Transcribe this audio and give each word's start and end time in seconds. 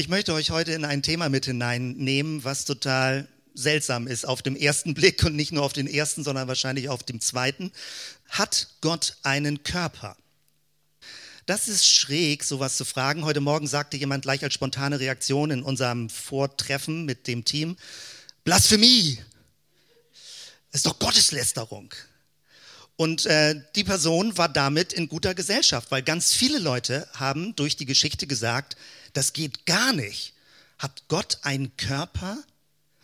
Ich 0.00 0.08
möchte 0.08 0.32
euch 0.32 0.50
heute 0.50 0.72
in 0.72 0.86
ein 0.86 1.02
Thema 1.02 1.28
mit 1.28 1.44
hineinnehmen, 1.44 2.42
was 2.42 2.64
total 2.64 3.28
seltsam 3.52 4.06
ist 4.06 4.26
auf 4.26 4.40
dem 4.40 4.56
ersten 4.56 4.94
Blick 4.94 5.22
und 5.24 5.36
nicht 5.36 5.52
nur 5.52 5.62
auf 5.62 5.74
den 5.74 5.86
ersten, 5.86 6.24
sondern 6.24 6.48
wahrscheinlich 6.48 6.88
auf 6.88 7.02
dem 7.02 7.20
zweiten. 7.20 7.70
Hat 8.30 8.68
Gott 8.80 9.18
einen 9.24 9.62
Körper? 9.62 10.16
Das 11.44 11.68
ist 11.68 11.86
schräg, 11.86 12.44
sowas 12.44 12.78
zu 12.78 12.86
fragen. 12.86 13.26
Heute 13.26 13.42
Morgen 13.42 13.66
sagte 13.66 13.98
jemand 13.98 14.22
gleich 14.22 14.42
als 14.42 14.54
spontane 14.54 15.00
Reaktion 15.00 15.50
in 15.50 15.62
unserem 15.62 16.08
Vortreffen 16.08 17.04
mit 17.04 17.26
dem 17.26 17.44
Team, 17.44 17.76
Blasphemie! 18.42 19.18
Das 20.72 20.78
ist 20.78 20.86
doch 20.86 20.98
Gotteslästerung. 20.98 21.92
Und 22.96 23.26
äh, 23.26 23.62
die 23.76 23.84
Person 23.84 24.38
war 24.38 24.48
damit 24.48 24.94
in 24.94 25.08
guter 25.08 25.34
Gesellschaft, 25.34 25.90
weil 25.90 26.02
ganz 26.02 26.32
viele 26.32 26.58
Leute 26.58 27.06
haben 27.12 27.54
durch 27.54 27.76
die 27.76 27.86
Geschichte 27.86 28.26
gesagt, 28.26 28.78
das 29.12 29.32
geht 29.32 29.66
gar 29.66 29.92
nicht. 29.92 30.34
Hat 30.78 31.04
Gott 31.08 31.38
einen 31.42 31.76
Körper? 31.76 32.38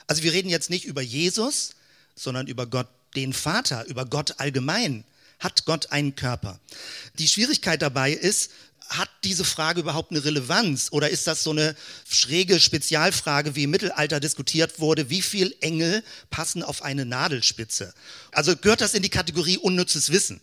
Also 0.07 0.23
wir 0.23 0.33
reden 0.33 0.49
jetzt 0.49 0.71
nicht 0.71 0.85
über 0.85 1.03
Jesus, 1.03 1.73
sondern 2.15 2.47
über 2.47 2.67
Gott, 2.67 2.89
den 3.15 3.33
Vater, 3.33 3.85
über 3.87 4.07
Gott 4.07 4.39
allgemein. 4.39 5.05
Hat 5.39 5.66
Gott 5.66 5.93
einen 5.93 6.16
Körper? 6.16 6.59
Die 7.19 7.29
Schwierigkeit 7.29 7.83
dabei 7.83 8.13
ist, 8.13 8.51
hat 8.89 9.11
diese 9.25 9.45
Frage 9.45 9.80
überhaupt 9.80 10.13
eine 10.13 10.25
Relevanz 10.25 10.89
oder 10.93 11.11
ist 11.11 11.27
das 11.27 11.43
so 11.43 11.51
eine 11.51 11.75
schräge 12.09 12.61
Spezialfrage, 12.61 13.57
wie 13.57 13.65
im 13.65 13.71
Mittelalter 13.71 14.21
diskutiert 14.21 14.79
wurde, 14.79 15.11
wie 15.11 15.23
viel 15.23 15.57
Engel 15.61 16.05
passen 16.30 16.63
auf 16.63 16.83
eine 16.83 17.05
Nadelspitze? 17.05 17.93
Also 18.33 18.57
gehört 18.57 18.80
das 18.80 18.95
in 18.95 19.02
die 19.02 19.11
Kategorie 19.11 19.59
unnützes 19.59 20.11
Wissen? 20.11 20.41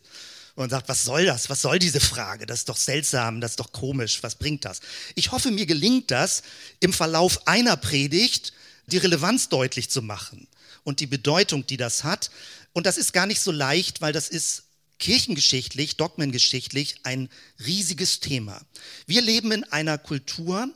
Und 0.55 0.69
sagt, 0.69 0.87
was 0.87 1.03
soll 1.03 1.25
das? 1.25 1.49
Was 1.49 1.61
soll 1.61 1.79
diese 1.79 1.99
Frage? 1.99 2.45
Das 2.45 2.59
ist 2.59 2.69
doch 2.69 2.77
seltsam, 2.77 3.41
das 3.41 3.53
ist 3.53 3.59
doch 3.59 3.71
komisch, 3.71 4.21
was 4.21 4.35
bringt 4.35 4.65
das? 4.65 4.81
Ich 5.15 5.31
hoffe, 5.31 5.49
mir 5.49 5.65
gelingt 5.65 6.11
das, 6.11 6.43
im 6.79 6.93
Verlauf 6.93 7.47
einer 7.47 7.75
Predigt 7.75 8.53
die 8.85 8.97
Relevanz 8.97 9.49
deutlich 9.49 9.89
zu 9.89 10.01
machen 10.01 10.47
und 10.83 10.99
die 10.99 11.07
Bedeutung, 11.07 11.65
die 11.65 11.77
das 11.77 12.03
hat. 12.03 12.29
Und 12.73 12.85
das 12.85 12.97
ist 12.97 13.13
gar 13.13 13.25
nicht 13.25 13.41
so 13.41 13.51
leicht, 13.51 14.01
weil 14.01 14.13
das 14.13 14.29
ist 14.29 14.63
kirchengeschichtlich, 14.99 15.97
dogmengeschichtlich 15.97 16.97
ein 17.03 17.29
riesiges 17.65 18.19
Thema. 18.19 18.61
Wir 19.05 19.21
leben 19.21 19.51
in 19.51 19.63
einer 19.65 19.97
Kultur, 19.97 20.69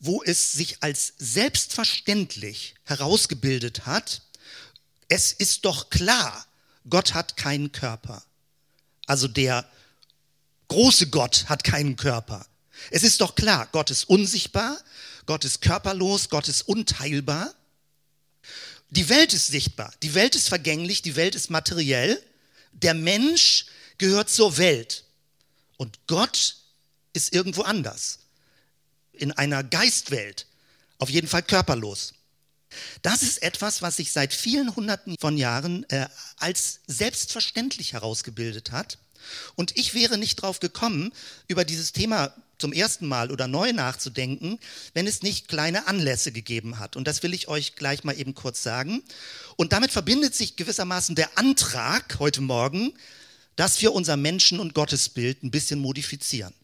wo 0.00 0.22
es 0.22 0.52
sich 0.52 0.82
als 0.82 1.14
selbstverständlich 1.18 2.74
herausgebildet 2.84 3.86
hat, 3.86 4.22
es 5.08 5.32
ist 5.32 5.64
doch 5.64 5.90
klar, 5.90 6.46
Gott 6.88 7.14
hat 7.14 7.36
keinen 7.36 7.72
Körper. 7.72 8.22
Also 9.06 9.28
der 9.28 9.68
große 10.68 11.08
Gott 11.08 11.46
hat 11.48 11.64
keinen 11.64 11.96
Körper. 11.96 12.46
Es 12.90 13.02
ist 13.02 13.20
doch 13.20 13.34
klar, 13.34 13.68
Gott 13.72 13.90
ist 13.90 14.04
unsichtbar, 14.04 14.78
Gott 15.26 15.44
ist 15.44 15.60
körperlos, 15.60 16.28
Gott 16.28 16.48
ist 16.48 16.62
unteilbar. 16.62 17.54
Die 18.90 19.08
Welt 19.08 19.32
ist 19.32 19.48
sichtbar, 19.48 19.92
die 20.02 20.14
Welt 20.14 20.34
ist 20.34 20.48
vergänglich, 20.48 21.02
die 21.02 21.16
Welt 21.16 21.34
ist 21.34 21.50
materiell 21.50 22.22
der 22.74 22.94
Mensch 22.94 23.66
gehört 23.98 24.28
zur 24.28 24.56
Welt 24.56 25.04
und 25.76 26.06
Gott 26.06 26.56
ist 27.12 27.32
irgendwo 27.32 27.62
anders, 27.62 28.18
in 29.12 29.32
einer 29.32 29.62
Geistwelt, 29.62 30.46
auf 30.98 31.10
jeden 31.10 31.28
Fall 31.28 31.42
körperlos. 31.42 32.14
Das 33.02 33.22
ist 33.22 33.42
etwas, 33.42 33.82
was 33.82 33.96
sich 33.96 34.12
seit 34.12 34.32
vielen 34.32 34.74
hunderten 34.74 35.16
von 35.20 35.36
Jahren 35.36 35.88
äh, 35.90 36.06
als 36.36 36.80
selbstverständlich 36.86 37.92
herausgebildet 37.92 38.72
hat. 38.72 38.98
Und 39.54 39.76
ich 39.76 39.94
wäre 39.94 40.18
nicht 40.18 40.36
drauf 40.36 40.60
gekommen, 40.60 41.12
über 41.48 41.64
dieses 41.64 41.92
Thema 41.92 42.34
zum 42.58 42.72
ersten 42.72 43.06
Mal 43.06 43.30
oder 43.30 43.48
neu 43.48 43.72
nachzudenken, 43.72 44.58
wenn 44.92 45.06
es 45.06 45.22
nicht 45.22 45.48
kleine 45.48 45.86
Anlässe 45.86 46.32
gegeben 46.32 46.78
hat. 46.78 46.96
Und 46.96 47.06
das 47.06 47.22
will 47.22 47.34
ich 47.34 47.48
euch 47.48 47.74
gleich 47.74 48.04
mal 48.04 48.18
eben 48.18 48.34
kurz 48.34 48.62
sagen. 48.62 49.02
Und 49.56 49.72
damit 49.72 49.90
verbindet 49.90 50.34
sich 50.34 50.56
gewissermaßen 50.56 51.14
der 51.14 51.36
Antrag 51.38 52.18
heute 52.18 52.40
Morgen, 52.40 52.92
dass 53.56 53.80
wir 53.82 53.92
unser 53.92 54.16
Menschen- 54.16 54.60
und 54.60 54.74
Gottesbild 54.74 55.42
ein 55.42 55.50
bisschen 55.50 55.78
modifizieren. 55.78 56.54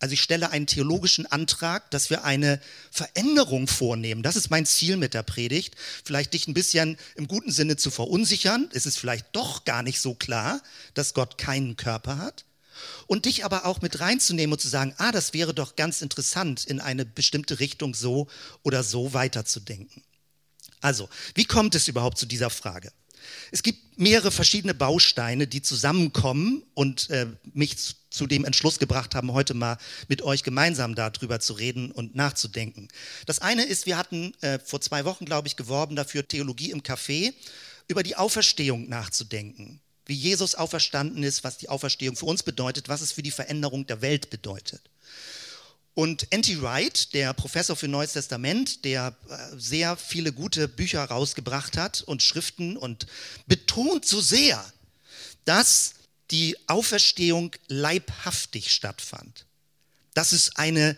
Also 0.00 0.12
ich 0.12 0.22
stelle 0.22 0.50
einen 0.50 0.66
theologischen 0.66 1.26
Antrag, 1.26 1.90
dass 1.90 2.10
wir 2.10 2.24
eine 2.24 2.60
Veränderung 2.90 3.68
vornehmen. 3.68 4.22
Das 4.22 4.36
ist 4.36 4.50
mein 4.50 4.66
Ziel 4.66 4.96
mit 4.96 5.14
der 5.14 5.22
Predigt. 5.22 5.76
Vielleicht 6.04 6.34
dich 6.34 6.46
ein 6.48 6.54
bisschen 6.54 6.98
im 7.14 7.28
guten 7.28 7.50
Sinne 7.50 7.76
zu 7.76 7.90
verunsichern. 7.90 8.68
Es 8.72 8.86
ist 8.86 8.98
vielleicht 8.98 9.26
doch 9.32 9.64
gar 9.64 9.82
nicht 9.82 10.00
so 10.00 10.14
klar, 10.14 10.60
dass 10.94 11.14
Gott 11.14 11.38
keinen 11.38 11.76
Körper 11.76 12.18
hat 12.18 12.44
und 13.06 13.26
dich 13.26 13.44
aber 13.44 13.66
auch 13.66 13.80
mit 13.80 14.00
reinzunehmen 14.00 14.52
und 14.52 14.60
zu 14.60 14.68
sagen, 14.68 14.94
ah, 14.98 15.12
das 15.12 15.32
wäre 15.32 15.54
doch 15.54 15.76
ganz 15.76 16.02
interessant, 16.02 16.64
in 16.64 16.80
eine 16.80 17.04
bestimmte 17.04 17.60
Richtung 17.60 17.94
so 17.94 18.28
oder 18.62 18.82
so 18.82 19.14
weiterzudenken. 19.14 20.02
Also, 20.80 21.08
wie 21.34 21.44
kommt 21.44 21.74
es 21.74 21.88
überhaupt 21.88 22.18
zu 22.18 22.26
dieser 22.26 22.50
Frage? 22.50 22.92
Es 23.50 23.62
gibt 23.62 23.98
mehrere 23.98 24.30
verschiedene 24.30 24.74
Bausteine, 24.74 25.46
die 25.46 25.62
zusammenkommen 25.62 26.62
und 26.74 27.10
äh, 27.10 27.26
mich 27.52 27.76
zu 28.10 28.26
dem 28.26 28.44
Entschluss 28.44 28.78
gebracht 28.78 29.14
haben, 29.14 29.32
heute 29.32 29.54
mal 29.54 29.78
mit 30.08 30.22
euch 30.22 30.42
gemeinsam 30.42 30.94
darüber 30.94 31.40
zu 31.40 31.54
reden 31.54 31.90
und 31.90 32.14
nachzudenken. 32.14 32.88
Das 33.26 33.40
eine 33.40 33.64
ist, 33.64 33.86
wir 33.86 33.96
hatten 33.96 34.34
äh, 34.40 34.58
vor 34.58 34.80
zwei 34.80 35.04
Wochen, 35.04 35.24
glaube 35.24 35.48
ich, 35.48 35.56
geworben 35.56 35.96
dafür, 35.96 36.26
Theologie 36.26 36.70
im 36.70 36.82
Café, 36.82 37.32
über 37.88 38.02
die 38.02 38.16
Auferstehung 38.16 38.88
nachzudenken 38.88 39.80
wie 40.06 40.14
Jesus 40.14 40.54
auferstanden 40.54 41.22
ist, 41.22 41.44
was 41.44 41.58
die 41.58 41.68
Auferstehung 41.68 42.16
für 42.16 42.26
uns 42.26 42.42
bedeutet, 42.42 42.88
was 42.88 43.00
es 43.00 43.12
für 43.12 43.22
die 43.22 43.30
Veränderung 43.30 43.86
der 43.86 44.02
Welt 44.02 44.30
bedeutet. 44.30 44.82
Und 45.94 46.26
N.T. 46.30 46.60
Wright, 46.60 47.14
der 47.14 47.32
Professor 47.34 47.76
für 47.76 47.86
Neues 47.86 48.14
Testament, 48.14 48.84
der 48.84 49.16
äh, 49.28 49.36
sehr 49.56 49.96
viele 49.96 50.32
gute 50.32 50.66
Bücher 50.66 51.04
rausgebracht 51.04 51.76
hat 51.76 52.02
und 52.02 52.22
Schriften 52.22 52.76
und 52.76 53.06
betont 53.46 54.04
so 54.04 54.20
sehr, 54.20 54.64
dass 55.44 55.94
die 56.32 56.56
Auferstehung 56.66 57.54
leibhaftig 57.68 58.72
stattfand. 58.72 59.46
Dass 60.14 60.32
es 60.32 60.56
eine 60.56 60.96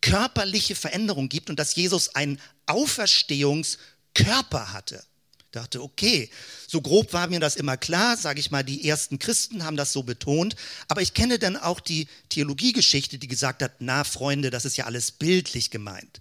körperliche 0.00 0.74
Veränderung 0.74 1.28
gibt 1.28 1.48
und 1.48 1.58
dass 1.58 1.76
Jesus 1.76 2.16
einen 2.16 2.40
Auferstehungskörper 2.66 4.72
hatte 4.72 5.04
dachte, 5.54 5.82
okay, 5.82 6.30
so 6.66 6.80
grob 6.80 7.12
war 7.12 7.28
mir 7.28 7.40
das 7.40 7.56
immer 7.56 7.76
klar, 7.76 8.16
sage 8.16 8.40
ich 8.40 8.50
mal, 8.50 8.62
die 8.62 8.88
ersten 8.88 9.18
Christen 9.18 9.64
haben 9.64 9.76
das 9.76 9.92
so 9.92 10.02
betont, 10.02 10.56
aber 10.88 11.02
ich 11.02 11.14
kenne 11.14 11.38
dann 11.38 11.56
auch 11.56 11.80
die 11.80 12.08
Theologiegeschichte, 12.28 13.18
die 13.18 13.28
gesagt 13.28 13.62
hat, 13.62 13.72
na 13.80 14.04
Freunde, 14.04 14.50
das 14.50 14.64
ist 14.64 14.76
ja 14.76 14.86
alles 14.86 15.12
bildlich 15.12 15.70
gemeint. 15.70 16.20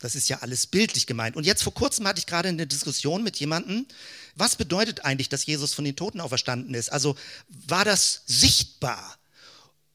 Das 0.00 0.14
ist 0.14 0.28
ja 0.28 0.38
alles 0.38 0.66
bildlich 0.66 1.06
gemeint. 1.06 1.36
Und 1.36 1.44
jetzt 1.44 1.62
vor 1.62 1.74
kurzem 1.74 2.06
hatte 2.06 2.20
ich 2.20 2.26
gerade 2.26 2.48
eine 2.48 2.66
Diskussion 2.66 3.24
mit 3.24 3.36
jemandem, 3.38 3.86
was 4.36 4.54
bedeutet 4.54 5.04
eigentlich, 5.04 5.28
dass 5.28 5.46
Jesus 5.46 5.74
von 5.74 5.84
den 5.84 5.96
Toten 5.96 6.20
auferstanden 6.20 6.74
ist? 6.74 6.92
Also 6.92 7.16
war 7.48 7.84
das 7.84 8.22
sichtbar? 8.26 9.18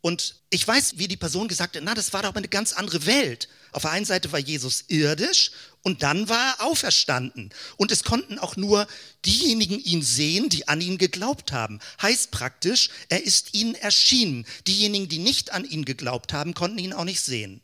Und 0.03 0.35
ich 0.49 0.67
weiß, 0.67 0.97
wie 0.97 1.07
die 1.07 1.15
Person 1.15 1.47
gesagt 1.47 1.77
hat, 1.77 1.83
na, 1.85 1.93
das 1.93 2.11
war 2.11 2.23
doch 2.23 2.35
eine 2.35 2.49
ganz 2.49 2.73
andere 2.73 3.05
Welt. 3.05 3.47
Auf 3.71 3.83
der 3.83 3.91
einen 3.91 4.03
Seite 4.03 4.33
war 4.33 4.39
Jesus 4.39 4.83
irdisch 4.89 5.51
und 5.81 6.03
dann 6.03 6.27
war 6.27 6.57
er 6.57 6.65
auferstanden. 6.65 7.51
Und 7.77 7.89
es 7.89 8.03
konnten 8.03 8.37
auch 8.37 8.57
nur 8.57 8.85
diejenigen 9.25 9.79
ihn 9.79 10.01
sehen, 10.01 10.49
die 10.49 10.67
an 10.67 10.81
ihn 10.81 10.97
geglaubt 10.97 11.53
haben. 11.53 11.79
Heißt 12.01 12.31
praktisch, 12.31 12.89
er 13.07 13.23
ist 13.23 13.53
ihnen 13.53 13.75
erschienen. 13.75 14.45
Diejenigen, 14.67 15.07
die 15.07 15.19
nicht 15.19 15.53
an 15.53 15.63
ihn 15.63 15.85
geglaubt 15.85 16.33
haben, 16.33 16.53
konnten 16.53 16.79
ihn 16.79 16.91
auch 16.91 17.05
nicht 17.05 17.21
sehen. 17.21 17.61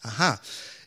Aha. 0.00 0.40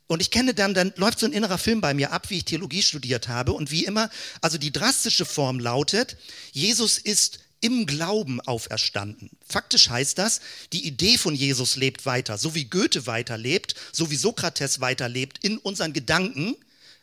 Und 0.08 0.24
ich 0.24 0.32
kenne 0.32 0.56
dann, 0.56 0.74
dann 0.74 0.92
läuft 0.96 1.20
so 1.20 1.28
ein 1.28 1.34
innerer 1.34 1.60
Film 1.60 1.82
bei 1.82 1.94
mir 1.94 2.12
ab, 2.12 2.32
wie 2.32 2.38
ich 2.38 2.46
Theologie 2.46 2.82
studiert 2.82 3.28
habe. 3.28 3.54
Und 3.54 3.70
wie 3.70 3.86
immer, 3.86 4.10
also 4.42 4.58
die 4.58 4.72
drastische 4.72 5.26
Form 5.26 5.60
lautet, 5.60 6.18
Jesus 6.52 6.98
ist 6.98 7.43
im 7.64 7.86
Glauben 7.86 8.42
auferstanden. 8.42 9.30
Faktisch 9.48 9.90
heißt 9.90 10.18
das, 10.18 10.42
die 10.74 10.86
Idee 10.86 11.18
von 11.18 11.34
Jesus 11.34 11.78
lebt 11.78 12.06
weiter. 12.06 12.38
So 12.38 12.56
wie 12.56 12.66
Goethe 12.66 13.08
weiterlebt, 13.08 13.76
so 13.94 14.12
wie 14.12 14.18
Sokrates 14.18 14.82
weiterlebt 14.82 15.40
in 15.44 15.58
unseren 15.58 15.94
Gedanken, 15.94 16.56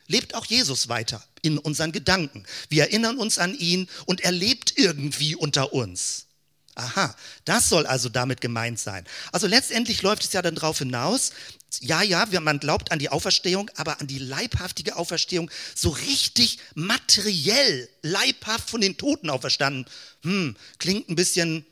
lebt 0.07 0.35
auch 0.35 0.45
Jesus 0.45 0.89
weiter 0.89 1.25
in 1.41 1.57
unseren 1.57 1.93
Gedanken. 1.93 2.45
Wir 2.69 2.83
erinnern 2.83 3.17
uns 3.17 3.39
an 3.39 3.55
ihn 3.55 3.89
und 4.05 4.21
er 4.21 4.33
lebt 4.33 4.75
irgendwie 4.77 5.35
unter 5.35 5.73
uns. 5.73 6.27
Aha, 6.75 7.17
das 7.47 7.69
soll 7.69 7.87
also 7.87 8.11
damit 8.11 8.43
gemeint 8.43 8.79
sein. 8.79 9.06
Also 9.33 9.47
letztendlich 9.47 10.03
läuft 10.03 10.25
es 10.25 10.33
ja 10.35 10.43
dann 10.43 10.55
darauf 10.56 10.79
hinaus, 10.79 11.33
ja, 11.81 12.02
ja, 12.02 12.26
man 12.40 12.58
glaubt 12.58 12.90
an 12.90 12.99
die 12.99 13.08
Auferstehung, 13.08 13.70
aber 13.76 14.00
an 14.00 14.06
die 14.06 14.19
leibhaftige 14.19 14.96
Auferstehung, 14.96 15.50
so 15.75 15.90
richtig 15.90 16.58
materiell, 16.75 17.88
leibhaft 18.02 18.69
von 18.70 18.81
den 18.81 18.96
Toten 18.96 19.31
auferstanden. 19.31 19.87
Hm, 20.22 20.56
klingt 20.78 21.08
ein 21.08 21.14
bisschen 21.14 21.64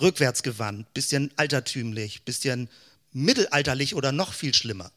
rückwärtsgewandt, 0.00 0.92
bisschen 0.94 1.30
altertümlich, 1.36 2.22
bisschen 2.22 2.68
mittelalterlich 3.12 3.94
oder 3.94 4.12
noch 4.12 4.34
viel 4.34 4.54
schlimmer. 4.54 4.90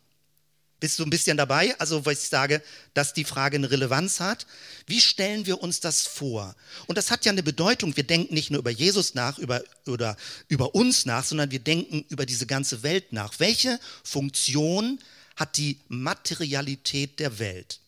Bist 0.79 0.97
du 0.97 1.03
ein 1.03 1.09
bisschen 1.09 1.35
dabei? 1.35 1.77
Also, 1.79 2.05
weil 2.05 2.13
ich 2.13 2.19
sage, 2.19 2.61
dass 2.93 3.13
die 3.13 3.25
Frage 3.25 3.57
eine 3.57 3.69
Relevanz 3.69 4.19
hat. 4.19 4.47
Wie 4.87 5.01
stellen 5.01 5.45
wir 5.45 5.61
uns 5.61 5.81
das 5.81 6.07
vor? 6.07 6.55
Und 6.87 6.97
das 6.97 7.11
hat 7.11 7.25
ja 7.25 7.31
eine 7.31 7.43
Bedeutung. 7.43 7.97
Wir 7.97 8.05
denken 8.05 8.33
nicht 8.33 8.49
nur 8.49 8.59
über 8.59 8.71
Jesus 8.71 9.13
nach 9.13 9.37
über, 9.37 9.61
oder 9.87 10.15
über 10.47 10.75
uns 10.75 11.05
nach, 11.05 11.25
sondern 11.25 11.51
wir 11.51 11.59
denken 11.59 12.05
über 12.09 12.25
diese 12.25 12.47
ganze 12.47 12.81
Welt 12.83 13.11
nach. 13.11 13.33
Welche 13.39 13.79
Funktion 14.03 14.99
hat 15.35 15.57
die 15.57 15.79
Materialität 15.87 17.19
der 17.19 17.39
Welt. 17.39 17.79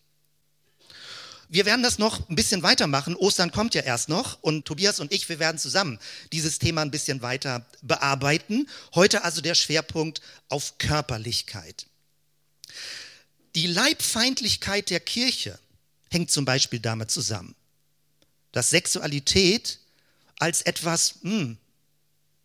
Wir 1.47 1.65
werden 1.65 1.83
das 1.83 1.99
noch 1.99 2.29
ein 2.29 2.35
bisschen 2.35 2.63
weitermachen. 2.63 3.13
Ostern 3.13 3.51
kommt 3.51 3.75
ja 3.75 3.81
erst 3.81 4.07
noch 4.07 4.41
und 4.41 4.63
Tobias 4.63 5.01
und 5.01 5.11
ich, 5.11 5.27
wir 5.27 5.37
werden 5.37 5.57
zusammen 5.57 5.99
dieses 6.31 6.59
Thema 6.59 6.81
ein 6.81 6.91
bisschen 6.91 7.21
weiter 7.21 7.65
bearbeiten. 7.81 8.69
Heute 8.95 9.25
also 9.25 9.41
der 9.41 9.55
Schwerpunkt 9.55 10.21
auf 10.47 10.77
Körperlichkeit. 10.77 11.87
Die 13.56 13.68
Leibfeindlichkeit 13.68 14.89
der 14.89 15.00
Kirche 15.00 15.59
hängt 16.09 16.31
zum 16.31 16.45
Beispiel 16.45 16.79
damit 16.79 17.12
zusammen, 17.12 17.56
dass 18.51 18.69
Sexualität 18.69 19.79
als 20.39 20.62
etwas 20.62 21.15
hm, 21.21 21.57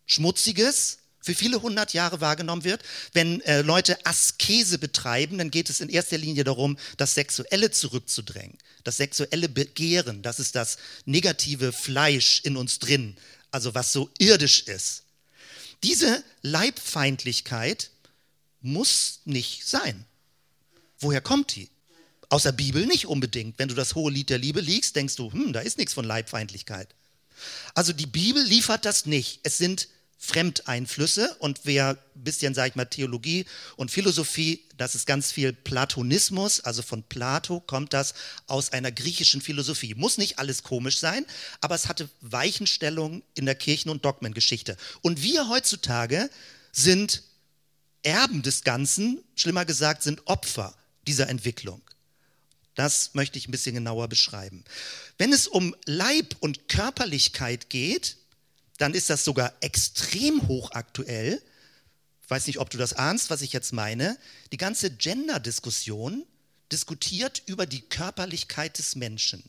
Schmutziges, 0.05 0.99
für 1.27 1.35
viele 1.35 1.61
hundert 1.61 1.91
Jahre 1.93 2.21
wahrgenommen 2.21 2.63
wird. 2.63 2.81
Wenn 3.11 3.41
äh, 3.41 3.61
Leute 3.61 4.05
Askese 4.05 4.77
betreiben, 4.77 5.37
dann 5.37 5.51
geht 5.51 5.69
es 5.69 5.81
in 5.81 5.89
erster 5.89 6.17
Linie 6.17 6.45
darum, 6.45 6.77
das 6.95 7.15
Sexuelle 7.15 7.69
zurückzudrängen. 7.69 8.57
Das 8.85 8.95
sexuelle 8.95 9.49
Begehren, 9.49 10.21
das 10.21 10.39
ist 10.39 10.55
das 10.55 10.77
negative 11.03 11.73
Fleisch 11.73 12.39
in 12.45 12.55
uns 12.55 12.79
drin, 12.79 13.17
also 13.51 13.75
was 13.75 13.91
so 13.91 14.09
irdisch 14.19 14.61
ist. 14.61 15.03
Diese 15.83 16.23
Leibfeindlichkeit 16.43 17.91
muss 18.61 19.19
nicht 19.25 19.67
sein. 19.67 20.05
Woher 20.99 21.21
kommt 21.21 21.55
die? 21.55 21.69
Aus 22.29 22.43
der 22.43 22.51
Bibel 22.51 22.85
nicht 22.85 23.07
unbedingt. 23.07 23.57
Wenn 23.57 23.69
du 23.69 23.75
das 23.75 23.95
hohe 23.95 24.11
Lied 24.11 24.29
der 24.29 24.37
Liebe 24.37 24.59
liest, 24.59 24.95
denkst 24.95 25.15
du, 25.15 25.31
hm, 25.31 25.53
da 25.53 25.61
ist 25.61 25.77
nichts 25.77 25.93
von 25.93 26.05
Leibfeindlichkeit. 26.05 26.93
Also 27.73 27.93
die 27.93 28.07
Bibel 28.07 28.43
liefert 28.43 28.83
das 28.85 29.05
nicht. 29.05 29.39
Es 29.43 29.57
sind 29.57 29.87
Fremdeinflüsse 30.19 31.35
und 31.39 31.61
wer 31.63 31.89
ein 31.89 32.23
bisschen, 32.23 32.55
sage 32.55 32.69
ich 32.69 32.75
mal, 32.75 32.85
Theologie 32.85 33.45
und 33.75 33.91
Philosophie, 33.91 34.63
das 34.75 34.95
ist 34.95 35.05
ganz 35.05 35.31
viel 35.31 35.53
Platonismus, 35.53 36.59
also 36.61 36.81
von 36.81 37.03
Plato 37.03 37.59
kommt 37.59 37.93
das 37.93 38.15
aus 38.47 38.73
einer 38.73 38.91
griechischen 38.91 39.41
Philosophie. 39.41 39.93
Muss 39.93 40.17
nicht 40.17 40.39
alles 40.39 40.63
komisch 40.63 40.97
sein, 40.97 41.25
aber 41.61 41.75
es 41.75 41.87
hatte 41.87 42.09
Weichenstellungen 42.21 43.21
in 43.35 43.45
der 43.45 43.55
Kirchen- 43.55 43.89
und 43.89 44.05
Dogmengeschichte. 44.05 44.75
Und 45.01 45.21
wir 45.21 45.49
heutzutage 45.49 46.31
sind 46.71 47.21
Erben 48.01 48.41
des 48.41 48.63
Ganzen, 48.63 49.23
schlimmer 49.35 49.65
gesagt, 49.65 50.01
sind 50.01 50.25
Opfer 50.25 50.73
dieser 51.07 51.29
Entwicklung. 51.29 51.81
Das 52.75 53.15
möchte 53.15 53.39
ich 53.39 53.47
ein 53.47 53.51
bisschen 53.51 53.73
genauer 53.73 54.07
beschreiben. 54.07 54.63
Wenn 55.17 55.33
es 55.33 55.47
um 55.47 55.75
Leib 55.85 56.35
und 56.39 56.67
Körperlichkeit 56.67 57.71
geht, 57.71 58.17
dann 58.77 58.93
ist 58.93 59.09
das 59.09 59.25
sogar 59.25 59.53
extrem 59.61 60.47
hochaktuell. 60.47 61.41
Ich 62.23 62.29
weiß 62.29 62.45
nicht, 62.45 62.59
ob 62.59 62.69
du 62.69 62.77
das 62.77 62.93
ahnst, 62.93 63.31
was 63.31 63.41
ich 63.41 63.51
jetzt 63.51 63.73
meine. 63.73 64.17
Die 64.51 64.57
ganze 64.57 64.91
Gender-Diskussion 64.91 66.23
diskutiert 66.71 67.41
über 67.47 67.65
die 67.65 67.81
Körperlichkeit 67.81 68.77
des 68.77 68.95
Menschen. 68.95 69.43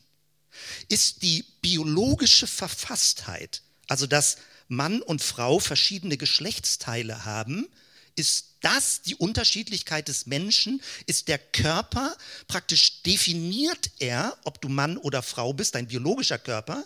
Ist 0.87 1.21
die 1.21 1.45
biologische 1.61 2.47
Verfasstheit, 2.47 3.61
also 3.87 4.07
dass 4.07 4.37
Mann 4.67 5.01
und 5.01 5.21
Frau 5.21 5.59
verschiedene 5.59 6.17
Geschlechtsteile 6.17 7.25
haben, 7.25 7.67
ist 8.19 8.55
das 8.61 9.01
die 9.01 9.15
Unterschiedlichkeit 9.15 10.09
des 10.09 10.25
Menschen? 10.25 10.81
Ist 11.05 11.29
der 11.29 11.39
Körper 11.39 12.15
praktisch 12.47 13.01
definiert 13.03 13.89
er, 13.99 14.37
ob 14.43 14.61
du 14.61 14.67
Mann 14.69 14.97
oder 14.97 15.23
Frau 15.23 15.53
bist, 15.53 15.75
dein 15.75 15.87
biologischer 15.87 16.37
Körper? 16.37 16.85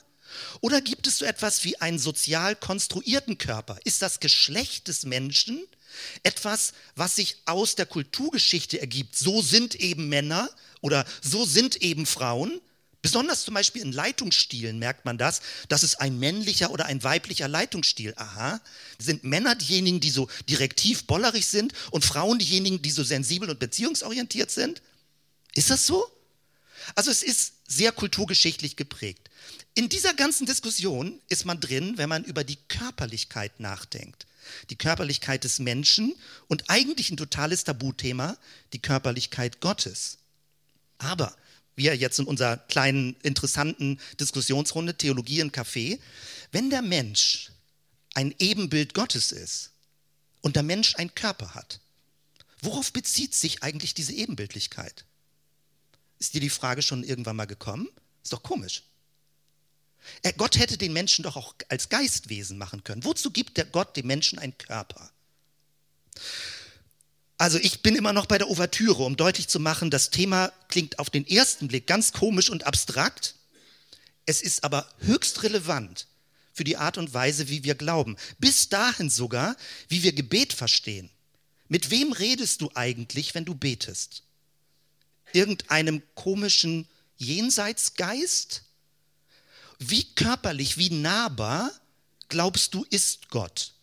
Oder 0.62 0.82
gibt 0.82 1.08
es 1.08 1.18
so 1.18 1.26
etwas 1.26 1.64
wie 1.64 1.80
einen 1.82 2.00
sozial 2.00 2.56
konstruierten 2.56 3.38
Körper? 3.38 3.78
Ist 3.84 4.02
das 4.02 4.20
Geschlecht 4.20 4.88
des 4.88 5.04
Menschen 5.04 5.62
etwas, 6.24 6.74
was 6.96 7.16
sich 7.16 7.38
aus 7.46 7.76
der 7.76 7.86
Kulturgeschichte 7.86 8.80
ergibt? 8.80 9.18
So 9.18 9.42
sind 9.42 9.76
eben 9.76 10.10
Männer 10.10 10.50
oder 10.82 11.06
so 11.22 11.46
sind 11.46 11.82
eben 11.82 12.06
Frauen. 12.06 12.62
Besonders 13.04 13.44
zum 13.44 13.54
Beispiel 13.54 13.82
in 13.82 13.92
Leitungsstilen 13.92 14.80
merkt 14.80 15.04
man 15.04 15.18
das. 15.18 15.42
Das 15.68 15.84
ist 15.84 15.96
ein 16.00 16.18
männlicher 16.20 16.72
oder 16.72 16.86
ein 16.86 17.04
weiblicher 17.04 17.50
Leitungsstil. 17.50 18.14
Aha. 18.16 18.62
Sind 18.98 19.26
Männer 19.26 19.56
diejenigen, 19.56 20.00
die 20.00 20.10
so 20.10 20.30
direktiv 20.50 21.06
bollerig 21.06 21.46
sind 21.46 21.74
und 21.92 22.06
Frauen 22.06 22.40
diejenigen, 22.40 22.82
die 22.82 22.92
so 22.92 23.04
sensibel 23.04 23.50
und 23.50 23.60
beziehungsorientiert 23.60 24.52
sind? 24.52 24.82
Ist 25.54 25.70
das 25.70 25.86
so? 25.86 26.10
Also 26.96 27.12
es 27.12 27.24
ist 27.24 27.56
sehr 27.68 27.92
kulturgeschichtlich 27.92 28.78
geprägt. 28.78 29.30
In 29.74 29.90
dieser 29.90 30.14
ganzen 30.14 30.46
Diskussion 30.46 31.20
ist 31.28 31.44
man 31.44 31.60
drin, 31.60 31.98
wenn 31.98 32.08
man 32.08 32.24
über 32.24 32.46
die 32.46 32.58
Körperlichkeit 32.70 33.60
nachdenkt. 33.60 34.28
Die 34.70 34.78
Körperlichkeit 34.78 35.44
des 35.44 35.60
Menschen 35.60 36.16
und 36.48 36.70
eigentlich 36.70 37.12
ein 37.12 37.18
totales 37.18 37.66
Tabuthema, 37.66 38.38
die 38.72 38.82
Körperlichkeit 38.82 39.60
Gottes. 39.60 40.20
Aber 41.00 41.36
wir 41.76 41.96
jetzt 41.96 42.20
in 42.20 42.26
unserer 42.26 42.58
kleinen, 42.58 43.16
interessanten 43.24 44.00
Diskussionsrunde 44.20 44.96
Theologie 44.96 45.40
im 45.40 45.52
Café, 45.52 46.00
wenn 46.52 46.70
der 46.70 46.82
Mensch 46.82 47.52
ein 48.14 48.34
Ebenbild 48.40 48.94
Gottes 48.94 49.32
ist 49.32 49.72
und 50.42 50.56
der 50.56 50.64
Mensch 50.64 50.96
einen 50.96 51.16
Körper 51.16 51.56
hat, 51.56 51.80
worauf 52.62 52.94
bezieht 52.94 53.34
sich 53.34 53.64
eigentlich 53.64 53.94
diese 53.94 54.14
Ebenbildlichkeit? 54.14 55.06
Ist 56.20 56.34
dir 56.36 56.42
die 56.42 56.50
Frage 56.50 56.82
schon 56.82 57.04
irgendwann 57.04 57.36
mal 57.36 57.46
gekommen? 57.46 57.90
Ist 58.24 58.34
doch 58.34 58.44
komisch. 58.44 58.84
Gott 60.38 60.58
hätte 60.58 60.78
den 60.78 60.94
Menschen 60.94 61.24
doch 61.24 61.36
auch 61.36 61.56
als 61.70 61.90
Geistwesen 61.90 62.58
machen 62.58 62.84
können. 62.84 63.04
Wozu 63.04 63.32
gibt 63.32 63.58
der 63.58 63.66
Gott 63.66 63.96
dem 63.96 64.08
Menschen 64.08 64.38
einen 64.38 64.58
Körper? 64.58 65.12
Also 67.44 67.58
ich 67.58 67.82
bin 67.82 67.98
immer 67.98 68.14
noch 68.14 68.26
bei 68.26 68.38
der 68.38 68.50
Ouvertüre, 68.50 69.04
um 69.04 69.18
deutlich 69.18 69.50
zu 69.50 69.60
machen, 69.60 69.90
das 69.90 70.12
Thema 70.12 70.54
klingt 70.70 70.98
auf 70.98 71.10
den 71.10 71.28
ersten 71.28 71.68
Blick 71.68 71.88
ganz 71.88 72.14
komisch 72.14 72.50
und 72.50 72.66
abstrakt. 72.66 73.36
Es 74.26 74.42
ist 74.42 74.64
aber 74.64 74.90
höchst 75.00 75.44
relevant 75.44 76.08
für 76.54 76.64
die 76.64 76.78
Art 76.78 76.98
und 76.98 77.14
Weise, 77.14 77.50
wie 77.50 77.66
wir 77.66 77.76
glauben. 77.76 78.16
Bis 78.40 78.70
dahin 78.70 79.10
sogar, 79.10 79.58
wie 79.90 80.04
wir 80.04 80.14
Gebet 80.14 80.54
verstehen. 80.54 81.10
Mit 81.68 81.92
wem 81.92 82.14
redest 82.14 82.62
du 82.62 82.72
eigentlich, 82.76 83.36
wenn 83.36 83.44
du 83.44 83.56
betest? 83.56 84.24
Irgendeinem 85.34 86.02
komischen 86.16 86.88
Jenseitsgeist? 87.18 88.64
Wie 89.80 90.06
körperlich, 90.16 90.78
wie 90.78 90.92
nahbar 90.92 91.74
glaubst 92.30 92.74
du, 92.74 92.86
ist 92.90 93.28
Gott? 93.28 93.74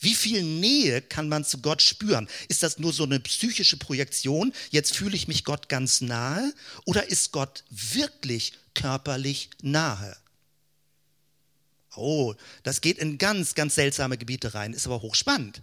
Wie 0.00 0.14
viel 0.14 0.42
Nähe 0.42 1.02
kann 1.02 1.28
man 1.28 1.44
zu 1.44 1.58
Gott 1.58 1.82
spüren? 1.82 2.28
Ist 2.48 2.62
das 2.62 2.78
nur 2.78 2.92
so 2.92 3.04
eine 3.04 3.20
psychische 3.20 3.76
Projektion? 3.76 4.52
Jetzt 4.70 4.96
fühle 4.96 5.14
ich 5.14 5.28
mich 5.28 5.44
Gott 5.44 5.68
ganz 5.68 6.00
nahe? 6.00 6.54
Oder 6.86 7.08
ist 7.08 7.32
Gott 7.32 7.64
wirklich 7.68 8.54
körperlich 8.74 9.50
nahe? 9.60 10.16
Oh, 11.96 12.34
das 12.62 12.80
geht 12.80 12.98
in 12.98 13.18
ganz, 13.18 13.54
ganz 13.54 13.74
seltsame 13.74 14.16
Gebiete 14.16 14.54
rein, 14.54 14.72
ist 14.72 14.86
aber 14.86 15.02
hochspannend. 15.02 15.62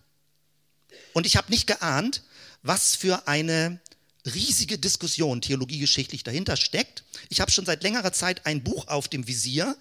Und 1.14 1.26
ich 1.26 1.36
habe 1.36 1.50
nicht 1.50 1.66
geahnt, 1.66 2.24
was 2.62 2.96
für 2.96 3.28
eine 3.28 3.80
riesige 4.28 4.78
Diskussion 4.78 5.42
theologiegeschichtlich 5.42 6.24
dahinter 6.24 6.58
steckt. 6.58 7.04
Ich 7.30 7.42
habe 7.42 7.52
schon 7.52 7.66
seit 7.66 7.84
längerer 7.84 8.14
Zeit 8.14 8.46
ein 8.46 8.64
Buch 8.64 8.88
auf 8.88 9.08
dem 9.08 9.28
Visier, 9.28 9.76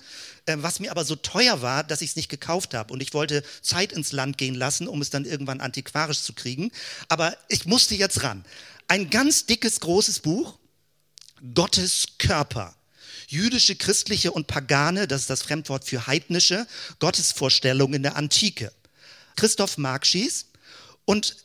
äh, 0.46 0.56
was 0.58 0.80
mir 0.80 0.90
aber 0.90 1.04
so 1.04 1.16
teuer 1.16 1.62
war, 1.62 1.84
dass 1.84 2.02
ich 2.02 2.10
es 2.10 2.16
nicht 2.16 2.28
gekauft 2.28 2.74
habe. 2.74 2.92
Und 2.92 3.02
ich 3.02 3.14
wollte 3.14 3.42
Zeit 3.62 3.92
ins 3.92 4.12
Land 4.12 4.38
gehen 4.38 4.54
lassen, 4.54 4.88
um 4.88 5.02
es 5.02 5.10
dann 5.10 5.24
irgendwann 5.24 5.60
antiquarisch 5.60 6.20
zu 6.20 6.32
kriegen. 6.32 6.70
Aber 7.08 7.36
ich 7.48 7.66
musste 7.66 7.94
jetzt 7.94 8.22
ran. 8.22 8.44
Ein 8.88 9.10
ganz 9.10 9.46
dickes, 9.46 9.80
großes 9.80 10.20
Buch, 10.20 10.58
Gottes 11.54 12.06
Körper. 12.18 12.74
Jüdische, 13.28 13.74
christliche 13.74 14.30
und 14.30 14.46
pagane, 14.46 15.08
das 15.08 15.22
ist 15.22 15.30
das 15.30 15.42
Fremdwort 15.42 15.84
für 15.84 16.06
heidnische, 16.06 16.66
Gottesvorstellungen 17.00 17.94
in 17.94 18.02
der 18.04 18.16
Antike. 18.16 18.72
Christoph 19.34 19.78
Markschies. 19.78 20.46
Und 21.04 21.36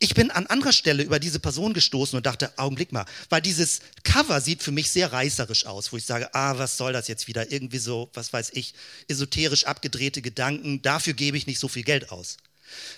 ich 0.00 0.14
bin 0.14 0.30
an 0.30 0.46
anderer 0.46 0.72
Stelle 0.72 1.02
über 1.02 1.18
diese 1.18 1.40
Person 1.40 1.74
gestoßen 1.74 2.16
und 2.16 2.24
dachte, 2.24 2.56
Augenblick 2.56 2.92
mal, 2.92 3.04
weil 3.30 3.42
dieses 3.42 3.80
Cover 4.04 4.40
sieht 4.40 4.62
für 4.62 4.70
mich 4.70 4.90
sehr 4.90 5.12
reißerisch 5.12 5.66
aus, 5.66 5.92
wo 5.92 5.96
ich 5.96 6.04
sage, 6.04 6.34
ah, 6.34 6.56
was 6.58 6.76
soll 6.76 6.92
das 6.92 7.08
jetzt 7.08 7.26
wieder? 7.26 7.50
Irgendwie 7.50 7.78
so, 7.78 8.08
was 8.14 8.32
weiß 8.32 8.50
ich, 8.54 8.74
esoterisch 9.08 9.64
abgedrehte 9.64 10.22
Gedanken, 10.22 10.82
dafür 10.82 11.14
gebe 11.14 11.36
ich 11.36 11.46
nicht 11.46 11.58
so 11.58 11.68
viel 11.68 11.82
Geld 11.82 12.12
aus. 12.12 12.36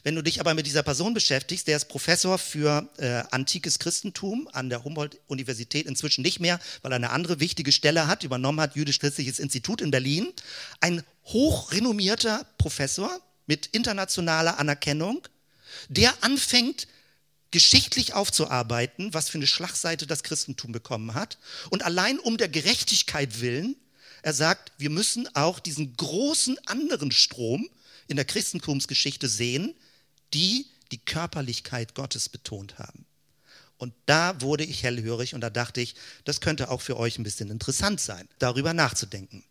Wenn 0.02 0.14
du 0.14 0.22
dich 0.22 0.40
aber 0.40 0.54
mit 0.54 0.66
dieser 0.66 0.82
Person 0.82 1.14
beschäftigst, 1.14 1.68
der 1.68 1.76
ist 1.76 1.86
Professor 1.86 2.38
für 2.38 2.88
äh, 2.98 3.22
antikes 3.30 3.78
Christentum 3.78 4.48
an 4.52 4.68
der 4.68 4.84
Humboldt-Universität, 4.84 5.86
inzwischen 5.86 6.22
nicht 6.22 6.40
mehr, 6.40 6.58
weil 6.82 6.92
er 6.92 6.96
eine 6.96 7.10
andere 7.10 7.40
wichtige 7.40 7.72
Stelle 7.72 8.08
hat, 8.08 8.24
übernommen 8.24 8.60
hat, 8.60 8.76
Jüdisch-Christliches 8.76 9.38
Institut 9.38 9.80
in 9.80 9.90
Berlin. 9.90 10.32
Ein 10.80 11.02
hochrenommierter 11.26 12.44
Professor 12.58 13.20
mit 13.46 13.66
internationaler 13.66 14.58
Anerkennung, 14.58 15.22
der 15.88 16.22
anfängt, 16.22 16.86
geschichtlich 17.50 18.14
aufzuarbeiten, 18.14 19.12
was 19.12 19.28
für 19.28 19.38
eine 19.38 19.46
Schlagseite 19.46 20.06
das 20.06 20.22
Christentum 20.22 20.72
bekommen 20.72 21.14
hat. 21.14 21.38
Und 21.70 21.84
allein 21.84 22.18
um 22.18 22.36
der 22.36 22.48
Gerechtigkeit 22.48 23.40
willen, 23.40 23.76
er 24.22 24.34
sagt, 24.34 24.72
wir 24.78 24.90
müssen 24.90 25.34
auch 25.34 25.58
diesen 25.58 25.96
großen 25.96 26.58
anderen 26.66 27.10
Strom 27.10 27.68
in 28.06 28.16
der 28.16 28.24
Christentumsgeschichte 28.24 29.28
sehen, 29.28 29.74
die 30.34 30.66
die 30.92 30.98
Körperlichkeit 30.98 31.94
Gottes 31.94 32.28
betont 32.28 32.78
haben. 32.78 33.06
Und 33.78 33.94
da 34.04 34.40
wurde 34.42 34.64
ich 34.64 34.82
hellhörig 34.82 35.34
und 35.34 35.40
da 35.40 35.48
dachte 35.48 35.80
ich, 35.80 35.94
das 36.24 36.40
könnte 36.40 36.70
auch 36.70 36.82
für 36.82 36.98
euch 36.98 37.18
ein 37.18 37.22
bisschen 37.22 37.50
interessant 37.50 38.00
sein, 38.00 38.28
darüber 38.38 38.74
nachzudenken. 38.74 39.42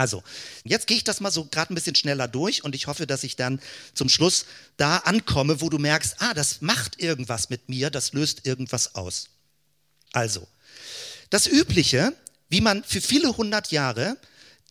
Also, 0.00 0.22
jetzt 0.64 0.86
gehe 0.86 0.96
ich 0.96 1.04
das 1.04 1.20
mal 1.20 1.30
so 1.30 1.44
gerade 1.44 1.74
ein 1.74 1.74
bisschen 1.74 1.94
schneller 1.94 2.26
durch 2.26 2.64
und 2.64 2.74
ich 2.74 2.86
hoffe, 2.86 3.06
dass 3.06 3.22
ich 3.22 3.36
dann 3.36 3.60
zum 3.92 4.08
Schluss 4.08 4.46
da 4.78 4.96
ankomme, 4.96 5.60
wo 5.60 5.68
du 5.68 5.76
merkst, 5.76 6.22
ah, 6.22 6.32
das 6.32 6.62
macht 6.62 6.98
irgendwas 7.02 7.50
mit 7.50 7.68
mir, 7.68 7.90
das 7.90 8.14
löst 8.14 8.46
irgendwas 8.46 8.94
aus. 8.94 9.26
Also, 10.12 10.48
das 11.28 11.46
Übliche, 11.46 12.14
wie 12.48 12.62
man 12.62 12.82
für 12.82 13.02
viele 13.02 13.36
hundert 13.36 13.72
Jahre 13.72 14.16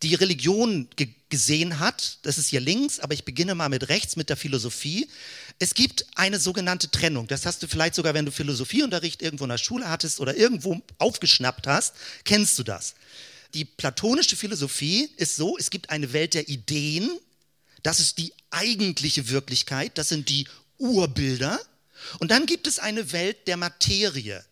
die 0.02 0.16
Religion 0.16 0.90
ge 0.96 1.10
gesehen 1.30 1.78
hat, 1.78 2.18
das 2.24 2.40
ist 2.40 2.48
hier 2.48 2.60
links, 2.60 3.00
aber 3.00 3.14
ich 3.14 3.24
beginne 3.24 3.54
mal 3.54 3.70
mit 3.70 3.88
rechts, 3.90 4.16
mit 4.16 4.30
der 4.30 4.36
Philosophie. 4.36 5.08
Es 5.60 5.76
gibt 5.76 6.08
eine 6.16 6.40
sogenannte 6.40 6.90
Trennung. 6.90 7.28
Das 7.28 7.46
hast 7.46 7.62
du 7.62 7.68
vielleicht 7.68 7.94
sogar, 7.94 8.16
wenn 8.16 8.26
du 8.26 8.32
Philosophieunterricht 8.32 9.22
irgendwo 9.22 9.44
in 9.44 9.52
der 9.52 9.60
Schule 9.60 9.88
hattest 9.92 10.22
oder 10.22 10.36
irgendwo 10.36 10.82
aufgeschnappt 10.98 11.68
hast, 11.68 11.94
kennst 12.24 12.58
du 12.58 12.64
das. 12.64 12.96
Die 13.54 13.66
platonische 13.66 14.36
Philosophie 14.36 15.10
ist 15.18 15.36
so, 15.36 15.58
es 15.58 15.70
gibt 15.70 15.90
eine 15.90 16.14
Welt 16.14 16.34
der 16.34 16.50
Ideen, 16.50 17.10
das 17.84 18.00
ist 18.00 18.18
die 18.18 18.34
eigentliche 18.52 19.30
Wirklichkeit, 19.30 19.98
das 19.98 20.10
sind 20.10 20.30
die 20.30 20.48
Urbilder. 20.78 21.60
Und 22.20 22.32
dann 22.32 22.46
gibt 22.46 22.68
es 22.68 22.80
eine 22.80 23.12
Welt 23.12 23.48
der 23.48 23.58
Materie, 23.58 24.46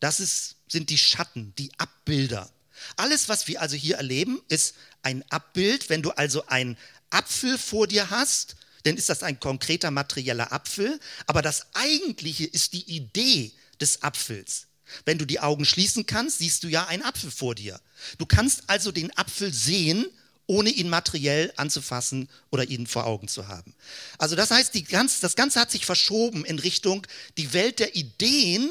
das 0.00 0.20
ist, 0.20 0.56
sind 0.68 0.90
die 0.90 0.98
Schatten, 0.98 1.54
die 1.56 1.70
Abbilder. 1.78 2.50
Alles, 2.96 3.28
was 3.28 3.46
wir 3.46 3.60
also 3.60 3.76
hier 3.76 3.96
erleben, 3.96 4.42
ist 4.48 4.74
ein 5.02 5.24
Abbild. 5.30 5.88
Wenn 5.88 6.02
du 6.02 6.10
also 6.10 6.46
einen 6.46 6.76
Apfel 7.10 7.58
vor 7.58 7.86
dir 7.86 8.10
hast, 8.10 8.56
dann 8.82 8.96
ist 8.96 9.08
das 9.08 9.22
ein 9.22 9.38
konkreter 9.38 9.90
materieller 9.90 10.52
Apfel. 10.52 10.98
Aber 11.26 11.42
das 11.42 11.66
Eigentliche 11.74 12.44
ist 12.44 12.72
die 12.72 12.84
Idee 12.90 13.52
des 13.80 14.02
Apfels. 14.02 14.66
Wenn 15.04 15.18
du 15.18 15.24
die 15.24 15.40
Augen 15.40 15.64
schließen 15.64 16.06
kannst, 16.06 16.38
siehst 16.38 16.64
du 16.64 16.68
ja 16.68 16.86
einen 16.86 17.02
Apfel 17.02 17.30
vor 17.30 17.54
dir. 17.54 17.80
Du 18.18 18.26
kannst 18.26 18.68
also 18.68 18.92
den 18.92 19.16
Apfel 19.16 19.52
sehen, 19.52 20.06
ohne 20.46 20.70
ihn 20.70 20.88
materiell 20.88 21.52
anzufassen 21.56 22.28
oder 22.50 22.64
ihn 22.64 22.86
vor 22.86 23.06
Augen 23.06 23.28
zu 23.28 23.48
haben. 23.48 23.74
Also 24.18 24.36
das 24.36 24.50
heißt, 24.50 24.72
ganz, 24.88 25.20
das 25.20 25.36
Ganze 25.36 25.60
hat 25.60 25.70
sich 25.70 25.86
verschoben 25.86 26.44
in 26.44 26.58
Richtung, 26.58 27.06
die 27.38 27.52
Welt 27.52 27.78
der 27.78 27.94
Ideen 27.94 28.70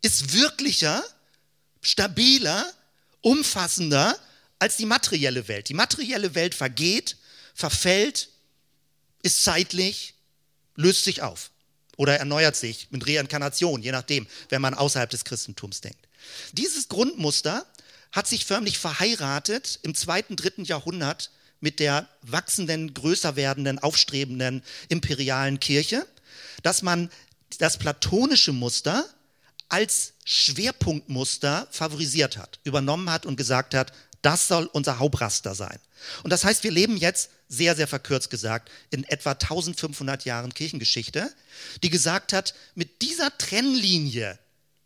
ist 0.00 0.32
wirklicher, 0.32 1.04
stabiler, 1.82 2.64
umfassender 3.20 4.18
als 4.58 4.76
die 4.76 4.86
materielle 4.86 5.48
Welt. 5.48 5.68
Die 5.68 5.74
materielle 5.74 6.34
Welt 6.34 6.54
vergeht, 6.54 7.16
verfällt, 7.54 8.30
ist 9.22 9.42
zeitlich, 9.42 10.14
löst 10.76 11.04
sich 11.04 11.22
auf 11.22 11.50
oder 11.96 12.18
erneuert 12.18 12.56
sich 12.56 12.88
mit 12.90 13.06
Reinkarnation, 13.06 13.82
je 13.82 13.92
nachdem, 13.92 14.26
wenn 14.48 14.62
man 14.62 14.74
außerhalb 14.74 15.10
des 15.10 15.24
Christentums 15.24 15.80
denkt. 15.80 16.08
Dieses 16.52 16.88
Grundmuster 16.88 17.66
hat 18.12 18.26
sich 18.26 18.44
förmlich 18.44 18.78
verheiratet 18.78 19.78
im 19.82 19.94
zweiten, 19.94 20.36
dritten 20.36 20.64
Jahrhundert 20.64 21.30
mit 21.60 21.80
der 21.80 22.08
wachsenden, 22.22 22.94
größer 22.94 23.36
werdenden, 23.36 23.78
aufstrebenden 23.78 24.62
imperialen 24.88 25.60
Kirche, 25.60 26.06
dass 26.62 26.82
man 26.82 27.10
das 27.58 27.78
platonische 27.78 28.52
Muster 28.52 29.04
als 29.68 30.12
Schwerpunktmuster 30.24 31.66
favorisiert 31.70 32.36
hat, 32.36 32.60
übernommen 32.64 33.10
hat 33.10 33.26
und 33.26 33.36
gesagt 33.36 33.74
hat, 33.74 33.92
das 34.22 34.48
soll 34.48 34.66
unser 34.66 34.98
Hauptraster 34.98 35.54
sein. 35.54 35.78
Und 36.22 36.30
das 36.30 36.44
heißt, 36.44 36.64
wir 36.64 36.70
leben 36.70 36.96
jetzt, 36.96 37.30
sehr, 37.48 37.76
sehr 37.76 37.86
verkürzt 37.86 38.30
gesagt, 38.30 38.70
in 38.90 39.04
etwa 39.04 39.32
1500 39.32 40.24
Jahren 40.24 40.52
Kirchengeschichte, 40.52 41.32
die 41.82 41.90
gesagt 41.90 42.32
hat, 42.32 42.54
mit 42.74 43.02
dieser 43.02 43.36
Trennlinie 43.38 44.38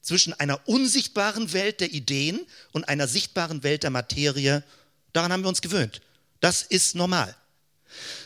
zwischen 0.02 0.33
einer 0.35 0.67
unsichtbaren 0.69 1.52
Welt 1.52 1.81
der 1.81 1.93
Ideen 1.93 2.40
und 2.73 2.88
einer 2.88 3.09
sichtbaren 3.09 3.62
Welt 3.62 3.83
der 3.83 3.90
Materie, 3.90 4.62
daran 5.12 5.33
haben 5.33 5.43
wir 5.43 5.49
uns 5.49 5.62
gewöhnt. 5.62 6.02
Das 6.40 6.62
ist 6.62 6.95
normal. 6.95 7.35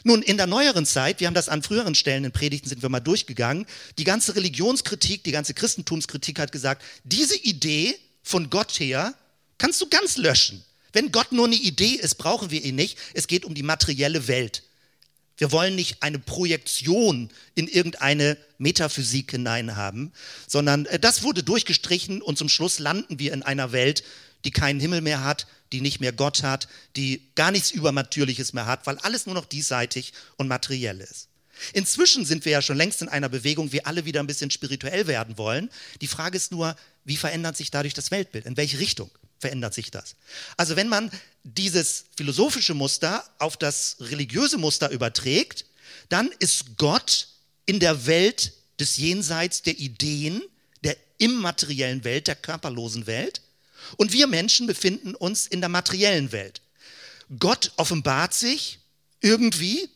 Nun, 0.02 0.22
in 0.22 0.36
der 0.36 0.46
neueren 0.46 0.84
Zeit, 0.84 1.20
wir 1.20 1.26
haben 1.26 1.34
das 1.34 1.48
an 1.48 1.62
früheren 1.62 1.94
Stellen 1.94 2.24
in 2.24 2.32
Predigten 2.32 2.68
sind 2.68 2.82
wir 2.82 2.88
mal 2.88 3.00
durchgegangen, 3.00 3.66
die 3.98 4.04
ganze 4.04 4.36
Religionskritik, 4.36 5.24
die 5.24 5.32
ganze 5.32 5.54
Christentumskritik 5.54 6.38
hat 6.38 6.52
gesagt, 6.52 6.82
diese 7.04 7.36
Idee 7.36 7.98
von 8.22 8.50
Gott 8.50 8.72
her 8.72 9.14
kannst 9.58 9.80
du 9.80 9.88
ganz 9.88 10.16
löschen. 10.16 10.64
Wenn 10.94 11.12
Gott 11.12 11.32
nur 11.32 11.46
eine 11.46 11.56
Idee 11.56 11.96
ist, 11.96 12.14
brauchen 12.14 12.50
wir 12.50 12.64
ihn 12.64 12.76
nicht. 12.76 12.96
Es 13.12 13.26
geht 13.26 13.44
um 13.44 13.54
die 13.54 13.62
materielle 13.62 14.26
Welt. 14.28 14.62
Wir 15.36 15.50
wollen 15.50 15.74
nicht 15.74 16.02
eine 16.02 16.20
Projektion 16.20 17.28
in 17.56 17.66
irgendeine 17.66 18.38
Metaphysik 18.58 19.32
hinein 19.32 19.74
haben, 19.74 20.12
sondern 20.46 20.86
äh, 20.86 21.00
das 21.00 21.24
wurde 21.24 21.42
durchgestrichen 21.42 22.22
und 22.22 22.38
zum 22.38 22.48
Schluss 22.48 22.78
landen 22.78 23.18
wir 23.18 23.32
in 23.32 23.42
einer 23.42 23.72
Welt, 23.72 24.04
die 24.44 24.52
keinen 24.52 24.78
Himmel 24.78 25.00
mehr 25.00 25.24
hat, 25.24 25.48
die 25.72 25.80
nicht 25.80 25.98
mehr 25.98 26.12
Gott 26.12 26.44
hat, 26.44 26.68
die 26.94 27.22
gar 27.34 27.50
nichts 27.50 27.72
Übernatürliches 27.72 28.52
mehr 28.52 28.66
hat, 28.66 28.86
weil 28.86 28.98
alles 28.98 29.26
nur 29.26 29.34
noch 29.34 29.46
diesseitig 29.46 30.12
und 30.36 30.46
materiell 30.46 31.00
ist. 31.00 31.28
Inzwischen 31.72 32.24
sind 32.24 32.44
wir 32.44 32.52
ja 32.52 32.62
schon 32.62 32.76
längst 32.76 33.02
in 33.02 33.08
einer 33.08 33.28
Bewegung, 33.28 33.72
wir 33.72 33.86
alle 33.88 34.04
wieder 34.04 34.20
ein 34.20 34.26
bisschen 34.28 34.50
spirituell 34.50 35.08
werden 35.08 35.38
wollen. 35.38 35.70
Die 36.00 36.08
Frage 36.08 36.36
ist 36.36 36.52
nur, 36.52 36.76
wie 37.04 37.16
verändert 37.16 37.56
sich 37.56 37.70
dadurch 37.72 37.94
das 37.94 38.10
Weltbild? 38.10 38.46
In 38.46 38.56
welche 38.56 38.78
Richtung? 38.78 39.10
Verändert 39.38 39.74
sich 39.74 39.90
das. 39.90 40.16
Also 40.56 40.76
wenn 40.76 40.88
man 40.88 41.10
dieses 41.42 42.06
philosophische 42.16 42.74
Muster 42.74 43.24
auf 43.38 43.56
das 43.56 43.96
religiöse 44.00 44.58
Muster 44.58 44.90
überträgt, 44.90 45.66
dann 46.08 46.30
ist 46.38 46.76
Gott 46.76 47.28
in 47.66 47.80
der 47.80 48.06
Welt 48.06 48.52
des 48.80 48.96
Jenseits 48.96 49.62
der 49.62 49.78
Ideen, 49.78 50.42
der 50.82 50.96
immateriellen 51.18 52.04
Welt, 52.04 52.26
der 52.26 52.36
körperlosen 52.36 53.06
Welt. 53.06 53.42
Und 53.96 54.12
wir 54.12 54.26
Menschen 54.26 54.66
befinden 54.66 55.14
uns 55.14 55.46
in 55.46 55.60
der 55.60 55.68
materiellen 55.68 56.32
Welt. 56.32 56.62
Gott 57.38 57.72
offenbart 57.76 58.34
sich 58.34 58.78
irgendwie, 59.20 59.88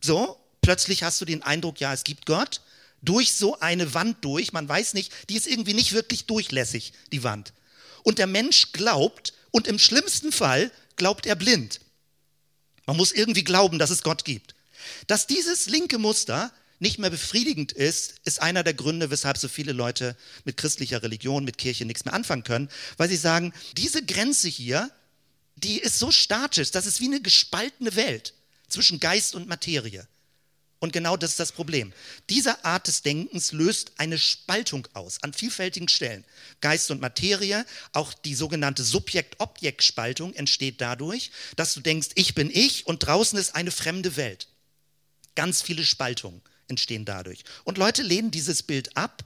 so, 0.00 0.38
plötzlich 0.62 1.02
hast 1.02 1.20
du 1.20 1.24
den 1.24 1.42
Eindruck, 1.42 1.80
ja, 1.80 1.92
es 1.92 2.04
gibt 2.04 2.26
Gott, 2.26 2.60
durch 3.02 3.32
so 3.34 3.58
eine 3.60 3.94
Wand 3.94 4.24
durch, 4.24 4.52
man 4.52 4.68
weiß 4.68 4.94
nicht, 4.94 5.12
die 5.28 5.36
ist 5.36 5.46
irgendwie 5.46 5.74
nicht 5.74 5.92
wirklich 5.92 6.26
durchlässig, 6.26 6.92
die 7.12 7.22
Wand 7.22 7.52
und 8.02 8.18
der 8.18 8.26
Mensch 8.26 8.72
glaubt 8.72 9.32
und 9.50 9.66
im 9.66 9.78
schlimmsten 9.78 10.32
Fall 10.32 10.70
glaubt 10.96 11.26
er 11.26 11.34
blind. 11.34 11.80
Man 12.86 12.96
muss 12.96 13.12
irgendwie 13.12 13.44
glauben, 13.44 13.78
dass 13.78 13.90
es 13.90 14.02
Gott 14.02 14.24
gibt. 14.24 14.54
Dass 15.06 15.26
dieses 15.26 15.66
linke 15.66 15.98
Muster 15.98 16.52
nicht 16.78 16.98
mehr 16.98 17.10
befriedigend 17.10 17.72
ist, 17.72 18.14
ist 18.24 18.40
einer 18.40 18.64
der 18.64 18.74
Gründe, 18.74 19.10
weshalb 19.10 19.36
so 19.36 19.48
viele 19.48 19.72
Leute 19.72 20.16
mit 20.44 20.56
christlicher 20.56 21.02
Religion, 21.02 21.44
mit 21.44 21.58
Kirche 21.58 21.84
nichts 21.84 22.04
mehr 22.04 22.14
anfangen 22.14 22.42
können, 22.42 22.70
weil 22.96 23.08
sie 23.08 23.16
sagen, 23.16 23.52
diese 23.76 24.04
Grenze 24.04 24.48
hier, 24.48 24.90
die 25.56 25.78
ist 25.78 25.98
so 25.98 26.10
statisch, 26.10 26.70
das 26.70 26.86
ist 26.86 27.00
wie 27.00 27.06
eine 27.06 27.20
gespaltene 27.20 27.94
Welt 27.96 28.34
zwischen 28.68 28.98
Geist 28.98 29.34
und 29.34 29.46
Materie. 29.46 30.06
Und 30.80 30.94
genau 30.94 31.18
das 31.18 31.32
ist 31.32 31.40
das 31.40 31.52
Problem. 31.52 31.92
Diese 32.30 32.64
Art 32.64 32.88
des 32.88 33.02
Denkens 33.02 33.52
löst 33.52 33.92
eine 33.98 34.18
Spaltung 34.18 34.88
aus 34.94 35.22
an 35.22 35.34
vielfältigen 35.34 35.88
Stellen. 35.88 36.24
Geist 36.62 36.90
und 36.90 37.02
Materie, 37.02 37.66
auch 37.92 38.14
die 38.14 38.34
sogenannte 38.34 38.82
Subjekt-Objekt-Spaltung 38.82 40.32
entsteht 40.32 40.80
dadurch, 40.80 41.32
dass 41.56 41.74
du 41.74 41.80
denkst, 41.80 42.08
ich 42.14 42.34
bin 42.34 42.50
ich 42.50 42.86
und 42.86 43.00
draußen 43.00 43.38
ist 43.38 43.54
eine 43.54 43.70
fremde 43.70 44.16
Welt. 44.16 44.48
Ganz 45.34 45.60
viele 45.60 45.84
Spaltungen 45.84 46.40
entstehen 46.66 47.04
dadurch. 47.04 47.44
Und 47.64 47.76
Leute 47.76 48.02
lehnen 48.02 48.30
dieses 48.30 48.62
Bild 48.62 48.96
ab. 48.96 49.22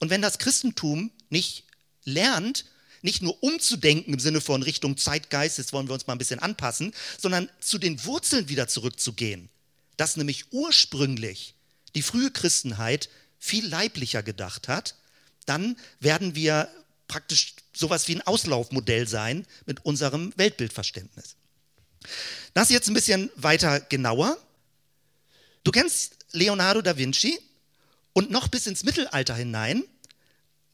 Und 0.00 0.08
wenn 0.08 0.22
das 0.22 0.38
Christentum 0.38 1.10
nicht 1.28 1.64
lernt, 2.04 2.64
nicht 3.02 3.20
nur 3.20 3.42
umzudenken 3.42 4.14
im 4.14 4.20
Sinne 4.20 4.40
von 4.40 4.62
Richtung 4.62 4.96
Zeitgeist, 4.96 5.58
jetzt 5.58 5.74
wollen 5.74 5.86
wir 5.86 5.92
uns 5.92 6.06
mal 6.06 6.14
ein 6.14 6.18
bisschen 6.18 6.40
anpassen, 6.40 6.94
sondern 7.18 7.50
zu 7.60 7.76
den 7.76 8.02
Wurzeln 8.06 8.48
wieder 8.48 8.68
zurückzugehen 8.68 9.50
dass 9.96 10.16
nämlich 10.16 10.52
ursprünglich 10.52 11.54
die 11.94 12.02
frühe 12.02 12.30
Christenheit 12.30 13.08
viel 13.38 13.66
leiblicher 13.66 14.22
gedacht 14.22 14.68
hat, 14.68 14.96
dann 15.46 15.76
werden 16.00 16.34
wir 16.34 16.68
praktisch 17.08 17.54
sowas 17.74 18.08
wie 18.08 18.16
ein 18.16 18.26
Auslaufmodell 18.26 19.06
sein 19.06 19.46
mit 19.66 19.84
unserem 19.84 20.32
Weltbildverständnis. 20.36 21.36
Das 22.54 22.70
jetzt 22.70 22.88
ein 22.88 22.94
bisschen 22.94 23.30
weiter 23.36 23.80
genauer. 23.80 24.38
Du 25.64 25.70
kennst 25.70 26.16
Leonardo 26.32 26.82
da 26.82 26.96
Vinci 26.96 27.38
und 28.12 28.30
noch 28.30 28.48
bis 28.48 28.66
ins 28.66 28.84
Mittelalter 28.84 29.34
hinein 29.34 29.84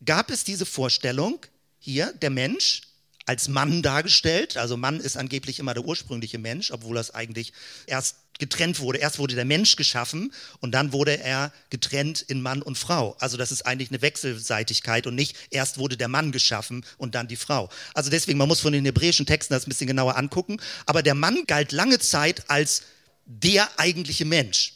gab 0.05 0.31
es 0.31 0.45
diese 0.45 0.67
Vorstellung, 0.67 1.45
hier 1.79 2.13
der 2.15 2.31
Mensch 2.31 2.83
als 3.27 3.49
Mann 3.49 3.83
dargestellt. 3.83 4.57
Also 4.57 4.77
Mann 4.77 5.01
ist 5.01 5.17
angeblich 5.17 5.59
immer 5.59 5.75
der 5.75 5.85
ursprüngliche 5.85 6.39
Mensch, 6.39 6.71
obwohl 6.71 6.97
das 6.97 7.15
eigentlich 7.15 7.53
erst 7.87 8.17
getrennt 8.39 8.81
wurde. 8.81 8.99
Erst 8.99 9.19
wurde 9.19 9.35
der 9.35 9.45
Mensch 9.45 9.77
geschaffen 9.77 10.33
und 10.61 10.73
dann 10.73 10.93
wurde 10.93 11.21
er 11.21 11.53
getrennt 11.69 12.23
in 12.23 12.41
Mann 12.43 12.63
und 12.63 12.77
Frau. 12.79 13.17
Also 13.21 13.37
das 13.37 13.53
ist 13.53 13.67
eigentlich 13.67 13.91
eine 13.91 14.03
Wechselseitigkeit 14.03 15.07
und 15.07 15.15
nicht 15.15 15.37
erst 15.51 15.79
wurde 15.79 15.97
der 15.97 16.09
Mann 16.09 16.33
geschaffen 16.33 16.85
und 16.97 17.15
dann 17.15 17.29
die 17.29 17.37
Frau. 17.37 17.69
Also 17.95 18.11
deswegen, 18.11 18.39
man 18.39 18.49
muss 18.49 18.61
von 18.61 18.73
den 18.73 18.85
hebräischen 18.85 19.27
Texten 19.27 19.55
das 19.55 19.67
ein 19.67 19.69
bisschen 19.71 19.87
genauer 19.87 20.17
angucken. 20.17 20.61
Aber 20.87 21.03
der 21.03 21.15
Mann 21.15 21.45
galt 21.47 21.73
lange 21.73 21.99
Zeit 21.99 22.49
als 22.49 22.83
der 23.27 23.69
eigentliche 23.79 24.25
Mensch. 24.25 24.75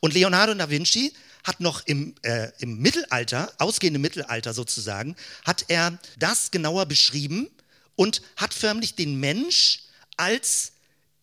Und 0.00 0.14
Leonardo 0.14 0.54
da 0.54 0.70
Vinci 0.70 1.12
hat 1.44 1.60
noch 1.60 1.86
im, 1.86 2.14
äh, 2.22 2.50
im 2.58 2.78
Mittelalter, 2.78 3.52
ausgehenden 3.58 4.02
Mittelalter 4.02 4.54
sozusagen, 4.54 5.14
hat 5.44 5.66
er 5.68 5.98
das 6.18 6.50
genauer 6.50 6.86
beschrieben 6.86 7.48
und 7.96 8.22
hat 8.36 8.54
förmlich 8.54 8.94
den 8.94 9.20
Mensch 9.20 9.80
als 10.16 10.72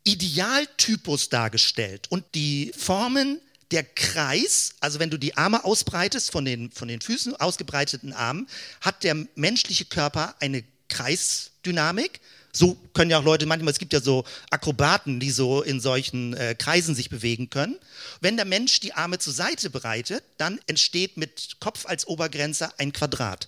Idealtypus 0.03 1.29
dargestellt. 1.29 2.07
Und 2.09 2.23
die 2.35 2.71
Formen 2.77 3.39
der 3.71 3.83
Kreis, 3.83 4.73
also 4.79 4.99
wenn 4.99 5.09
du 5.09 5.17
die 5.17 5.37
Arme 5.37 5.63
ausbreitest, 5.63 6.31
von 6.31 6.45
den, 6.45 6.71
von 6.71 6.87
den 6.87 7.01
Füßen 7.01 7.35
ausgebreiteten 7.35 8.13
Armen, 8.13 8.47
hat 8.81 9.03
der 9.03 9.15
menschliche 9.35 9.85
Körper 9.85 10.35
eine 10.39 10.63
Kreisdynamik. 10.89 12.19
So 12.51 12.75
können 12.93 13.11
ja 13.11 13.19
auch 13.19 13.23
Leute, 13.23 13.45
manchmal, 13.45 13.71
es 13.71 13.79
gibt 13.79 13.93
ja 13.93 14.01
so 14.01 14.25
Akrobaten, 14.49 15.19
die 15.19 15.31
so 15.31 15.61
in 15.61 15.79
solchen 15.79 16.33
äh, 16.33 16.55
Kreisen 16.55 16.95
sich 16.95 17.09
bewegen 17.09 17.49
können. 17.49 17.77
Wenn 18.19 18.35
der 18.35 18.45
Mensch 18.45 18.79
die 18.79 18.93
Arme 18.93 19.19
zur 19.19 19.33
Seite 19.33 19.69
breitet, 19.69 20.23
dann 20.37 20.59
entsteht 20.67 21.17
mit 21.17 21.57
Kopf 21.59 21.85
als 21.85 22.07
Obergrenze 22.07 22.77
ein 22.77 22.93
Quadrat. 22.93 23.47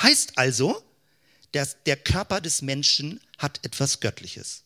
Heißt 0.00 0.38
also, 0.38 0.82
dass 1.52 1.76
der 1.86 1.96
Körper 1.96 2.40
des 2.40 2.62
Menschen 2.62 3.20
hat 3.38 3.60
etwas 3.64 4.00
Göttliches. 4.00 4.62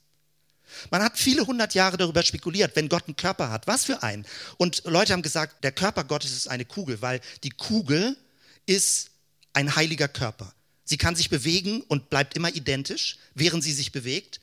Man 0.90 1.02
hat 1.02 1.18
viele 1.18 1.46
hundert 1.46 1.74
Jahre 1.74 1.96
darüber 1.96 2.22
spekuliert, 2.22 2.76
wenn 2.76 2.88
Gott 2.88 3.06
einen 3.06 3.16
Körper 3.16 3.50
hat, 3.50 3.66
was 3.66 3.84
für 3.84 4.02
einen. 4.02 4.24
Und 4.56 4.82
Leute 4.84 5.12
haben 5.12 5.22
gesagt, 5.22 5.62
der 5.64 5.72
Körper 5.72 6.04
Gottes 6.04 6.32
ist 6.32 6.48
eine 6.48 6.64
Kugel, 6.64 7.02
weil 7.02 7.20
die 7.44 7.50
Kugel 7.50 8.16
ist 8.66 9.10
ein 9.52 9.76
heiliger 9.76 10.08
Körper. 10.08 10.54
Sie 10.84 10.96
kann 10.96 11.16
sich 11.16 11.30
bewegen 11.30 11.82
und 11.82 12.10
bleibt 12.10 12.34
immer 12.34 12.54
identisch, 12.54 13.18
während 13.34 13.62
sie 13.62 13.72
sich 13.72 13.92
bewegt. 13.92 14.40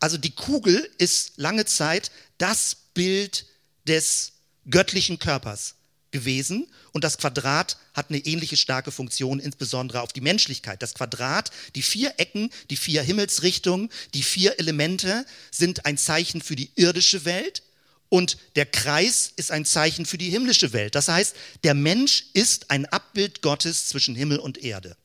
Also 0.00 0.18
die 0.18 0.34
Kugel 0.34 0.90
ist 0.98 1.32
lange 1.36 1.64
Zeit 1.64 2.10
das 2.38 2.76
Bild 2.94 3.46
des 3.86 4.32
göttlichen 4.68 5.18
Körpers 5.18 5.74
gewesen 6.10 6.66
und 6.92 7.04
das 7.04 7.18
Quadrat 7.18 7.78
hat 7.94 8.10
eine 8.10 8.18
ähnliche 8.18 8.56
starke 8.56 8.92
Funktion, 8.92 9.40
insbesondere 9.40 10.02
auf 10.02 10.12
die 10.12 10.20
Menschlichkeit. 10.20 10.82
Das 10.82 10.94
Quadrat, 10.94 11.50
die 11.74 11.82
vier 11.82 12.14
Ecken, 12.18 12.50
die 12.70 12.76
vier 12.76 13.02
Himmelsrichtungen, 13.02 13.88
die 14.14 14.22
vier 14.22 14.58
Elemente 14.58 15.26
sind 15.50 15.86
ein 15.86 15.98
Zeichen 15.98 16.42
für 16.42 16.54
die 16.54 16.70
irdische 16.76 17.24
Welt 17.24 17.62
und 18.08 18.36
der 18.56 18.66
Kreis 18.66 19.32
ist 19.36 19.50
ein 19.50 19.64
Zeichen 19.64 20.04
für 20.04 20.18
die 20.18 20.28
himmlische 20.28 20.74
Welt. 20.74 20.94
Das 20.94 21.08
heißt, 21.08 21.34
der 21.64 21.74
Mensch 21.74 22.26
ist 22.34 22.70
ein 22.70 22.84
Abbild 22.86 23.40
Gottes 23.40 23.88
zwischen 23.88 24.14
Himmel 24.14 24.38
und 24.38 24.62
Erde. 24.62 24.96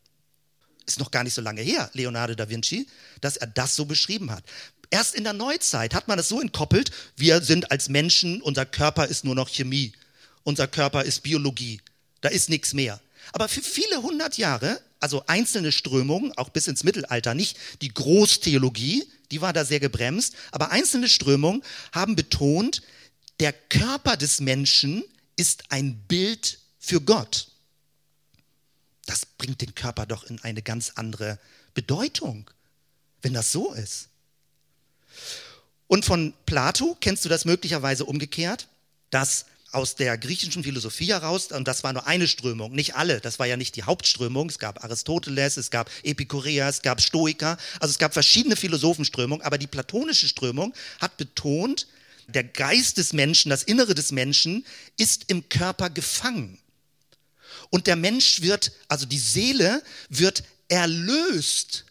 Ist 0.88 1.00
noch 1.00 1.12
gar 1.12 1.24
nicht 1.24 1.36
so 1.36 1.42
lange 1.42 1.62
her, 1.62 1.92
Leonardo 1.94 2.34
da 2.34 2.50
Vinci, 2.50 2.88
dass 3.22 3.38
er 3.38 3.48
das 3.48 3.76
so 3.76 3.86
beschrieben 3.86 4.32
hat. 4.32 4.44
Erst 4.90 5.16
in 5.16 5.24
der 5.24 5.34
Neuzeit 5.34 5.94
hat 5.94 6.08
man 6.08 6.18
das 6.18 6.30
so 6.30 6.42
entkoppelt, 6.42 6.92
wir 7.16 7.42
sind 7.42 7.72
als 7.72 7.90
Menschen, 7.90 8.42
unser 8.42 8.66
Körper 8.66 9.06
ist 9.06 9.26
nur 9.26 9.36
noch 9.36 9.50
Chemie 9.50 9.94
unser 10.48 10.66
Körper 10.70 11.04
ist 11.04 11.24
Biologie. 11.24 11.82
Da 12.22 12.30
ist 12.30 12.48
nichts 12.48 12.74
mehr. 12.74 13.02
Aber 13.34 13.50
für 13.50 13.62
viele 13.62 14.02
hundert 14.02 14.38
Jahre, 14.38 14.80
also 15.02 15.26
einzelne 15.28 15.74
Strömungen, 15.74 16.32
auch 16.38 16.48
bis 16.48 16.68
ins 16.68 16.86
Mittelalter, 16.86 17.34
nicht 17.34 17.58
die 17.82 17.94
Großtheologie, 17.94 19.04
die 19.30 19.42
war 19.42 19.52
da 19.52 19.66
sehr 19.66 19.82
gebremst, 19.82 20.36
aber 20.54 20.72
einzelne 20.72 21.10
Strömungen 21.10 21.64
haben 21.92 22.16
betont, 22.16 22.82
der 23.42 23.52
Körper 23.52 24.16
des 24.16 24.40
Menschen 24.40 25.04
ist 25.36 25.66
ein 25.68 25.98
Bild 26.08 26.60
für 26.80 27.02
Gott. 27.02 27.50
Das 29.08 29.26
bringt 29.26 29.62
den 29.62 29.74
Körper 29.74 30.06
doch 30.06 30.26
in 30.26 30.40
eine 30.44 30.62
ganz 30.62 30.92
andere 30.96 31.40
Bedeutung, 31.74 32.52
wenn 33.24 33.34
das 33.34 33.52
so 33.52 33.74
ist. 33.74 34.10
Und 35.88 36.06
von 36.06 36.34
Plato 36.46 36.96
kennst 37.00 37.26
du 37.26 37.30
das 37.30 37.46
möglicherweise 37.46 38.06
umgekehrt, 38.06 38.68
dass 39.10 39.46
aus 39.72 39.96
der 39.96 40.18
griechischen 40.18 40.64
Philosophie 40.64 41.08
heraus, 41.08 41.48
und 41.52 41.68
das 41.68 41.84
war 41.84 41.94
nur 41.94 42.06
eine 42.06 42.28
Strömung, 42.28 42.74
nicht 42.74 42.96
alle, 42.96 43.20
das 43.22 43.40
war 43.40 43.48
ja 43.48 43.58
nicht 43.58 43.76
die 43.76 43.84
Hauptströmung, 43.84 44.50
es 44.50 44.60
gab 44.60 44.84
Aristoteles, 44.84 45.58
es 45.58 45.72
gab 45.72 45.90
Epikureer, 46.04 46.68
es 46.68 46.82
gab 46.82 47.02
Stoiker, 47.02 47.58
also 47.80 47.92
es 47.92 47.98
gab 47.98 48.14
verschiedene 48.14 48.56
Philosophenströmungen, 48.56 49.46
aber 49.46 49.58
die 49.58 49.68
platonische 49.68 50.28
Strömung 50.28 50.74
hat 51.00 51.18
betont, 51.18 51.88
der 52.28 52.44
Geist 52.44 52.98
des 52.98 53.14
Menschen, 53.14 53.50
das 53.50 53.64
Innere 53.64 53.96
des 53.96 54.12
Menschen 54.12 54.66
ist 54.98 55.26
im 55.30 55.48
Körper 55.48 55.90
gefangen. 55.90 56.60
Und 57.70 57.88
der 57.88 57.96
Mensch 57.96 58.42
wird, 58.42 58.72
also 58.88 59.06
die 59.06 59.20
Seele 59.20 59.84
wird 60.10 60.44
erlöst, 60.68 61.86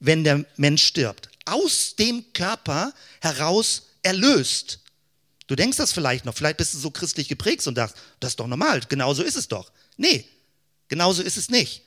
wenn 0.00 0.24
der 0.24 0.44
Mensch 0.56 0.84
stirbt. 0.84 1.28
Aus 1.44 1.96
dem 1.96 2.32
Körper 2.32 2.92
heraus 3.20 3.82
erlöst. 4.02 4.80
Du 5.46 5.56
denkst 5.56 5.76
das 5.76 5.92
vielleicht 5.92 6.24
noch, 6.24 6.34
vielleicht 6.34 6.56
bist 6.56 6.74
du 6.74 6.78
so 6.78 6.90
christlich 6.90 7.28
geprägt 7.28 7.66
und 7.66 7.74
sagst, 7.74 7.96
das 8.20 8.32
ist 8.32 8.40
doch 8.40 8.46
normal, 8.46 8.80
genauso 8.88 9.22
ist 9.22 9.36
es 9.36 9.48
doch. 9.48 9.70
Nee, 9.96 10.26
genauso 10.88 11.22
ist 11.22 11.36
es 11.36 11.50
nicht. 11.50 11.82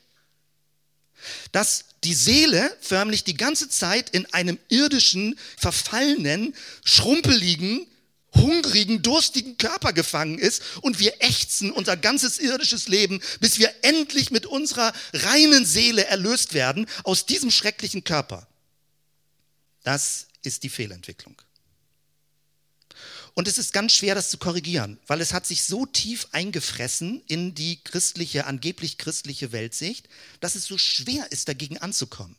Dass 1.51 1.85
die 2.03 2.13
Seele 2.13 2.75
förmlich 2.81 3.23
die 3.23 3.37
ganze 3.37 3.69
Zeit 3.69 4.09
in 4.11 4.31
einem 4.33 4.59
irdischen, 4.69 5.39
verfallenen, 5.57 6.53
schrumpeligen, 6.83 7.87
hungrigen, 8.35 9.01
durstigen 9.01 9.57
Körper 9.57 9.93
gefangen 9.93 10.37
ist 10.37 10.61
und 10.81 10.99
wir 10.99 11.13
ächzen 11.21 11.71
unser 11.71 11.97
ganzes 11.97 12.39
irdisches 12.39 12.87
Leben, 12.87 13.21
bis 13.39 13.59
wir 13.59 13.73
endlich 13.81 14.31
mit 14.31 14.45
unserer 14.45 14.93
reinen 15.13 15.65
Seele 15.65 16.05
erlöst 16.05 16.53
werden 16.53 16.85
aus 17.03 17.25
diesem 17.25 17.51
schrecklichen 17.51 18.03
Körper. 18.03 18.47
Das 19.83 20.27
ist 20.43 20.63
die 20.63 20.69
Fehlentwicklung. 20.69 21.35
Und 23.35 23.49
es 23.49 23.57
ist 23.57 23.73
ganz 23.73 23.91
schwer, 23.91 24.15
das 24.15 24.29
zu 24.29 24.37
korrigieren, 24.37 24.97
weil 25.07 25.19
es 25.19 25.33
hat 25.33 25.45
sich 25.45 25.63
so 25.63 25.85
tief 25.85 26.27
eingefressen 26.31 27.21
in 27.27 27.53
die 27.53 27.83
christliche, 27.83 28.45
angeblich 28.45 28.97
christliche 28.97 29.51
Weltsicht, 29.51 30.07
dass 30.39 30.55
es 30.55 30.65
so 30.65 30.77
schwer 30.77 31.31
ist, 31.31 31.49
dagegen 31.49 31.77
anzukommen. 31.77 32.37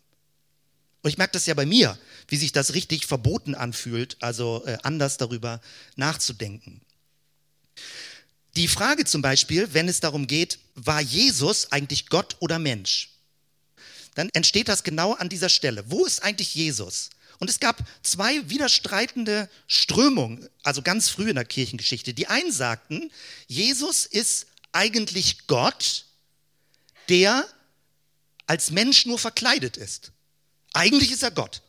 Und 1.06 1.10
ich 1.10 1.18
merke 1.18 1.34
das 1.34 1.46
ja 1.46 1.54
bei 1.54 1.66
mir, 1.66 1.96
wie 2.26 2.36
sich 2.36 2.50
das 2.50 2.74
richtig 2.74 3.06
verboten 3.06 3.54
anfühlt, 3.54 4.16
also 4.18 4.64
äh, 4.66 4.76
anders 4.82 5.18
darüber 5.18 5.60
nachzudenken. 5.94 6.80
Die 8.56 8.66
Frage 8.66 9.04
zum 9.04 9.22
Beispiel, 9.22 9.72
wenn 9.72 9.88
es 9.88 10.00
darum 10.00 10.26
geht, 10.26 10.58
war 10.74 11.00
Jesus 11.00 11.70
eigentlich 11.70 12.08
Gott 12.08 12.34
oder 12.40 12.58
Mensch? 12.58 13.10
Dann 14.16 14.30
entsteht 14.32 14.66
das 14.66 14.82
genau 14.82 15.12
an 15.12 15.28
dieser 15.28 15.48
Stelle. 15.48 15.88
Wo 15.88 16.04
ist 16.06 16.24
eigentlich 16.24 16.56
Jesus? 16.56 17.10
Und 17.38 17.48
es 17.50 17.60
gab 17.60 17.86
zwei 18.02 18.50
widerstreitende 18.50 19.48
Strömungen, 19.68 20.48
also 20.64 20.82
ganz 20.82 21.08
früh 21.08 21.28
in 21.28 21.36
der 21.36 21.44
Kirchengeschichte. 21.44 22.14
Die 22.14 22.26
einen 22.26 22.50
sagten, 22.50 23.12
Jesus 23.46 24.06
ist 24.06 24.48
eigentlich 24.72 25.46
Gott, 25.46 26.04
der 27.08 27.46
als 28.48 28.72
Mensch 28.72 29.06
nur 29.06 29.20
verkleidet 29.20 29.76
ist. 29.76 30.10
Eigentlich 30.76 31.10
ist 31.12 31.22
er 31.22 31.30
Gott. 31.30 31.62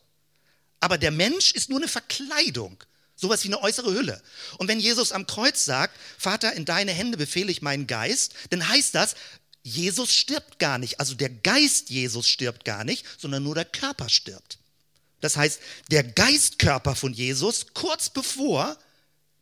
Aber 0.80 0.98
der 0.98 1.10
Mensch 1.10 1.52
ist 1.52 1.70
nur 1.70 1.78
eine 1.78 1.88
Verkleidung, 1.88 2.82
sowas 3.16 3.42
wie 3.42 3.48
eine 3.48 3.62
äußere 3.62 3.92
Hülle. 3.92 4.22
Und 4.58 4.68
wenn 4.68 4.78
Jesus 4.78 5.12
am 5.12 5.26
Kreuz 5.26 5.64
sagt, 5.64 5.98
Vater, 6.18 6.52
in 6.52 6.64
deine 6.64 6.92
Hände 6.92 7.16
befehle 7.16 7.50
ich 7.50 7.62
meinen 7.62 7.86
Geist, 7.86 8.34
dann 8.50 8.68
heißt 8.68 8.94
das, 8.94 9.16
Jesus 9.62 10.14
stirbt 10.14 10.58
gar 10.58 10.78
nicht. 10.78 11.00
Also 11.00 11.14
der 11.14 11.30
Geist 11.30 11.90
Jesus 11.90 12.28
stirbt 12.28 12.64
gar 12.64 12.84
nicht, 12.84 13.04
sondern 13.18 13.42
nur 13.42 13.54
der 13.54 13.64
Körper 13.64 14.08
stirbt. 14.08 14.58
Das 15.20 15.36
heißt, 15.36 15.60
der 15.90 16.04
Geistkörper 16.04 16.94
von 16.94 17.12
Jesus, 17.12 17.66
kurz 17.74 18.08
bevor 18.10 18.78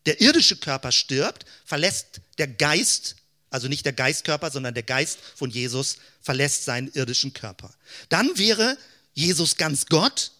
der 0.06 0.20
irdische 0.20 0.56
Körper 0.56 0.90
stirbt, 0.90 1.44
verlässt 1.64 2.20
der 2.38 2.48
Geist, 2.48 3.16
also 3.50 3.68
nicht 3.68 3.84
der 3.84 3.92
Geistkörper, 3.92 4.50
sondern 4.50 4.74
der 4.74 4.84
Geist 4.84 5.18
von 5.34 5.50
Jesus 5.50 5.98
verlässt 6.22 6.64
seinen 6.64 6.90
irdischen 6.92 7.32
Körper. 7.32 7.74
Dann 8.08 8.38
wäre 8.38 8.78
Jesus 9.16 9.56
ganz 9.56 9.86
Gott 9.86 10.30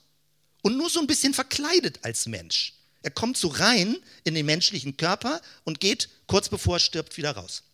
und 0.62 0.76
nur 0.76 0.88
so 0.88 1.00
ein 1.00 1.08
bisschen 1.08 1.34
verkleidet 1.34 1.98
als 2.02 2.26
Mensch. 2.26 2.74
Er 3.02 3.10
kommt 3.10 3.36
so 3.36 3.48
rein 3.48 3.96
in 4.22 4.34
den 4.34 4.46
menschlichen 4.46 4.96
Körper 4.96 5.40
und 5.64 5.80
geht 5.80 6.08
kurz 6.28 6.48
bevor 6.48 6.76
er 6.76 6.80
stirbt 6.80 7.16
wieder 7.16 7.32
raus. 7.32 7.64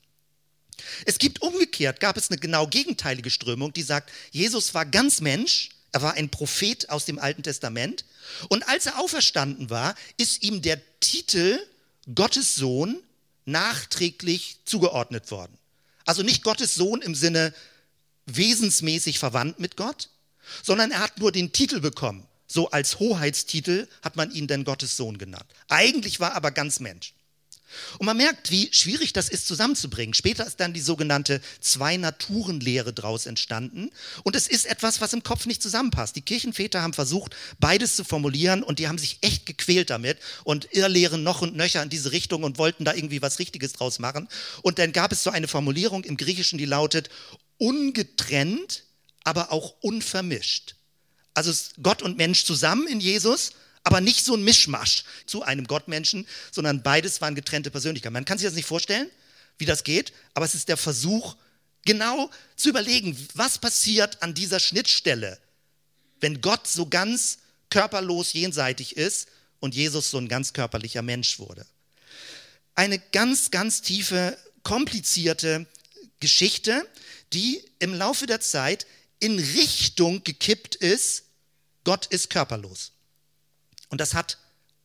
Es 1.04 1.18
gibt 1.18 1.42
umgekehrt, 1.42 2.00
gab 2.00 2.16
es 2.16 2.30
eine 2.30 2.38
genau 2.38 2.66
gegenteilige 2.66 3.28
Strömung, 3.28 3.74
die 3.74 3.82
sagt, 3.82 4.10
Jesus 4.30 4.72
war 4.72 4.86
ganz 4.86 5.20
Mensch 5.20 5.68
er 5.92 6.00
war 6.00 6.14
ein 6.14 6.30
Prophet 6.30 6.88
aus 6.88 7.04
dem 7.04 7.18
Alten 7.18 7.42
Testament. 7.42 8.06
Und 8.48 8.66
als 8.66 8.86
er 8.86 8.98
auferstanden 8.98 9.68
war, 9.68 9.94
ist 10.16 10.42
ihm 10.42 10.62
der 10.62 10.80
Titel 11.00 11.58
Gottes 12.14 12.54
Sohn 12.54 13.00
nachträglich 13.44 14.56
zugeordnet 14.64 15.30
worden. 15.30 15.56
Also 16.04 16.22
nicht 16.22 16.42
Gottes 16.42 16.74
Sohn 16.74 17.02
im 17.02 17.14
Sinne 17.14 17.54
wesensmäßig 18.26 19.18
verwandt 19.18 19.60
mit 19.60 19.76
Gott, 19.76 20.08
sondern 20.62 20.90
er 20.90 21.00
hat 21.00 21.18
nur 21.18 21.32
den 21.32 21.52
Titel 21.52 21.80
bekommen. 21.80 22.26
So 22.46 22.70
als 22.70 22.98
Hoheitstitel 22.98 23.88
hat 24.02 24.16
man 24.16 24.30
ihn 24.30 24.46
dann 24.46 24.64
Gottes 24.64 24.96
Sohn 24.96 25.18
genannt. 25.18 25.46
Eigentlich 25.68 26.20
war 26.20 26.30
er 26.30 26.36
aber 26.36 26.50
ganz 26.50 26.80
Mensch. 26.80 27.14
Und 27.98 28.06
man 28.06 28.16
merkt, 28.16 28.50
wie 28.50 28.68
schwierig 28.72 29.12
das 29.12 29.28
ist 29.28 29.46
zusammenzubringen. 29.46 30.14
Später 30.14 30.46
ist 30.46 30.60
dann 30.60 30.72
die 30.72 30.80
sogenannte 30.80 31.40
Zwei-Naturen-Lehre 31.60 32.92
draus 32.92 33.26
entstanden. 33.26 33.90
Und 34.22 34.36
es 34.36 34.48
ist 34.48 34.66
etwas, 34.66 35.00
was 35.00 35.12
im 35.12 35.22
Kopf 35.22 35.46
nicht 35.46 35.62
zusammenpasst. 35.62 36.16
Die 36.16 36.22
Kirchenväter 36.22 36.82
haben 36.82 36.92
versucht, 36.92 37.34
beides 37.58 37.96
zu 37.96 38.04
formulieren 38.04 38.62
und 38.62 38.78
die 38.78 38.88
haben 38.88 38.98
sich 38.98 39.18
echt 39.22 39.46
gequält 39.46 39.90
damit 39.90 40.18
und 40.44 40.68
irrlehren 40.72 41.22
noch 41.22 41.42
und 41.42 41.56
nöcher 41.56 41.82
in 41.82 41.88
diese 41.88 42.12
Richtung 42.12 42.42
und 42.42 42.58
wollten 42.58 42.84
da 42.84 42.94
irgendwie 42.94 43.22
was 43.22 43.38
Richtiges 43.38 43.72
draus 43.72 43.98
machen. 43.98 44.28
Und 44.62 44.78
dann 44.78 44.92
gab 44.92 45.12
es 45.12 45.22
so 45.22 45.30
eine 45.30 45.48
Formulierung 45.48 46.04
im 46.04 46.16
Griechischen, 46.16 46.58
die 46.58 46.66
lautet 46.66 47.08
ungetrennt, 47.58 48.84
aber 49.24 49.52
auch 49.52 49.74
unvermischt. 49.80 50.74
Also 51.34 51.52
Gott 51.82 52.02
und 52.02 52.16
Mensch 52.16 52.44
zusammen 52.44 52.86
in 52.86 53.00
Jesus 53.00 53.52
aber 53.84 54.00
nicht 54.00 54.24
so 54.24 54.34
ein 54.34 54.44
Mischmasch 54.44 55.04
zu 55.26 55.42
einem 55.42 55.66
Gottmenschen, 55.66 56.26
sondern 56.50 56.82
beides 56.82 57.20
waren 57.20 57.34
getrennte 57.34 57.70
Persönlichkeiten. 57.70 58.12
Man 58.12 58.24
kann 58.24 58.38
sich 58.38 58.46
das 58.46 58.54
nicht 58.54 58.66
vorstellen, 58.66 59.10
wie 59.58 59.64
das 59.64 59.84
geht, 59.84 60.12
aber 60.34 60.44
es 60.44 60.54
ist 60.54 60.68
der 60.68 60.76
Versuch, 60.76 61.36
genau 61.84 62.30
zu 62.56 62.68
überlegen, 62.68 63.16
was 63.34 63.58
passiert 63.58 64.22
an 64.22 64.34
dieser 64.34 64.60
Schnittstelle, 64.60 65.38
wenn 66.20 66.40
Gott 66.40 66.68
so 66.68 66.86
ganz 66.88 67.38
körperlos 67.70 68.32
jenseitig 68.32 68.96
ist 68.96 69.28
und 69.58 69.74
Jesus 69.74 70.10
so 70.10 70.18
ein 70.18 70.28
ganz 70.28 70.52
körperlicher 70.52 71.02
Mensch 71.02 71.38
wurde. 71.38 71.66
Eine 72.74 72.98
ganz, 72.98 73.50
ganz 73.50 73.82
tiefe, 73.82 74.38
komplizierte 74.62 75.66
Geschichte, 76.20 76.86
die 77.32 77.64
im 77.80 77.94
Laufe 77.94 78.26
der 78.26 78.40
Zeit 78.40 78.86
in 79.22 79.38
Richtung 79.38 80.24
gekippt 80.24 80.74
ist, 80.74 81.26
Gott 81.84 82.06
ist 82.06 82.28
körperlos. 82.28 82.90
Und 83.88 84.00
das 84.00 84.14
hat 84.14 84.38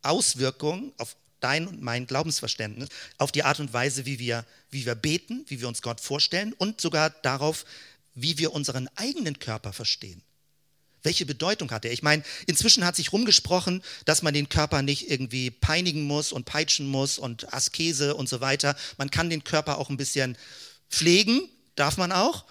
Auswirkungen 0.04 0.94
auf 0.98 1.16
dein 1.40 1.68
und 1.68 1.82
mein 1.82 2.06
Glaubensverständnis, 2.06 2.90
auf 3.18 3.32
die 3.32 3.44
Art 3.44 3.60
und 3.60 3.74
Weise, 3.74 4.06
wie 4.06 4.20
wir, 4.20 4.46
wie 4.70 4.86
wir 4.86 4.94
beten, 4.94 5.44
wie 5.48 5.60
wir 5.60 5.68
uns 5.68 5.82
Gott 5.82 6.00
vorstellen 6.00 6.54
und 6.54 6.80
sogar 6.80 7.10
darauf, 7.10 7.66
wie 8.14 8.38
wir 8.38 8.54
unseren 8.54 8.88
eigenen 8.96 9.40
Körper 9.40 9.74
verstehen. 9.74 10.22
Welche 11.02 11.26
Bedeutung 11.26 11.72
hat 11.72 11.86
er? 11.86 11.92
Ich 11.92 12.04
meine, 12.04 12.24
inzwischen 12.46 12.86
hat 12.86 12.96
sich 12.96 13.14
rumgesprochen, 13.14 13.82
dass 14.06 14.22
man 14.22 14.36
den 14.36 14.50
Körper 14.50 14.84
nicht 14.84 15.10
irgendwie 15.10 15.50
peinigen 15.50 16.04
muss 16.04 16.32
und 16.32 16.46
peitschen 16.46 16.88
muss 16.88 17.18
und 17.18 17.52
Askese 17.54 18.14
und 18.14 18.30
so 18.30 18.40
weiter. 18.40 18.76
Man 18.98 19.10
kann 19.10 19.32
den 19.32 19.44
Körper 19.44 19.80
auch 19.80 19.90
ein 19.90 19.98
bisschen 19.98 20.38
pflegen, 20.92 21.50
darf 21.76 21.98
man 21.98 22.12
auch. 22.12 22.46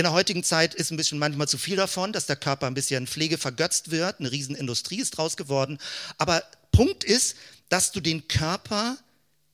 In 0.00 0.04
der 0.04 0.12
heutigen 0.14 0.42
Zeit 0.42 0.74
ist 0.74 0.90
ein 0.90 0.96
bisschen 0.96 1.18
manchmal 1.18 1.46
zu 1.46 1.58
viel 1.58 1.76
davon, 1.76 2.14
dass 2.14 2.24
der 2.24 2.36
Körper 2.36 2.66
ein 2.66 2.72
bisschen 2.72 3.06
Pflege 3.06 3.36
vergötzt 3.36 3.90
wird. 3.90 4.18
Eine 4.18 4.32
Riesenindustrie 4.32 4.98
ist 4.98 5.10
draus 5.10 5.36
geworden. 5.36 5.76
Aber 6.16 6.42
Punkt 6.72 7.04
ist, 7.04 7.36
dass 7.68 7.92
du 7.92 8.00
den 8.00 8.26
Körper 8.26 8.96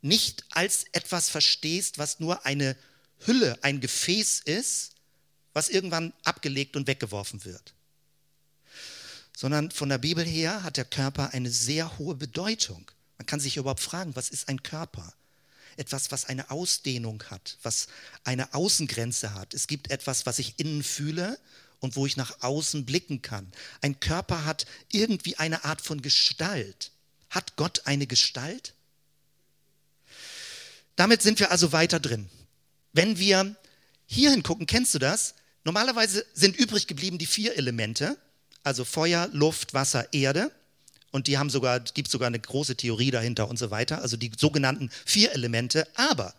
nicht 0.03 0.45
als 0.51 0.85
etwas 0.93 1.31
verstehst, 1.31 1.99
was 1.99 2.21
nur 2.21 2.47
eine 2.47 2.77
Hülle, 3.25 3.59
ein 3.63 3.81
Gefäß 3.81 4.43
ist, 4.45 4.93
was 5.53 5.69
irgendwann 5.69 6.13
abgelegt 6.23 6.77
und 6.77 6.87
weggeworfen 6.87 7.45
wird. 7.45 7.75
Sondern 9.37 9.73
von 9.73 9.89
der 9.89 9.99
Bibel 9.99 10.25
her 10.25 10.63
hat 10.63 10.77
der 10.77 10.85
Körper 10.85 11.31
eine 11.33 11.51
sehr 11.51 11.99
hohe 11.99 12.15
Bedeutung. 12.15 12.89
Man 13.19 13.27
kann 13.27 13.41
sich 13.41 13.57
überhaupt 13.57 13.81
fragen, 13.81 14.15
was 14.15 14.29
ist 14.29 14.49
ein 14.49 14.63
Körper? 14.63 15.13
Etwas, 15.77 16.11
was 16.11 16.25
eine 16.25 16.51
Ausdehnung 16.51 17.23
hat, 17.31 17.59
was 17.63 17.89
eine 18.25 18.55
Außengrenze 18.55 19.35
hat. 19.35 19.55
Es 19.55 19.67
gibt 19.67 19.91
etwas, 19.91 20.27
was 20.27 20.39
ich 20.39 20.59
innen 20.59 20.83
fühle 20.83 21.39
und 21.81 21.97
wo 21.97 22.07
ich 22.07 22.17
nach 22.17 22.43
außen 22.43 22.85
blicken 22.87 23.23
kann. 23.23 23.51
Ein 23.81 24.01
Körper 24.01 24.45
hat 24.45 24.67
irgendwie 24.91 25.37
eine 25.37 25.65
Art 25.65 25.81
von 25.81 26.03
Gestalt. 26.03 26.91
Hat 27.31 27.57
Gott 27.57 27.83
eine 27.87 28.07
Gestalt? 28.07 28.75
Damit 30.97 31.23
sind 31.23 31.39
wir 31.41 31.51
also 31.51 31.73
weiter 31.73 32.01
drin. 32.01 32.29
Wenn 32.93 33.19
wir 33.19 33.55
hier 34.07 34.31
hingucken, 34.31 34.67
kennst 34.67 34.95
du 34.95 34.99
das? 34.99 35.35
Normalerweise 35.65 36.25
sind 36.33 36.57
übrig 36.57 36.87
geblieben 36.87 37.19
die 37.19 37.27
vier 37.27 37.57
Elemente, 37.57 38.17
also 38.63 38.85
Feuer, 38.85 39.29
Luft, 39.33 39.75
Wasser, 39.75 40.13
Erde 40.13 40.51
und 41.11 41.27
die 41.27 41.39
haben 41.39 41.51
sogar, 41.51 41.81
gibt 41.81 42.11
sogar 42.11 42.27
eine 42.27 42.41
große 42.41 42.77
Theorie 42.77 43.11
dahinter 43.11 43.49
und 43.49 43.59
so 43.59 43.71
weiter, 43.71 44.03
also 44.03 44.17
die 44.17 44.33
sogenannten 44.37 44.91
vier 45.05 45.33
Elemente. 45.33 45.87
Aber 45.95 46.35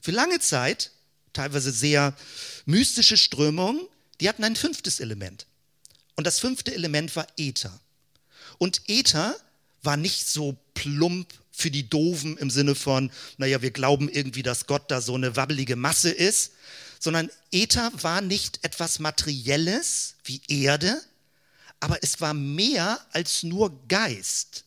für 0.00 0.10
lange 0.10 0.40
Zeit, 0.40 0.90
teilweise 1.32 1.72
sehr 1.72 2.14
mystische 2.66 3.16
Strömungen, 3.16 3.80
die 4.20 4.28
hatten 4.28 4.44
ein 4.44 4.56
fünftes 4.56 5.00
Element. 5.00 5.46
Und 6.14 6.26
das 6.26 6.38
fünfte 6.38 6.74
Element 6.74 7.16
war 7.16 7.26
Äther. 7.36 7.80
Und 8.58 8.82
Äther 8.88 9.34
war 9.82 9.96
nicht 9.96 10.28
so 10.28 10.56
plump 10.74 11.32
für 11.50 11.70
die 11.70 11.88
Doofen 11.88 12.38
im 12.38 12.50
Sinne 12.50 12.74
von, 12.74 13.10
naja, 13.36 13.62
wir 13.62 13.70
glauben 13.70 14.08
irgendwie, 14.08 14.42
dass 14.42 14.66
Gott 14.66 14.90
da 14.90 15.00
so 15.00 15.14
eine 15.14 15.36
wabbelige 15.36 15.76
Masse 15.76 16.10
ist, 16.10 16.52
sondern 16.98 17.30
Äther 17.50 17.90
war 18.02 18.20
nicht 18.20 18.60
etwas 18.62 18.98
Materielles 18.98 20.14
wie 20.24 20.40
Erde, 20.48 21.00
aber 21.82 21.98
es 22.00 22.20
war 22.20 22.32
mehr 22.32 23.04
als 23.10 23.42
nur 23.42 23.86
Geist. 23.88 24.64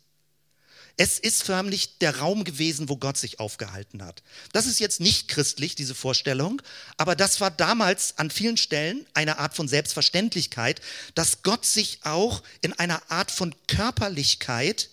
Es 0.97 1.17
ist 1.17 1.43
förmlich 1.43 1.97
der 1.99 2.17
Raum 2.19 2.43
gewesen, 2.43 2.89
wo 2.89 2.97
Gott 2.97 3.17
sich 3.17 3.39
aufgehalten 3.39 4.03
hat. 4.03 4.21
Das 4.51 4.65
ist 4.65 4.81
jetzt 4.81 4.99
nicht 4.99 5.29
christlich, 5.29 5.75
diese 5.75 5.95
Vorstellung, 5.95 6.61
aber 6.97 7.15
das 7.15 7.39
war 7.39 7.51
damals 7.51 8.17
an 8.17 8.29
vielen 8.29 8.57
Stellen 8.57 9.05
eine 9.13 9.39
Art 9.39 9.55
von 9.55 9.69
Selbstverständlichkeit, 9.69 10.81
dass 11.15 11.41
Gott 11.41 11.65
sich 11.65 11.99
auch 12.03 12.43
in 12.59 12.73
einer 12.73 13.01
Art 13.09 13.31
von 13.31 13.55
Körperlichkeit 13.67 14.89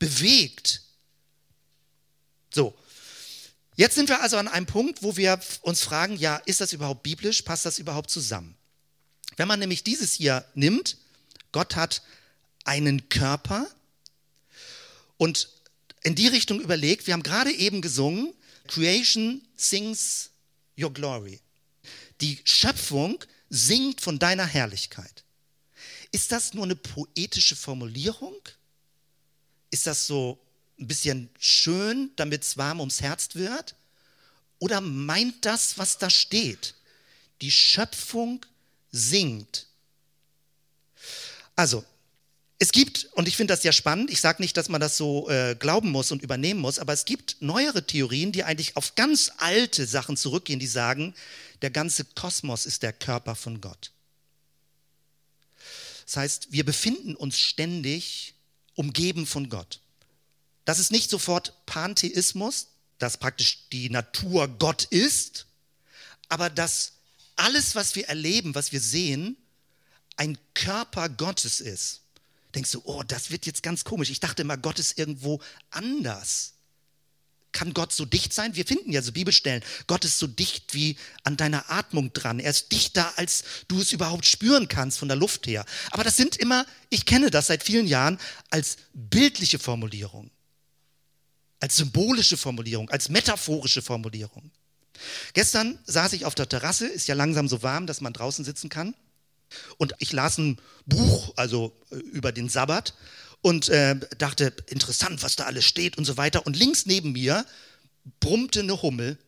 bewegt. 0.00 0.82
So, 2.52 2.76
jetzt 3.76 3.94
sind 3.94 4.08
wir 4.08 4.22
also 4.22 4.38
an 4.38 4.48
einem 4.48 4.66
Punkt, 4.66 5.04
wo 5.04 5.16
wir 5.16 5.38
uns 5.62 5.82
fragen, 5.82 6.16
ja, 6.16 6.36
ist 6.46 6.60
das 6.60 6.72
überhaupt 6.72 7.04
biblisch? 7.04 7.42
Passt 7.42 7.64
das 7.64 7.78
überhaupt 7.78 8.10
zusammen? 8.10 8.56
Wenn 9.36 9.46
man 9.46 9.60
nämlich 9.60 9.84
dieses 9.84 10.14
hier 10.14 10.44
nimmt, 10.54 10.96
Gott 11.52 11.76
hat 11.76 12.02
einen 12.64 13.08
Körper 13.08 13.68
und 15.16 15.48
in 16.02 16.14
die 16.14 16.28
Richtung 16.28 16.60
überlegt, 16.60 17.06
wir 17.06 17.14
haben 17.14 17.22
gerade 17.22 17.52
eben 17.52 17.82
gesungen, 17.82 18.32
Creation 18.68 19.42
sings 19.56 20.30
your 20.78 20.92
glory. 20.92 21.40
Die 22.20 22.40
Schöpfung 22.44 23.22
singt 23.48 24.00
von 24.00 24.18
deiner 24.18 24.46
Herrlichkeit. 24.46 25.24
Ist 26.12 26.32
das 26.32 26.54
nur 26.54 26.64
eine 26.64 26.76
poetische 26.76 27.56
Formulierung? 27.56 28.36
Ist 29.70 29.86
das 29.86 30.06
so 30.06 30.38
ein 30.78 30.86
bisschen 30.86 31.30
schön, 31.38 32.10
damit 32.16 32.42
es 32.42 32.56
warm 32.56 32.80
ums 32.80 33.00
Herz 33.00 33.34
wird? 33.34 33.74
Oder 34.58 34.80
meint 34.80 35.44
das, 35.44 35.78
was 35.78 35.98
da 35.98 36.10
steht? 36.10 36.74
Die 37.40 37.50
Schöpfung 37.50 38.44
singt 38.92 39.66
also, 41.60 41.84
es 42.58 42.72
gibt, 42.72 43.10
und 43.12 43.28
ich 43.28 43.36
finde 43.36 43.52
das 43.52 43.60
sehr 43.60 43.72
spannend, 43.72 44.10
ich 44.10 44.22
sage 44.22 44.40
nicht, 44.40 44.56
dass 44.56 44.70
man 44.70 44.80
das 44.80 44.96
so 44.96 45.28
äh, 45.28 45.54
glauben 45.58 45.90
muss 45.90 46.10
und 46.10 46.22
übernehmen 46.22 46.58
muss, 46.58 46.78
aber 46.78 46.94
es 46.94 47.04
gibt 47.04 47.36
neuere 47.40 47.86
Theorien, 47.86 48.32
die 48.32 48.44
eigentlich 48.44 48.78
auf 48.78 48.94
ganz 48.94 49.30
alte 49.36 49.86
Sachen 49.86 50.16
zurückgehen, 50.16 50.58
die 50.58 50.66
sagen, 50.66 51.14
der 51.60 51.68
ganze 51.68 52.06
Kosmos 52.06 52.64
ist 52.64 52.82
der 52.82 52.94
Körper 52.94 53.34
von 53.34 53.60
Gott. 53.60 53.92
Das 56.06 56.16
heißt, 56.16 56.48
wir 56.50 56.64
befinden 56.64 57.14
uns 57.14 57.38
ständig 57.38 58.32
umgeben 58.74 59.26
von 59.26 59.50
Gott. 59.50 59.80
Das 60.64 60.78
ist 60.78 60.92
nicht 60.92 61.10
sofort 61.10 61.52
Pantheismus, 61.66 62.68
dass 62.96 63.18
praktisch 63.18 63.68
die 63.70 63.90
Natur 63.90 64.48
Gott 64.48 64.84
ist, 64.84 65.44
aber 66.30 66.48
dass 66.48 66.92
alles, 67.36 67.74
was 67.74 67.96
wir 67.96 68.08
erleben, 68.08 68.54
was 68.54 68.72
wir 68.72 68.80
sehen, 68.80 69.36
ein 70.16 70.38
Körper 70.54 71.08
Gottes 71.08 71.60
ist, 71.60 72.00
denkst 72.54 72.72
du, 72.72 72.82
oh, 72.84 73.02
das 73.02 73.30
wird 73.30 73.46
jetzt 73.46 73.62
ganz 73.62 73.84
komisch. 73.84 74.10
Ich 74.10 74.20
dachte 74.20 74.42
immer, 74.42 74.56
Gott 74.56 74.78
ist 74.78 74.98
irgendwo 74.98 75.40
anders. 75.70 76.54
Kann 77.52 77.74
Gott 77.74 77.92
so 77.92 78.04
dicht 78.04 78.32
sein? 78.32 78.54
Wir 78.54 78.64
finden 78.64 78.92
ja 78.92 79.02
so 79.02 79.10
Bibelstellen, 79.12 79.64
Gott 79.88 80.04
ist 80.04 80.18
so 80.18 80.28
dicht 80.28 80.72
wie 80.72 80.96
an 81.24 81.36
deiner 81.36 81.68
Atmung 81.70 82.12
dran. 82.12 82.38
Er 82.38 82.50
ist 82.50 82.70
dichter, 82.70 83.18
als 83.18 83.42
du 83.66 83.80
es 83.80 83.92
überhaupt 83.92 84.24
spüren 84.24 84.68
kannst 84.68 84.98
von 84.98 85.08
der 85.08 85.16
Luft 85.16 85.46
her. 85.46 85.64
Aber 85.90 86.04
das 86.04 86.16
sind 86.16 86.36
immer, 86.36 86.64
ich 86.90 87.06
kenne 87.06 87.30
das 87.30 87.48
seit 87.48 87.64
vielen 87.64 87.88
Jahren, 87.88 88.18
als 88.50 88.76
bildliche 88.92 89.58
Formulierung, 89.58 90.30
als 91.58 91.76
symbolische 91.76 92.36
Formulierung, 92.36 92.88
als 92.90 93.08
metaphorische 93.08 93.82
Formulierung. 93.82 94.50
Gestern 95.32 95.78
saß 95.86 96.12
ich 96.12 96.24
auf 96.26 96.34
der 96.34 96.48
Terrasse, 96.48 96.86
ist 96.86 97.08
ja 97.08 97.14
langsam 97.14 97.48
so 97.48 97.62
warm, 97.62 97.86
dass 97.86 98.00
man 98.00 98.12
draußen 98.12 98.44
sitzen 98.44 98.68
kann. 98.68 98.94
Und 99.78 99.94
ich 99.98 100.12
las 100.12 100.38
ein 100.38 100.58
Buch, 100.86 101.32
also 101.36 101.76
äh, 101.90 101.96
über 101.96 102.32
den 102.32 102.48
Sabbat, 102.48 102.94
und 103.42 103.68
äh, 103.68 103.96
dachte, 104.18 104.52
interessant, 104.66 105.22
was 105.22 105.36
da 105.36 105.44
alles 105.44 105.64
steht 105.64 105.96
und 105.96 106.04
so 106.04 106.16
weiter. 106.16 106.46
Und 106.46 106.56
links 106.58 106.86
neben 106.86 107.12
mir 107.12 107.46
brummte 108.20 108.60
eine 108.60 108.82
Hummel 108.82 109.18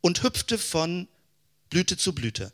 und 0.00 0.22
hüpfte 0.22 0.58
von 0.58 1.08
Blüte 1.70 1.96
zu 1.96 2.14
Blüte. 2.14 2.52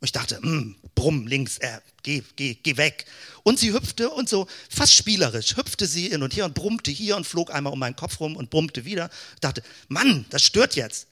Und 0.00 0.04
ich 0.04 0.12
dachte, 0.12 0.36
hm, 0.36 0.76
brumm, 0.94 1.26
links, 1.26 1.56
äh, 1.58 1.80
geh, 2.02 2.22
geh, 2.36 2.54
geh 2.54 2.76
weg. 2.76 3.06
Und 3.44 3.58
sie 3.58 3.72
hüpfte 3.72 4.10
und 4.10 4.28
so 4.28 4.46
fast 4.68 4.92
spielerisch 4.92 5.56
hüpfte 5.56 5.86
sie 5.86 6.08
hin 6.08 6.22
und 6.22 6.36
her 6.36 6.44
und 6.44 6.54
brummte 6.54 6.90
hier 6.90 7.16
und 7.16 7.26
flog 7.26 7.50
einmal 7.50 7.72
um 7.72 7.78
meinen 7.78 7.96
Kopf 7.96 8.20
rum 8.20 8.36
und 8.36 8.50
brummte 8.50 8.84
wieder. 8.84 9.08
Ich 9.34 9.40
dachte, 9.40 9.62
Mann, 9.88 10.26
das 10.28 10.42
stört 10.42 10.76
jetzt. 10.76 11.06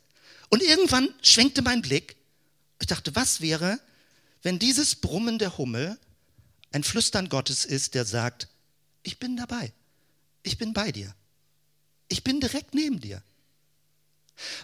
Und 0.50 0.62
irgendwann 0.62 1.08
schwenkte 1.22 1.62
mein 1.62 1.80
Blick. 1.80 2.16
Ich 2.78 2.86
dachte, 2.86 3.16
was 3.16 3.40
wäre, 3.40 3.80
wenn 4.44 4.58
dieses 4.58 4.94
Brummen 4.94 5.38
der 5.38 5.58
Hummel 5.58 5.98
ein 6.70 6.84
Flüstern 6.84 7.28
Gottes 7.28 7.64
ist, 7.64 7.94
der 7.94 8.04
sagt, 8.04 8.48
ich 9.02 9.18
bin 9.18 9.36
dabei, 9.36 9.72
ich 10.42 10.58
bin 10.58 10.74
bei 10.74 10.92
dir, 10.92 11.14
ich 12.08 12.22
bin 12.22 12.40
direkt 12.40 12.74
neben 12.74 13.00
dir. 13.00 13.22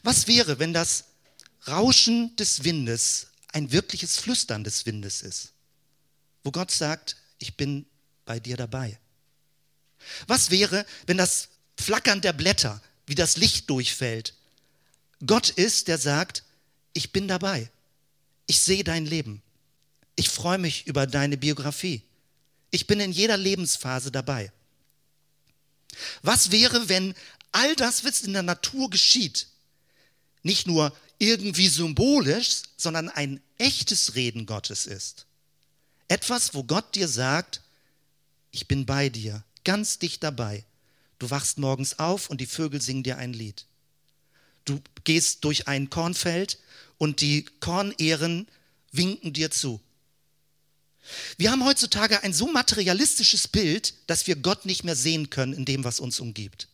Was 0.03 0.27
wäre, 0.27 0.59
wenn 0.59 0.75
das 0.75 1.05
Rauschen 1.67 2.37
des 2.37 2.63
Windes 2.63 3.29
ein 3.53 3.73
wirkliches 3.73 4.19
Flüstern 4.19 4.65
des 4.65 4.85
Windes 4.85 5.23
ist, 5.23 5.53
wo 6.45 6.51
Gott 6.51 6.71
sagt, 6.71 7.17
ich 7.39 7.57
bin 7.57 7.87
bei 8.27 8.39
dir 8.39 8.59
dabei? 8.59 8.99
Was 10.27 10.51
wäre, 10.51 10.85
wenn 11.07 11.17
das 11.17 11.49
Flackern 11.79 12.21
der 12.21 12.35
Blätter, 12.35 12.83
wie 13.07 13.15
das 13.15 13.39
Licht 13.39 13.71
durchfällt, 13.71 14.35
Gott 15.25 15.49
ist, 15.49 15.89
der 15.89 15.97
sagt, 15.97 16.45
ich 16.93 17.13
bin 17.13 17.29
dabei, 17.29 17.71
ich 18.47 18.61
sehe 18.61 18.85
dein 18.85 19.07
Leben, 19.07 19.43
ich 20.17 20.29
freue 20.29 20.59
mich 20.59 20.87
über 20.87 21.07
deine 21.07 21.37
Biografie, 21.37 22.03
ich 22.71 22.87
bin 22.87 23.01
in 23.01 23.13
jeder 23.13 23.37
Lebensphase 23.37 24.11
dabei. 24.11 24.53
Was 26.23 26.51
wäre, 26.51 26.89
wenn 26.89 27.15
all 27.53 27.75
das, 27.77 28.05
was 28.05 28.23
in 28.23 28.33
der 28.33 28.43
Natur 28.43 28.91
geschieht, 28.91 29.49
nicht 30.43 30.67
nur 30.67 30.97
irgendwie 31.19 31.69
symbolisch, 31.69 32.63
sondern 32.77 33.09
ein 33.09 33.41
echtes 33.59 34.15
Reden 34.15 34.47
Gottes 34.47 34.87
ist. 34.87 35.27
Etwas, 36.09 36.55
wo 36.55 36.65
Gott 36.65 36.95
dir 36.95 37.09
sagt, 37.09 37.61
ich 38.51 38.67
bin 38.67 38.87
bei 38.87 39.11
dir, 39.11 39.45
ganz 39.65 39.99
dicht 39.99 40.23
dabei. 40.23 40.65
Du 41.19 41.31
wachst 41.31 41.59
morgens 41.59 41.99
auf 41.99 42.31
und 42.31 42.41
die 42.41 42.47
Vögel 42.47 42.81
singen 42.81 43.03
dir 43.03 43.19
ein 43.19 43.35
Lied. 43.35 43.67
Du 44.65 44.81
gehst 45.05 45.45
durch 45.45 45.69
ein 45.69 45.91
Kornfeld 45.91 46.59
und 46.97 47.21
die 47.21 47.45
Kornehren 47.61 48.49
winken 48.93 49.33
dir 49.33 49.51
zu. 49.51 49.81
Wir 51.37 51.51
haben 51.51 51.65
heutzutage 51.65 52.23
ein 52.23 52.33
so 52.33 52.47
materialistisches 52.47 53.49
Bild, 53.49 53.95
dass 54.07 54.27
wir 54.27 54.37
Gott 54.37 54.67
nicht 54.67 54.85
mehr 54.85 54.97
sehen 54.97 55.31
können 55.31 55.53
in 55.53 55.65
dem, 55.65 55.85
was 55.85 56.01
uns 56.01 56.21
umgibt. 56.21 56.69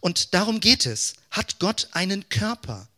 Und 0.00 0.34
darum 0.34 0.60
geht 0.60 0.86
es. 0.86 1.14
Hat 1.30 1.58
Gott 1.58 1.88
einen 1.92 2.28
Körper? 2.28 2.88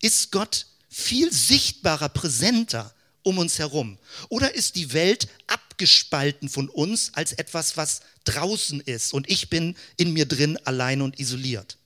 Ist 0.00 0.32
Gott 0.32 0.66
viel 0.88 1.32
sichtbarer, 1.32 2.08
präsenter 2.08 2.94
um 3.22 3.38
uns 3.38 3.58
herum? 3.58 3.98
Oder 4.28 4.54
ist 4.54 4.76
die 4.76 4.92
Welt 4.92 5.28
abgespalten 5.46 6.48
von 6.48 6.68
uns 6.68 7.12
als 7.14 7.32
etwas, 7.32 7.76
was 7.76 8.00
draußen 8.24 8.80
ist 8.80 9.12
und 9.12 9.28
ich 9.28 9.50
bin 9.50 9.76
in 9.96 10.12
mir 10.12 10.26
drin 10.26 10.58
allein 10.64 11.02
und 11.02 11.18
isoliert? 11.18 11.76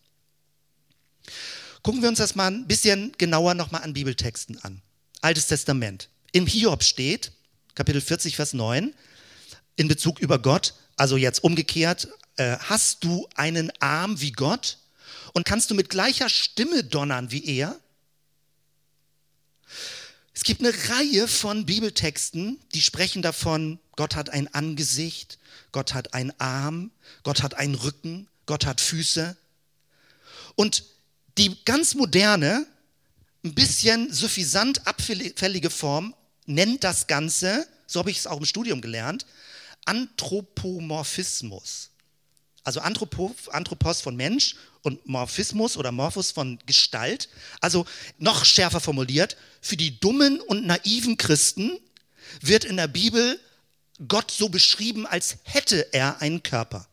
Gucken 1.83 2.03
wir 2.03 2.09
uns 2.09 2.19
das 2.19 2.35
mal 2.35 2.49
ein 2.49 2.67
bisschen 2.67 3.13
genauer 3.17 3.55
nochmal 3.55 3.83
an 3.83 3.95
Bibeltexten 3.95 4.59
an. 4.63 4.83
Altes 5.23 5.47
Testament. 5.47 6.09
Im 6.33 6.47
Hiob 6.47 6.85
steht, 6.85 7.33
Kapitel 7.75 8.01
40, 8.01 8.37
Vers 8.37 8.53
9, 8.53 8.95
in 9.77 9.89
Bezug 9.89 10.19
über 10.19 10.39
Gott, 10.39 10.75
also 10.97 11.17
jetzt 11.17 11.43
umgekehrt, 11.45 12.09
äh, 12.37 12.57
hast 12.59 13.05
du 13.05 13.29
einen 13.35 13.73
Arm 13.81 14.21
wie 14.21 14.33
Gott 14.33 14.79
und 15.33 15.45
kannst 15.45 15.71
du 15.71 15.75
mit 15.75 15.91
gleicher 15.91 16.29
Stimme 16.29 16.85
donnern 16.85 17.31
wie 17.31 17.45
er? 17.45 17.79
Es 20.33 20.43
gibt 20.43 20.61
eine 20.63 20.73
Reihe 20.89 21.29
von 21.29 21.67
Bibeltexten, 21.67 22.59
die 22.73 22.83
sprechen 22.83 23.23
davon, 23.23 23.79
Gott 23.97 24.17
hat 24.17 24.31
ein 24.31 24.53
Angesicht, 24.55 25.39
Gott 25.73 25.93
hat 25.93 26.15
einen 26.15 26.33
Arm, 26.39 26.91
Gott 27.23 27.43
hat 27.43 27.55
einen 27.55 27.75
Rücken, 27.75 28.29
Gott 28.47 28.65
hat 28.65 28.81
Füße. 28.81 29.37
Und 30.55 30.85
die 31.39 31.63
ganz 31.65 31.95
moderne, 31.95 32.67
ein 33.45 33.55
bisschen 33.55 34.13
suffisant 34.13 34.87
abfällige 34.87 35.71
Form 35.71 36.15
nennt 36.51 36.85
das 36.85 37.07
Ganze, 37.07 37.67
so 37.87 38.01
habe 38.01 38.11
ich 38.11 38.19
es 38.19 38.27
auch 38.27 38.39
im 38.39 38.45
Studium 38.45 38.81
gelernt, 38.81 39.27
Anthropomorphismus. 39.87 41.91
Also 42.63 42.81
Anthropos 42.81 44.01
von 44.03 44.17
Mensch 44.17 44.57
und 44.83 45.07
Morphismus 45.07 45.77
oder 45.77 45.93
Morphos 45.93 46.31
von 46.31 46.59
Gestalt. 46.67 47.29
Also 47.61 47.87
noch 48.19 48.45
schärfer 48.45 48.81
formuliert, 48.81 49.37
für 49.63 49.77
die 49.77 49.99
dummen 49.99 50.41
und 50.41 50.67
naiven 50.67 51.17
Christen 51.17 51.79
wird 52.41 52.65
in 52.65 52.77
der 52.77 52.89
Bibel 52.89 53.41
Gott 54.07 54.31
so 54.31 54.49
beschrieben, 54.49 55.07
als 55.07 55.39
hätte 55.45 55.93
er 55.93 56.21
einen 56.21 56.43
Körper. 56.43 56.87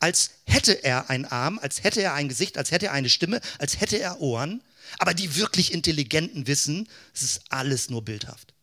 Als 0.00 0.30
hätte 0.46 0.84
er 0.84 1.10
einen 1.10 1.24
Arm, 1.24 1.58
als 1.60 1.82
hätte 1.82 2.02
er 2.02 2.14
ein 2.14 2.28
Gesicht, 2.28 2.58
als 2.58 2.70
hätte 2.70 2.86
er 2.86 2.92
eine 2.92 3.10
Stimme, 3.10 3.40
als 3.58 3.80
hätte 3.80 3.98
er 3.98 4.20
Ohren. 4.20 4.62
Aber 4.98 5.14
die 5.14 5.36
wirklich 5.36 5.72
Intelligenten 5.72 6.46
wissen, 6.46 6.88
es 7.14 7.22
ist 7.22 7.42
alles 7.48 7.90
nur 7.90 8.04
bildhaft. 8.04 8.53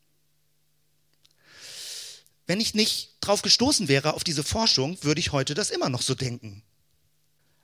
Wenn 2.51 2.59
ich 2.59 2.73
nicht 2.73 3.11
drauf 3.21 3.43
gestoßen 3.43 3.87
wäre 3.87 4.13
auf 4.13 4.25
diese 4.25 4.43
Forschung, 4.43 4.97
würde 5.03 5.21
ich 5.21 5.31
heute 5.31 5.53
das 5.53 5.69
immer 5.69 5.87
noch 5.87 6.01
so 6.01 6.15
denken. 6.15 6.63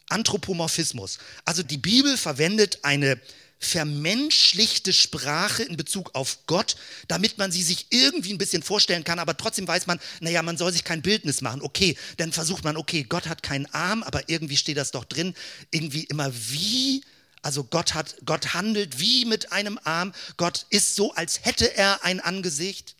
Anthropomorphismus. 0.07 1.17
Also 1.43 1.61
die 1.61 1.77
Bibel 1.77 2.15
verwendet 2.15 2.79
eine 2.83 3.19
vermenschlichte 3.59 4.93
Sprache 4.93 5.63
in 5.63 5.75
Bezug 5.75 6.15
auf 6.15 6.45
Gott, 6.45 6.77
damit 7.09 7.37
man 7.37 7.51
sie 7.51 7.63
sich 7.63 7.87
irgendwie 7.89 8.31
ein 8.31 8.37
bisschen 8.37 8.63
vorstellen 8.63 9.03
kann, 9.03 9.19
aber 9.19 9.35
trotzdem 9.35 9.67
weiß 9.67 9.87
man, 9.87 9.99
naja, 10.21 10.41
man 10.41 10.55
soll 10.55 10.71
sich 10.71 10.85
kein 10.85 11.01
Bildnis 11.01 11.41
machen. 11.41 11.61
Okay, 11.61 11.97
dann 12.15 12.31
versucht 12.31 12.63
man, 12.63 12.77
okay, 12.77 13.03
Gott 13.03 13.27
hat 13.27 13.43
keinen 13.43 13.65
Arm, 13.73 14.03
aber 14.03 14.29
irgendwie 14.29 14.55
steht 14.55 14.77
das 14.77 14.91
doch 14.91 15.03
drin, 15.03 15.33
irgendwie 15.69 16.05
immer 16.05 16.31
wie, 16.33 17.03
also 17.41 17.65
Gott 17.65 17.93
hat, 17.93 18.15
Gott 18.23 18.53
handelt 18.53 18.99
wie 19.01 19.25
mit 19.25 19.51
einem 19.51 19.81
Arm, 19.83 20.13
Gott 20.37 20.65
ist 20.69 20.95
so, 20.95 21.13
als 21.13 21.43
hätte 21.43 21.75
er 21.75 22.05
ein 22.05 22.21
Angesicht. 22.21 22.95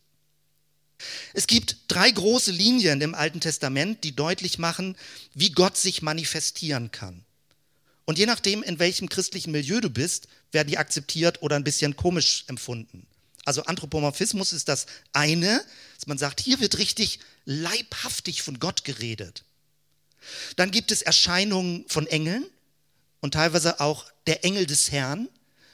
Es 1.33 1.47
gibt 1.47 1.77
drei 1.87 2.09
große 2.09 2.51
Linien 2.51 3.01
im 3.01 3.15
Alten 3.15 3.39
Testament, 3.39 4.03
die 4.03 4.15
deutlich 4.15 4.57
machen, 4.57 4.97
wie 5.33 5.51
Gott 5.51 5.77
sich 5.77 6.01
manifestieren 6.01 6.91
kann. 6.91 7.23
Und 8.05 8.17
je 8.17 8.25
nachdem, 8.25 8.63
in 8.63 8.79
welchem 8.79 9.09
christlichen 9.09 9.51
Milieu 9.51 9.81
du 9.81 9.89
bist, 9.89 10.27
werden 10.51 10.69
die 10.69 10.77
akzeptiert 10.77 11.41
oder 11.41 11.55
ein 11.55 11.63
bisschen 11.63 11.95
komisch 11.95 12.45
empfunden. 12.47 13.05
Also 13.45 13.63
Anthropomorphismus 13.63 14.53
ist 14.53 14.67
das 14.67 14.87
eine, 15.13 15.63
dass 15.95 16.07
man 16.07 16.17
sagt, 16.17 16.41
hier 16.41 16.59
wird 16.59 16.77
richtig 16.77 17.19
leibhaftig 17.45 18.41
von 18.41 18.59
Gott 18.59 18.83
geredet. 18.83 19.43
Dann 20.55 20.71
gibt 20.71 20.91
es 20.91 21.01
Erscheinungen 21.01 21.85
von 21.87 22.07
Engeln 22.07 22.45
und 23.21 23.33
teilweise 23.33 23.79
auch 23.79 24.05
der 24.25 24.43
Engel 24.43 24.65
des 24.65 24.91
Herrn 24.91 25.29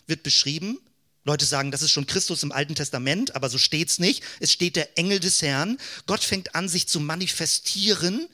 wird 0.05 0.23
beschrieben. 0.23 0.79
Leute 1.25 1.45
sagen, 1.45 1.71
das 1.71 1.81
ist 1.81 1.91
schon 1.91 2.07
Christus 2.07 2.43
im 2.43 2.51
Alten 2.51 2.75
Testament, 2.75 3.35
aber 3.35 3.49
so 3.49 3.57
steht 3.57 3.89
es 3.89 3.99
nicht. 3.99 4.23
Es 4.39 4.51
steht 4.51 4.75
der 4.75 4.97
Engel 4.97 5.19
des 5.19 5.41
Herrn. 5.41 5.77
Gott 6.05 6.23
fängt 6.23 6.55
an, 6.55 6.67
sich 6.67 6.87
zu 6.87 6.99
manifestieren 6.99 8.27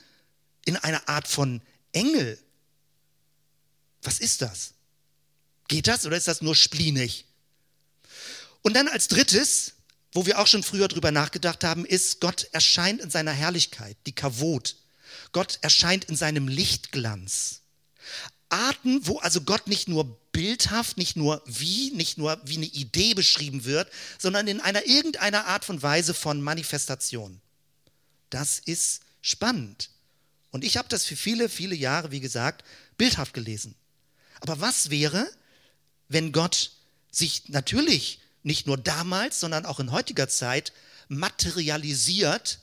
in 0.65 0.75
einer 0.75 1.07
Art 1.07 1.27
von 1.27 1.61
Engel. 1.91 2.39
Was 4.01 4.19
ist 4.19 4.41
das? 4.41 4.73
Geht 5.67 5.87
das 5.87 6.05
oder 6.05 6.17
ist 6.17 6.27
das 6.27 6.41
nur 6.41 6.55
splinig? 6.55 7.25
Und 8.61 8.73
dann 8.73 8.87
als 8.87 9.07
drittes, 9.07 9.73
wo 10.11 10.25
wir 10.25 10.39
auch 10.39 10.47
schon 10.47 10.63
früher 10.63 10.87
drüber 10.87 11.11
nachgedacht 11.11 11.63
haben, 11.63 11.85
ist, 11.85 12.19
Gott 12.19 12.47
erscheint 12.51 13.01
in 13.01 13.11
seiner 13.11 13.31
Herrlichkeit, 13.31 13.97
die 14.07 14.15
Kavot. 14.15 14.77
Gott 15.31 15.59
erscheint 15.61 16.05
in 16.05 16.15
seinem 16.15 16.47
Lichtglanz. 16.47 17.61
Arten, 18.49 19.05
wo 19.07 19.19
also 19.19 19.41
Gott 19.41 19.67
nicht 19.67 19.87
nur 19.87 20.05
bildhaft, 20.31 20.97
nicht 20.97 21.15
nur 21.15 21.41
wie, 21.45 21.91
nicht 21.91 22.17
nur 22.17 22.39
wie 22.43 22.57
eine 22.57 22.65
Idee 22.65 23.13
beschrieben 23.13 23.65
wird, 23.65 23.91
sondern 24.17 24.47
in 24.47 24.61
einer 24.61 24.85
irgendeiner 24.85 25.45
Art 25.45 25.65
von 25.65 25.81
Weise 25.81 26.13
von 26.13 26.41
Manifestation. 26.41 27.41
Das 28.29 28.59
ist 28.59 29.01
spannend. 29.21 29.89
Und 30.51 30.63
ich 30.63 30.77
habe 30.77 30.89
das 30.89 31.05
für 31.05 31.15
viele, 31.15 31.49
viele 31.49 31.75
Jahre, 31.75 32.11
wie 32.11 32.19
gesagt, 32.19 32.63
bildhaft 32.97 33.33
gelesen. 33.33 33.75
Aber 34.41 34.59
was 34.61 34.89
wäre, 34.89 35.29
wenn 36.07 36.31
Gott 36.31 36.71
sich 37.11 37.49
natürlich 37.49 38.21
nicht 38.43 38.65
nur 38.65 38.77
damals, 38.77 39.39
sondern 39.39 39.65
auch 39.65 39.79
in 39.79 39.91
heutiger 39.91 40.27
Zeit 40.27 40.73
materialisiert 41.07 42.59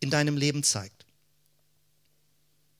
in 0.00 0.10
deinem 0.10 0.36
Leben 0.36 0.62
zeigt? 0.62 1.04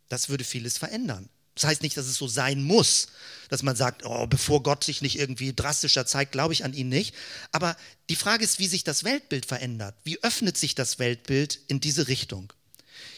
Das 0.09 0.29
würde 0.29 0.45
vieles 0.45 0.79
verändern. 0.79 1.29
Das 1.61 1.69
heißt 1.69 1.83
nicht, 1.83 1.97
dass 1.97 2.07
es 2.07 2.17
so 2.17 2.29
sein 2.29 2.63
muss, 2.63 3.09
dass 3.49 3.63
man 3.63 3.75
sagt, 3.75 4.05
oh, 4.05 4.27
bevor 4.27 4.63
Gott 4.63 4.85
sich 4.85 5.03
nicht 5.03 5.19
irgendwie 5.19 5.53
drastischer 5.53 6.07
zeigt, 6.07 6.33
glaube 6.33 6.53
ich 6.53 6.65
an 6.65 6.73
ihn 6.73 6.89
nicht. 6.89 7.15
Aber 7.51 7.77
die 8.09 8.17
Frage 8.17 8.45
ist, 8.45 8.59
wie 8.59 8.69
sich 8.69 8.85
das 8.85 9.03
Weltbild 9.03 9.45
verändert. 9.45 9.97
Wie 10.05 10.23
öffnet 10.23 10.57
sich 10.57 10.75
das 10.75 10.99
Weltbild 10.99 11.59
in 11.67 11.81
diese 11.81 12.07
Richtung? 12.07 12.53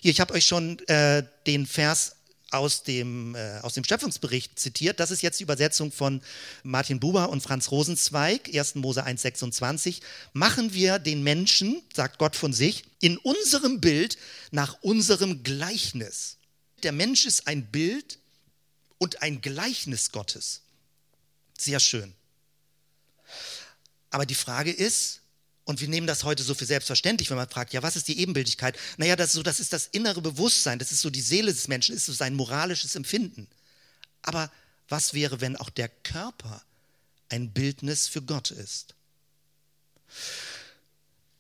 Hier, 0.01 0.11
ich 0.11 0.21
habe 0.21 0.33
euch 0.33 0.47
schon 0.47 0.79
äh, 0.89 1.23
den 1.47 1.67
Vers 1.67 2.17
aus 2.51 2.83
dem, 2.83 3.35
äh, 3.35 3.59
aus 3.61 3.75
dem 3.75 3.85
Schöpfungsbericht 3.85 4.59
zitiert. 4.59 5.01
Das 5.01 5.11
ist 5.11 5.23
jetzt 5.23 5.39
die 5.39 5.45
Übersetzung 5.45 5.93
von 5.93 6.23
Martin 6.63 6.99
Buber 6.99 7.29
und 7.29 7.43
Franz 7.43 7.71
Rosenzweig, 7.71 8.49
1. 8.53 8.77
Mose 8.77 9.07
1,26. 9.07 10.01
Machen 10.33 10.73
wir 10.73 10.99
den 10.99 11.23
Menschen, 11.23 11.83
sagt 11.95 12.19
Gott 12.19 12.37
von 12.37 12.53
sich, 12.53 12.85
in 13.01 13.19
unserem 13.19 13.81
Bild 13.81 14.17
nach 14.51 14.79
unserem 14.81 15.43
Gleichnis. 15.43 16.39
Der 16.83 16.93
Mensch 16.93 17.27
ist 17.27 17.47
ein 17.47 17.67
Bild 17.71 18.20
und 19.01 19.23
ein 19.23 19.41
Gleichnis 19.41 20.13
Gottes. 20.13 20.61
Sehr 21.59 21.81
schön. 21.81 22.15
Aber 24.11 24.27
die 24.27 24.35
Frage 24.35 24.71
ist, 24.71 25.21
und 25.65 25.81
wir 25.81 25.89
nehmen 25.89 26.07
das 26.07 26.25
heute 26.25 26.43
so 26.43 26.55
für 26.55 26.67
selbstverständlich, 26.67 27.31
wenn 27.31 27.37
man 27.37 27.49
fragt, 27.49 27.73
ja, 27.73 27.83
was 27.83 27.97
ist 27.97 28.09
die 28.09 28.19
Ebenbildigkeit? 28.19 28.79
Naja, 28.99 29.17
das 29.17 29.29
ist, 29.29 29.33
so, 29.35 29.43
das 29.43 29.59
ist 29.59 29.73
das 29.73 29.87
innere 29.87 30.21
Bewusstsein, 30.21 30.79
das 30.79 30.93
ist 30.93 31.01
so 31.01 31.11
die 31.11 31.21
Seele 31.23 31.53
des 31.53 31.67
Menschen, 31.67 31.97
ist 31.97 32.07
so 32.07 32.13
sein 32.13 32.35
moralisches 32.35 32.95
Empfinden. 32.95 33.49
Aber 34.23 34.53
was 34.89 35.15
wäre, 35.15 35.41
wenn 35.41 35.57
auch 35.57 35.71
der 35.71 35.89
Körper 35.89 36.63
ein 37.31 37.53
Bildnis 37.53 38.07
für 38.07 38.21
Gott 38.21 38.51
ist? 38.51 38.95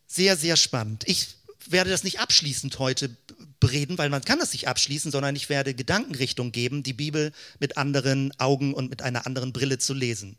Sehr, 0.06 0.36
sehr 0.36 0.56
spannend. 0.56 1.06
Ich 1.06 1.36
werde 1.66 1.90
das 1.90 2.04
nicht 2.04 2.20
abschließend 2.20 2.78
heute 2.78 3.16
bereden, 3.60 3.98
weil 3.98 4.08
man 4.10 4.24
kann 4.24 4.38
das 4.38 4.52
nicht 4.52 4.68
abschließen, 4.68 5.10
sondern 5.10 5.36
ich 5.36 5.48
werde 5.48 5.74
Gedankenrichtung 5.74 6.52
geben, 6.52 6.82
die 6.82 6.92
Bibel 6.92 7.32
mit 7.58 7.76
anderen 7.76 8.32
Augen 8.38 8.74
und 8.74 8.90
mit 8.90 9.02
einer 9.02 9.26
anderen 9.26 9.52
Brille 9.52 9.78
zu 9.78 9.94
lesen. 9.94 10.36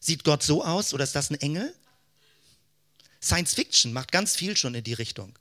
Sieht 0.00 0.24
Gott 0.24 0.42
so 0.42 0.64
aus 0.64 0.94
oder 0.94 1.04
ist 1.04 1.14
das 1.14 1.30
ein 1.30 1.40
Engel? 1.40 1.74
Science 3.22 3.54
Fiction 3.54 3.92
macht 3.92 4.12
ganz 4.12 4.36
viel 4.36 4.56
schon 4.56 4.74
in 4.74 4.84
die 4.84 4.94
Richtung. 4.94 5.36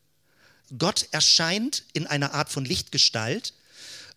Gott 0.77 1.07
erscheint 1.11 1.83
in 1.93 2.07
einer 2.07 2.33
Art 2.33 2.49
von 2.49 2.65
Lichtgestalt, 2.65 3.53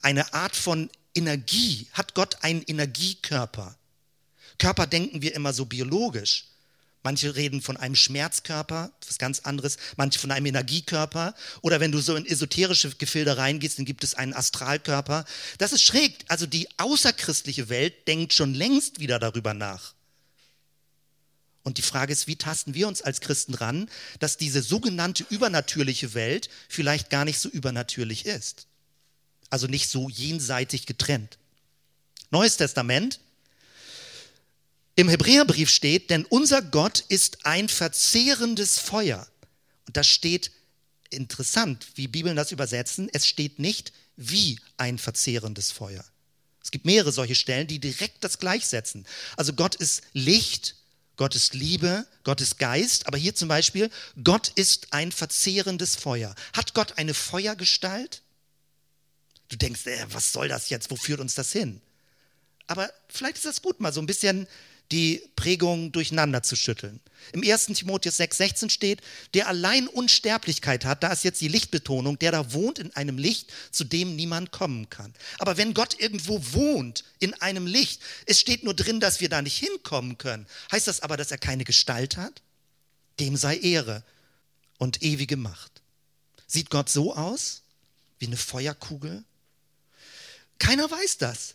eine 0.03 0.33
Art 0.35 0.57
von 0.57 0.91
Energie. 1.15 1.87
Hat 1.93 2.15
Gott 2.15 2.43
einen 2.43 2.63
Energiekörper? 2.63 3.77
Körper 4.59 4.87
denken 4.87 5.23
wir 5.23 5.35
immer 5.35 5.53
so 5.53 5.67
biologisch. 5.67 6.47
Manche 7.03 7.35
reden 7.35 7.63
von 7.63 7.79
einem 7.79 7.97
Schmerzkörper, 7.97 8.93
was 9.07 9.17
ganz 9.17 9.41
anderes, 9.41 9.79
manche 9.97 10.19
von 10.19 10.31
einem 10.31 10.47
Energiekörper. 10.47 11.35
Oder 11.63 11.81
wenn 11.81 11.93
du 11.93 12.01
so 12.01 12.15
in 12.15 12.27
esoterische 12.27 12.91
Gefilde 12.91 13.39
reingehst, 13.39 13.79
dann 13.79 13.87
gibt 13.87 14.05
es 14.05 14.15
einen 14.15 14.35
Astralkörper. 14.35 15.25
Das 15.57 15.73
ist 15.73 15.83
schräg. 15.83 16.25
Also 16.29 16.47
die 16.47 16.69
außerchristliche 16.77 17.71
Welt 17.71 18.07
denkt 18.07 18.35
schon 18.35 18.55
längst 18.55 19.01
wieder 19.01 19.19
darüber 19.19 19.55
nach. 19.55 19.95
Und 21.63 21.79
die 21.79 21.83
Frage 21.83 22.13
ist, 22.13 22.27
wie 22.27 22.37
tasten 22.37 22.75
wir 22.75 22.89
uns 22.89 23.03
als 23.03 23.21
Christen 23.21 23.55
ran, 23.55 23.89
dass 24.19 24.37
diese 24.37 24.63
sogenannte 24.63 25.25
übernatürliche 25.29 26.15
Welt 26.15 26.51
vielleicht 26.69 27.11
gar 27.11 27.25
nicht 27.25 27.39
so 27.39 27.49
übernatürlich 27.49 28.27
ist. 28.27 28.67
Also 29.51 29.67
nicht 29.67 29.89
so 29.89 30.09
jenseitig 30.09 30.87
getrennt. 30.87 31.39
Neues 32.31 32.57
Testament. 32.57 33.21
Im 35.01 35.09
Hebräerbrief 35.09 35.71
steht, 35.71 36.11
denn 36.11 36.27
unser 36.27 36.61
Gott 36.61 37.07
ist 37.09 37.47
ein 37.47 37.71
verzehrendes 37.71 38.79
Feuer. 38.79 39.27
Und 39.87 39.97
das 39.97 40.07
steht 40.07 40.51
interessant, 41.09 41.87
wie 41.95 42.07
Bibeln 42.07 42.37
das 42.37 42.53
übersetzen. 42.53 43.09
Es 43.11 43.27
steht 43.27 43.59
nicht 43.59 43.95
wie 44.17 44.61
ein 44.77 44.99
verzehrendes 44.99 45.71
Feuer. 45.73 46.05
Es 46.63 46.71
gibt 46.71 46.85
mehrere 46.85 47.13
solche 47.13 47.35
Stellen, 47.35 47.67
die 47.67 47.79
direkt 47.79 48.23
das 48.23 48.39
gleichsetzen. 48.41 49.07
Also 49.39 49.55
Gott 49.55 49.75
ist 49.75 50.03
Licht 50.13 50.77
Gott 51.17 51.35
ist 51.35 51.55
Liebe, 51.55 52.07
Gott 52.25 52.43
ist 52.43 52.59
Geist, 52.59 53.07
aber 53.07 53.17
hier 53.17 53.35
zum 53.35 53.49
Beispiel, 53.49 53.91
Gott 54.23 54.49
ist 54.55 54.93
ein 54.93 55.13
verzehrendes 55.13 55.97
Feuer. 55.97 56.35
Hat 56.55 56.75
Gott 56.75 56.99
eine 56.99 57.15
Feuergestalt? 57.15 58.21
Du 59.49 59.57
denkst, 59.57 59.87
äh, 59.87 60.07
was 60.11 60.33
soll 60.33 60.49
das 60.49 60.69
jetzt? 60.69 60.91
Wo 60.91 60.97
führt 60.97 61.21
uns 61.21 61.35
das 61.35 61.53
hin? 61.53 61.81
Aber 62.67 62.91
vielleicht 63.09 63.37
ist 63.37 63.47
das 63.47 63.63
gut, 63.63 63.81
mal 63.81 63.93
so 63.93 64.01
ein 64.01 64.07
bisschen 64.07 64.47
die 64.93 65.23
Prägung 65.37 65.93
durcheinander 65.93 66.43
zu 66.43 66.57
schütteln. 66.57 67.01
Im 67.33 67.43
1. 67.43 67.67
Timotheus 67.67 68.19
6,16 68.19 68.71
steht, 68.71 69.03
der 69.35 69.49
allein 69.49 69.87
Unsterblichkeit 69.87 70.85
hat, 70.85 71.03
da 71.03 71.13
ist 71.13 71.23
jetzt 71.23 71.41
die 71.41 71.49
Lichtbetonung, 71.49 72.19
der 72.19 72.33
da 72.33 72.53
wohnt 72.53 72.79
in 72.79 72.95
einem 72.97 73.19
Licht, 73.19 73.51
zu 73.71 73.85
dem 73.85 74.17
niemand 74.17 74.51
kommen 74.53 74.91
kann. 74.91 75.15
Aber 75.39 75.57
wenn 75.57 75.75
Gott 75.75 76.01
irgendwo 76.01 76.41
wohnt, 76.53 77.05
in 77.19 77.35
einem 77.35 77.67
Licht, 77.67 78.01
es 78.27 78.41
steht 78.41 78.65
nur 78.65 78.75
drin, 78.75 79.01
dass 79.01 79.21
wir 79.21 79.29
da 79.29 79.43
nicht 79.43 79.59
hinkommen 79.59 80.19
können, 80.19 80.47
heißt 80.73 80.89
das 80.89 81.01
aber, 81.01 81.17
dass 81.17 81.31
er 81.31 81.39
keine 81.39 81.65
Gestalt 81.65 82.17
hat? 82.17 82.43
Dem 83.21 83.37
sei 83.37 83.59
Ehre 83.59 84.03
und 84.79 85.03
ewige 85.03 85.37
Macht. 85.37 85.83
Sieht 86.47 86.71
Gott 86.71 86.89
so 86.89 87.15
aus? 87.15 87.63
Wie 88.19 88.27
eine 88.27 88.37
Feuerkugel? 88.37 89.25
Keiner 90.59 90.91
weiß 90.91 91.19
das. 91.19 91.55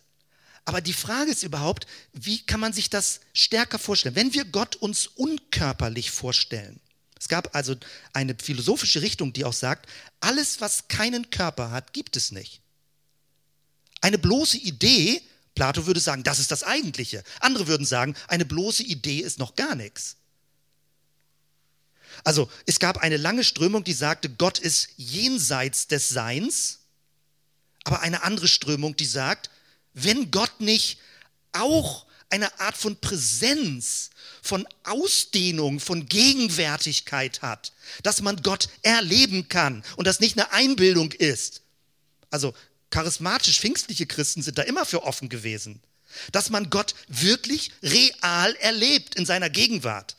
Aber 0.66 0.80
die 0.80 0.92
Frage 0.92 1.30
ist 1.30 1.44
überhaupt, 1.44 1.86
wie 2.12 2.44
kann 2.44 2.60
man 2.60 2.72
sich 2.72 2.90
das 2.90 3.20
stärker 3.32 3.78
vorstellen? 3.78 4.16
Wenn 4.16 4.34
wir 4.34 4.44
Gott 4.44 4.74
uns 4.76 5.06
unkörperlich 5.06 6.10
vorstellen, 6.10 6.80
es 7.18 7.28
gab 7.28 7.54
also 7.54 7.76
eine 8.12 8.36
philosophische 8.40 9.00
Richtung, 9.00 9.32
die 9.32 9.44
auch 9.44 9.52
sagt, 9.52 9.88
alles, 10.20 10.60
was 10.60 10.88
keinen 10.88 11.30
Körper 11.30 11.70
hat, 11.70 11.92
gibt 11.92 12.16
es 12.16 12.32
nicht. 12.32 12.60
Eine 14.00 14.18
bloße 14.18 14.58
Idee, 14.58 15.22
Plato 15.54 15.86
würde 15.86 16.00
sagen, 16.00 16.24
das 16.24 16.40
ist 16.40 16.50
das 16.50 16.64
Eigentliche. 16.64 17.22
Andere 17.40 17.68
würden 17.68 17.86
sagen, 17.86 18.16
eine 18.26 18.44
bloße 18.44 18.82
Idee 18.82 19.20
ist 19.20 19.38
noch 19.38 19.54
gar 19.54 19.76
nichts. 19.76 20.16
Also 22.24 22.50
es 22.66 22.80
gab 22.80 22.98
eine 22.98 23.16
lange 23.16 23.44
Strömung, 23.44 23.84
die 23.84 23.92
sagte, 23.92 24.28
Gott 24.28 24.58
ist 24.58 24.88
jenseits 24.96 25.86
des 25.86 26.08
Seins, 26.08 26.80
aber 27.84 28.00
eine 28.00 28.24
andere 28.24 28.48
Strömung, 28.48 28.96
die 28.96 29.06
sagt, 29.06 29.50
wenn 29.96 30.30
Gott 30.30 30.60
nicht 30.60 30.98
auch 31.52 32.04
eine 32.28 32.60
Art 32.60 32.76
von 32.76 33.00
Präsenz, 33.00 34.10
von 34.42 34.68
Ausdehnung, 34.84 35.80
von 35.80 36.06
Gegenwärtigkeit 36.06 37.40
hat, 37.40 37.72
dass 38.02 38.20
man 38.20 38.42
Gott 38.42 38.68
erleben 38.82 39.48
kann 39.48 39.82
und 39.96 40.06
das 40.06 40.20
nicht 40.20 40.38
eine 40.38 40.52
Einbildung 40.52 41.12
ist. 41.12 41.62
Also 42.30 42.54
charismatisch 42.90 43.58
pfingstliche 43.58 44.06
Christen 44.06 44.42
sind 44.42 44.58
da 44.58 44.62
immer 44.62 44.84
für 44.84 45.02
offen 45.02 45.30
gewesen, 45.30 45.80
dass 46.30 46.50
man 46.50 46.68
Gott 46.68 46.94
wirklich 47.08 47.70
real 47.82 48.54
erlebt 48.56 49.14
in 49.14 49.24
seiner 49.24 49.48
Gegenwart. 49.48 50.16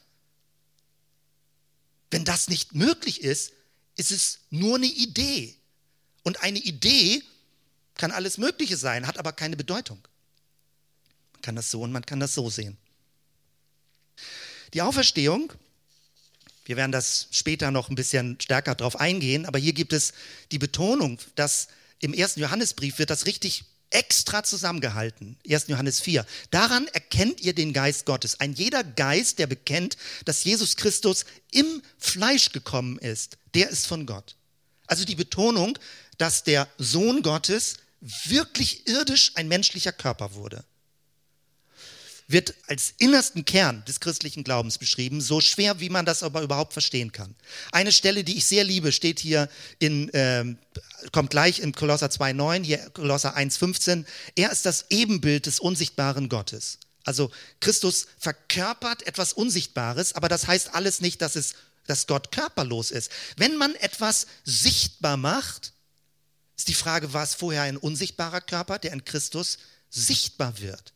Wenn 2.09 2.25
das 2.25 2.47
nicht 2.47 2.73
möglich 2.73 3.21
ist, 3.21 3.51
ist 3.95 4.11
es 4.11 4.39
nur 4.49 4.77
eine 4.77 4.87
Idee. 4.87 5.55
Und 6.23 6.41
eine 6.41 6.59
Idee 6.59 7.21
kann 7.97 8.11
alles 8.11 8.37
Mögliche 8.37 8.77
sein, 8.77 9.07
hat 9.07 9.17
aber 9.17 9.33
keine 9.33 9.55
Bedeutung. 9.55 9.99
Man 11.33 11.41
kann 11.41 11.55
das 11.55 11.71
so 11.71 11.81
und 11.81 11.91
man 11.91 12.05
kann 12.05 12.19
das 12.19 12.33
so 12.33 12.49
sehen. 12.49 12.77
Die 14.73 14.81
Auferstehung, 14.81 15.53
wir 16.65 16.75
werden 16.75 16.91
das 16.91 17.27
später 17.31 17.71
noch 17.71 17.89
ein 17.89 17.95
bisschen 17.95 18.39
stärker 18.41 18.75
drauf 18.75 18.99
eingehen, 18.99 19.45
aber 19.45 19.59
hier 19.59 19.73
gibt 19.73 19.93
es 19.93 20.13
die 20.51 20.59
Betonung, 20.59 21.19
dass 21.35 21.67
im 21.99 22.13
ersten 22.13 22.41
Johannesbrief 22.41 22.99
wird 22.99 23.09
das 23.09 23.25
richtig 23.25 23.63
extra 23.89 24.43
zusammengehalten. 24.43 25.37
1. 25.49 25.67
Johannes 25.67 25.99
4. 26.01 26.25
Daran 26.51 26.87
erkennt 26.87 27.41
ihr 27.41 27.53
den 27.53 27.73
Geist 27.73 28.05
Gottes. 28.05 28.39
Ein 28.39 28.53
jeder 28.53 28.83
Geist, 28.83 29.39
der 29.39 29.47
bekennt, 29.47 29.97
dass 30.25 30.43
Jesus 30.43 30.75
Christus 30.75 31.25
im 31.51 31.81
Fleisch 31.97 32.51
gekommen 32.51 32.99
ist, 32.99 33.37
der 33.53 33.69
ist 33.69 33.87
von 33.87 34.05
Gott. 34.05 34.35
Also 34.87 35.05
die 35.05 35.15
Betonung, 35.15 35.77
dass 36.17 36.43
der 36.43 36.67
Sohn 36.77 37.21
Gottes 37.21 37.77
wirklich 38.01 38.87
irdisch 38.87 39.31
ein 39.35 39.47
menschlicher 39.47 39.91
Körper 39.91 40.33
wurde, 40.33 40.63
wird 42.27 42.53
als 42.67 42.93
innersten 42.97 43.45
Kern 43.45 43.83
des 43.85 43.99
christlichen 43.99 44.43
Glaubens 44.43 44.77
beschrieben, 44.77 45.21
so 45.21 45.39
schwer, 45.39 45.79
wie 45.79 45.89
man 45.89 46.05
das 46.05 46.23
aber 46.23 46.41
überhaupt 46.41 46.73
verstehen 46.73 47.11
kann. 47.11 47.33
Eine 47.71 47.93
Stelle, 47.93 48.23
die 48.23 48.37
ich 48.37 48.45
sehr 48.45 48.65
liebe, 48.65 48.91
steht 48.91 49.19
hier 49.19 49.49
in, 49.79 50.09
äh, 50.09 50.43
kommt 51.13 51.29
gleich 51.29 51.59
in 51.59 51.71
Kolosser 51.71 52.07
2,9, 52.07 52.63
hier 52.63 52.89
Kolosser 52.89 53.37
1,15. 53.37 54.05
Er 54.35 54.51
ist 54.51 54.65
das 54.65 54.85
Ebenbild 54.89 55.45
des 55.45 55.59
unsichtbaren 55.59 56.27
Gottes. 56.27 56.79
Also 57.05 57.31
Christus 57.61 58.07
verkörpert 58.19 59.07
etwas 59.07 59.31
Unsichtbares, 59.31 60.13
aber 60.13 60.27
das 60.27 60.47
heißt 60.47 60.75
alles 60.75 60.99
nicht, 60.99 61.21
dass 61.21 61.37
es 61.37 61.53
dass 61.87 62.05
Gott 62.05 62.33
körperlos 62.33 62.91
ist. 62.91 63.09
Wenn 63.37 63.55
man 63.55 63.73
etwas 63.75 64.27
sichtbar 64.43 65.15
macht, 65.15 65.71
ist 66.57 66.67
die 66.67 66.73
Frage, 66.73 67.13
war 67.13 67.23
es 67.23 67.35
vorher 67.35 67.61
ein 67.61 67.77
unsichtbarer 67.77 68.41
Körper, 68.41 68.79
der 68.79 68.91
in 68.91 69.05
Christus 69.05 69.59
sichtbar 69.89 70.59
wird? 70.59 70.93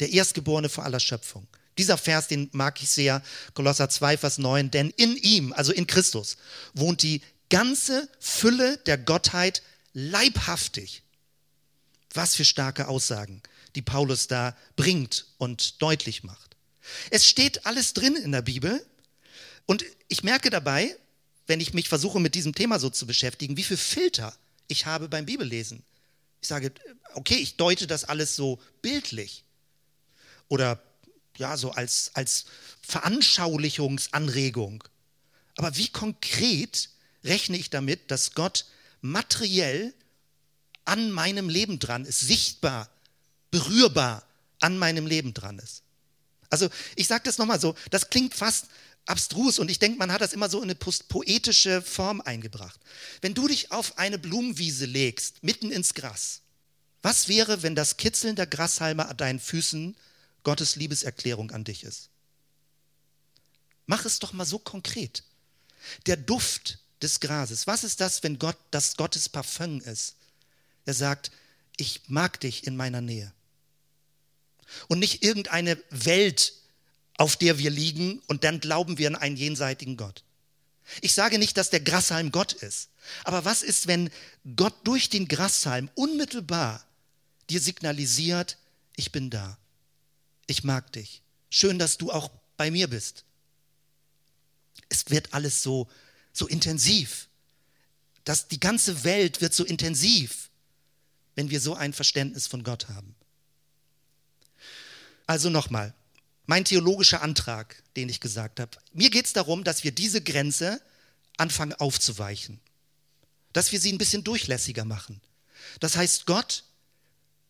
Der 0.00 0.10
Erstgeborene 0.10 0.68
vor 0.68 0.84
aller 0.84 1.00
Schöpfung. 1.00 1.46
Dieser 1.76 1.98
Vers, 1.98 2.28
den 2.28 2.48
mag 2.52 2.82
ich 2.82 2.90
sehr, 2.90 3.22
Kolosser 3.52 3.88
2, 3.88 4.16
Vers 4.18 4.38
9, 4.38 4.70
denn 4.70 4.90
in 4.90 5.16
ihm, 5.16 5.52
also 5.52 5.72
in 5.72 5.86
Christus, 5.86 6.36
wohnt 6.72 7.02
die 7.02 7.20
ganze 7.50 8.08
Fülle 8.18 8.78
der 8.78 8.96
Gottheit 8.96 9.62
leibhaftig. 9.92 11.02
Was 12.14 12.34
für 12.34 12.44
starke 12.44 12.88
Aussagen, 12.88 13.42
die 13.74 13.82
Paulus 13.82 14.28
da 14.28 14.56
bringt 14.76 15.26
und 15.36 15.82
deutlich 15.82 16.22
macht. 16.22 16.56
Es 17.10 17.26
steht 17.26 17.66
alles 17.66 17.92
drin 17.92 18.16
in 18.16 18.32
der 18.32 18.42
Bibel 18.42 18.84
und 19.66 19.84
ich 20.08 20.22
merke 20.22 20.50
dabei, 20.50 20.96
wenn 21.46 21.60
ich 21.60 21.74
mich 21.74 21.88
versuche 21.88 22.20
mit 22.20 22.34
diesem 22.34 22.54
Thema 22.54 22.78
so 22.78 22.88
zu 22.88 23.06
beschäftigen, 23.06 23.56
wie 23.56 23.64
viel 23.64 23.76
Filter 23.76 24.34
ich 24.68 24.86
habe 24.86 25.08
beim 25.08 25.26
Bibellesen. 25.26 25.82
Ich 26.40 26.48
sage, 26.48 26.72
okay, 27.14 27.36
ich 27.36 27.56
deute 27.56 27.86
das 27.86 28.04
alles 28.04 28.36
so 28.36 28.60
bildlich 28.82 29.44
oder 30.48 30.82
ja, 31.36 31.56
so 31.56 31.72
als, 31.72 32.10
als 32.14 32.44
Veranschaulichungsanregung. 32.82 34.84
Aber 35.56 35.76
wie 35.76 35.88
konkret 35.88 36.90
rechne 37.24 37.56
ich 37.56 37.70
damit, 37.70 38.10
dass 38.10 38.34
Gott 38.34 38.66
materiell 39.00 39.94
an 40.84 41.10
meinem 41.10 41.48
Leben 41.48 41.78
dran 41.78 42.04
ist, 42.04 42.20
sichtbar, 42.20 42.90
berührbar 43.50 44.24
an 44.60 44.78
meinem 44.78 45.06
Leben 45.06 45.34
dran 45.34 45.58
ist? 45.58 45.82
Also 46.50 46.68
ich 46.94 47.08
sage 47.08 47.24
das 47.24 47.38
nochmal 47.38 47.60
so, 47.60 47.74
das 47.90 48.10
klingt 48.10 48.34
fast 48.34 48.66
abstrus 49.06 49.58
und 49.58 49.70
ich 49.70 49.78
denke, 49.78 49.98
man 49.98 50.12
hat 50.12 50.20
das 50.20 50.32
immer 50.32 50.48
so 50.48 50.58
in 50.58 50.64
eine 50.64 50.74
poetische 50.74 51.82
Form 51.82 52.20
eingebracht. 52.20 52.80
Wenn 53.20 53.34
du 53.34 53.48
dich 53.48 53.70
auf 53.70 53.98
eine 53.98 54.18
Blumenwiese 54.18 54.86
legst, 54.86 55.42
mitten 55.42 55.70
ins 55.70 55.94
Gras, 55.94 56.40
was 57.02 57.28
wäre, 57.28 57.62
wenn 57.62 57.74
das 57.74 57.98
Kitzeln 57.98 58.36
der 58.36 58.46
Grashalme 58.46 59.06
an 59.06 59.16
deinen 59.16 59.40
Füßen 59.40 59.94
Gottes 60.42 60.76
Liebeserklärung 60.76 61.50
an 61.50 61.64
dich 61.64 61.84
ist? 61.84 62.08
Mach 63.86 64.06
es 64.06 64.18
doch 64.18 64.32
mal 64.32 64.46
so 64.46 64.58
konkret. 64.58 65.22
Der 66.06 66.16
Duft 66.16 66.78
des 67.02 67.20
Grases, 67.20 67.66
was 67.66 67.84
ist 67.84 68.00
das, 68.00 68.22
wenn 68.22 68.38
Gott 68.38 68.56
das 68.70 68.96
Gottes 68.96 69.28
Parfum 69.28 69.80
ist? 69.82 70.16
Er 70.86 70.94
sagt, 70.94 71.30
ich 71.76 72.02
mag 72.06 72.40
dich 72.40 72.66
in 72.66 72.76
meiner 72.76 73.02
Nähe. 73.02 73.32
Und 74.88 74.98
nicht 74.98 75.22
irgendeine 75.22 75.76
Welt, 75.90 76.54
auf 77.16 77.36
der 77.36 77.58
wir 77.58 77.70
liegen 77.70 78.20
und 78.26 78.44
dann 78.44 78.60
glauben 78.60 78.98
wir 78.98 79.08
an 79.08 79.16
einen 79.16 79.36
jenseitigen 79.36 79.96
Gott. 79.96 80.24
Ich 81.00 81.14
sage 81.14 81.38
nicht, 81.38 81.56
dass 81.56 81.70
der 81.70 81.80
Grashalm 81.80 82.30
Gott 82.30 82.52
ist, 82.52 82.90
aber 83.24 83.44
was 83.44 83.62
ist, 83.62 83.86
wenn 83.86 84.10
Gott 84.56 84.74
durch 84.84 85.08
den 85.08 85.28
Grashalm 85.28 85.90
unmittelbar 85.94 86.84
dir 87.50 87.60
signalisiert, 87.60 88.58
ich 88.96 89.12
bin 89.12 89.30
da, 89.30 89.56
ich 90.46 90.64
mag 90.64 90.92
dich, 90.92 91.22
schön, 91.50 91.78
dass 91.78 91.96
du 91.96 92.12
auch 92.12 92.30
bei 92.56 92.70
mir 92.70 92.88
bist. 92.88 93.24
Es 94.88 95.08
wird 95.10 95.32
alles 95.32 95.62
so, 95.62 95.88
so 96.32 96.46
intensiv, 96.46 97.28
dass 98.24 98.48
die 98.48 98.60
ganze 98.60 99.04
Welt 99.04 99.40
wird 99.40 99.54
so 99.54 99.64
intensiv, 99.64 100.50
wenn 101.34 101.50
wir 101.50 101.60
so 101.60 101.74
ein 101.74 101.92
Verständnis 101.92 102.46
von 102.46 102.62
Gott 102.62 102.88
haben. 102.88 103.14
Also 105.26 105.50
nochmal, 105.50 105.94
mein 106.46 106.64
theologischer 106.64 107.22
Antrag, 107.22 107.82
den 107.96 108.08
ich 108.08 108.20
gesagt 108.20 108.60
habe. 108.60 108.76
Mir 108.92 109.10
geht 109.10 109.26
es 109.26 109.32
darum, 109.32 109.64
dass 109.64 109.84
wir 109.84 109.92
diese 109.92 110.20
Grenze 110.20 110.80
anfangen 111.36 111.72
aufzuweichen, 111.74 112.60
dass 113.52 113.72
wir 113.72 113.80
sie 113.80 113.92
ein 113.92 113.98
bisschen 113.98 114.24
durchlässiger 114.24 114.84
machen. 114.84 115.20
Das 115.80 115.96
heißt, 115.96 116.26
Gott 116.26 116.64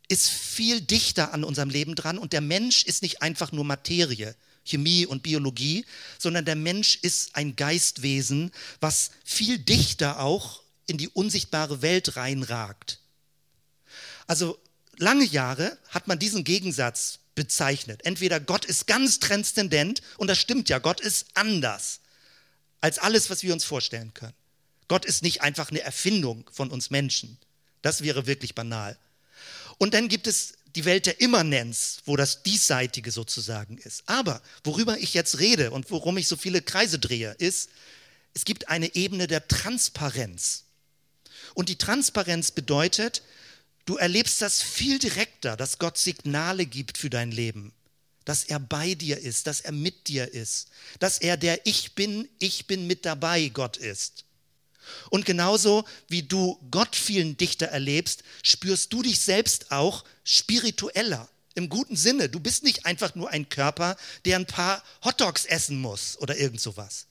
ist 0.09 0.29
viel 0.29 0.81
dichter 0.81 1.33
an 1.33 1.45
unserem 1.45 1.71
Leben 1.71 1.95
dran 1.95 2.19
und 2.19 2.33
der 2.33 2.41
Mensch 2.41 2.85
ist 2.85 3.03
nicht 3.03 3.23
einfach 3.23 3.53
nur 3.53 3.65
Materie, 3.65 4.37
Chemie 4.65 5.07
und 5.07 5.23
Biologie, 5.23 5.85
sondern 6.19 6.45
der 6.45 6.57
Mensch 6.57 6.99
ist 7.03 7.37
ein 7.37 7.57
Geistwesen, 7.57 8.51
was 8.81 9.11
viel 9.25 9.59
dichter 9.59 10.21
auch 10.21 10.63
in 10.87 10.99
die 10.99 11.09
unsichtbare 11.09 11.83
Welt 11.83 12.17
reinragt. 12.17 13.01
Also 14.27 14.59
lange 14.97 15.25
Jahre 15.25 15.79
hat 15.89 16.07
man 16.07 16.19
diesen 16.19 16.45
Gegensatz 16.45 17.19
bezeichnet. 17.35 18.05
Entweder 18.05 18.41
Gott 18.41 18.65
ist 18.65 18.87
ganz 18.87 19.21
transzendent, 19.21 20.03
und 20.17 20.29
das 20.29 20.39
stimmt 20.39 20.69
ja, 20.69 20.79
Gott 20.79 21.01
ist 21.01 21.27
anders 21.35 22.01
als 22.81 22.99
alles, 22.99 23.31
was 23.31 23.43
wir 23.43 23.53
uns 23.53 23.65
vorstellen 23.65 24.13
können. 24.13 24.35
Gott 24.89 25.05
ist 25.07 25.23
nicht 25.23 25.41
einfach 25.41 25.71
eine 25.71 25.81
Erfindung 25.81 26.49
von 26.53 26.71
uns 26.71 26.91
Menschen. 26.91 27.39
Das 27.81 28.03
wäre 28.03 28.27
wirklich 28.27 28.55
banal. 28.55 28.99
Und 29.79 29.95
dann 29.95 30.09
gibt 30.09 30.27
es 30.27 30.55
die 30.75 30.85
Welt 30.85 31.07
der 31.07 31.21
Immanenz, 31.21 31.99
wo 32.05 32.17
das 32.17 32.43
Diesseitige 32.43 33.11
sozusagen 33.11 33.79
ist. 33.79 34.03
Aber 34.07 34.43
worüber 34.65 34.99
ich 34.99 35.15
jetzt 35.15 35.39
rede 35.39 35.71
und 35.71 35.91
worum 35.91 36.19
ich 36.19 36.29
so 36.29 36.37
viele 36.37 36.63
Kreise 36.63 36.99
drehe, 36.99 37.33
ist, 37.39 37.71
es 38.35 38.45
gibt 38.45 38.69
eine 38.69 38.95
Ebene 38.95 39.29
der 39.29 39.47
Transparenz. 39.47 40.65
Und 41.55 41.69
die 41.69 41.79
Transparenz 41.79 42.51
bedeutet, 42.51 43.23
Du 43.85 43.97
erlebst 43.97 44.41
das 44.41 44.63
viel 44.63 44.99
direkter, 44.99 45.57
dass 45.57 45.79
Gott 45.79 45.99
Signale 45.99 46.65
gibt 46.65 46.97
für 46.97 47.11
dein 47.11 47.31
Leben, 47.31 47.73
dass 48.25 48.45
er 48.45 48.59
bei 48.59 48.95
dir 48.95 49.19
ist, 49.19 49.47
dass 49.47 49.61
er 49.61 49.73
mit 49.73 50.09
dir 50.09 50.33
ist, 50.33 50.69
dass 51.01 51.19
er 51.19 51.37
der 51.37 51.67
Ich 51.67 51.95
bin, 51.95 52.29
ich 52.39 52.67
bin 52.67 52.87
mit 52.87 53.05
dabei 53.05 53.49
Gott 53.49 53.77
ist. 53.77 54.25
Und 55.11 55.27
genauso 55.27 55.85
wie 56.09 56.23
du 56.23 56.59
Gott 56.71 56.97
vielen 56.97 57.37
dichter 57.37 57.67
erlebst, 57.67 58.23
spürst 58.43 58.93
du 58.93 59.03
dich 59.03 59.21
selbst 59.21 59.71
auch 59.71 60.05
spiritueller. 60.25 61.29
Im 61.55 61.69
guten 61.69 61.97
Sinne. 61.97 62.29
Du 62.29 62.41
bist 62.41 62.65
nicht 62.65 62.85
einfach 62.85 63.15
nur 63.15 63.31
ein 63.31 63.49
Körper, 63.49 63.97
der 64.25 64.37
ein 64.37 64.47
paar 64.47 64.83
Hotdogs 65.05 65.45
essen 65.45 65.81
muss 65.81 66.19
oder 66.19 66.37
irgend 66.37 66.61
sowas. 66.61 67.07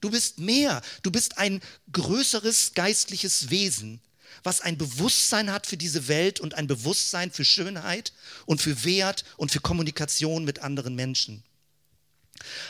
Du 0.00 0.10
bist 0.10 0.38
mehr. 0.38 0.82
Du 1.02 1.10
bist 1.10 1.38
ein 1.38 1.62
größeres 1.92 2.74
geistliches 2.74 3.48
Wesen, 3.48 4.00
was 4.42 4.60
ein 4.60 4.78
Bewusstsein 4.78 5.52
hat 5.52 5.66
für 5.66 5.76
diese 5.76 6.08
Welt 6.08 6.40
und 6.40 6.54
ein 6.54 6.66
Bewusstsein 6.66 7.30
für 7.30 7.44
Schönheit 7.44 8.12
und 8.46 8.60
für 8.60 8.84
Wert 8.84 9.24
und 9.36 9.50
für 9.50 9.60
Kommunikation 9.60 10.44
mit 10.44 10.60
anderen 10.60 10.94
Menschen. 10.94 11.42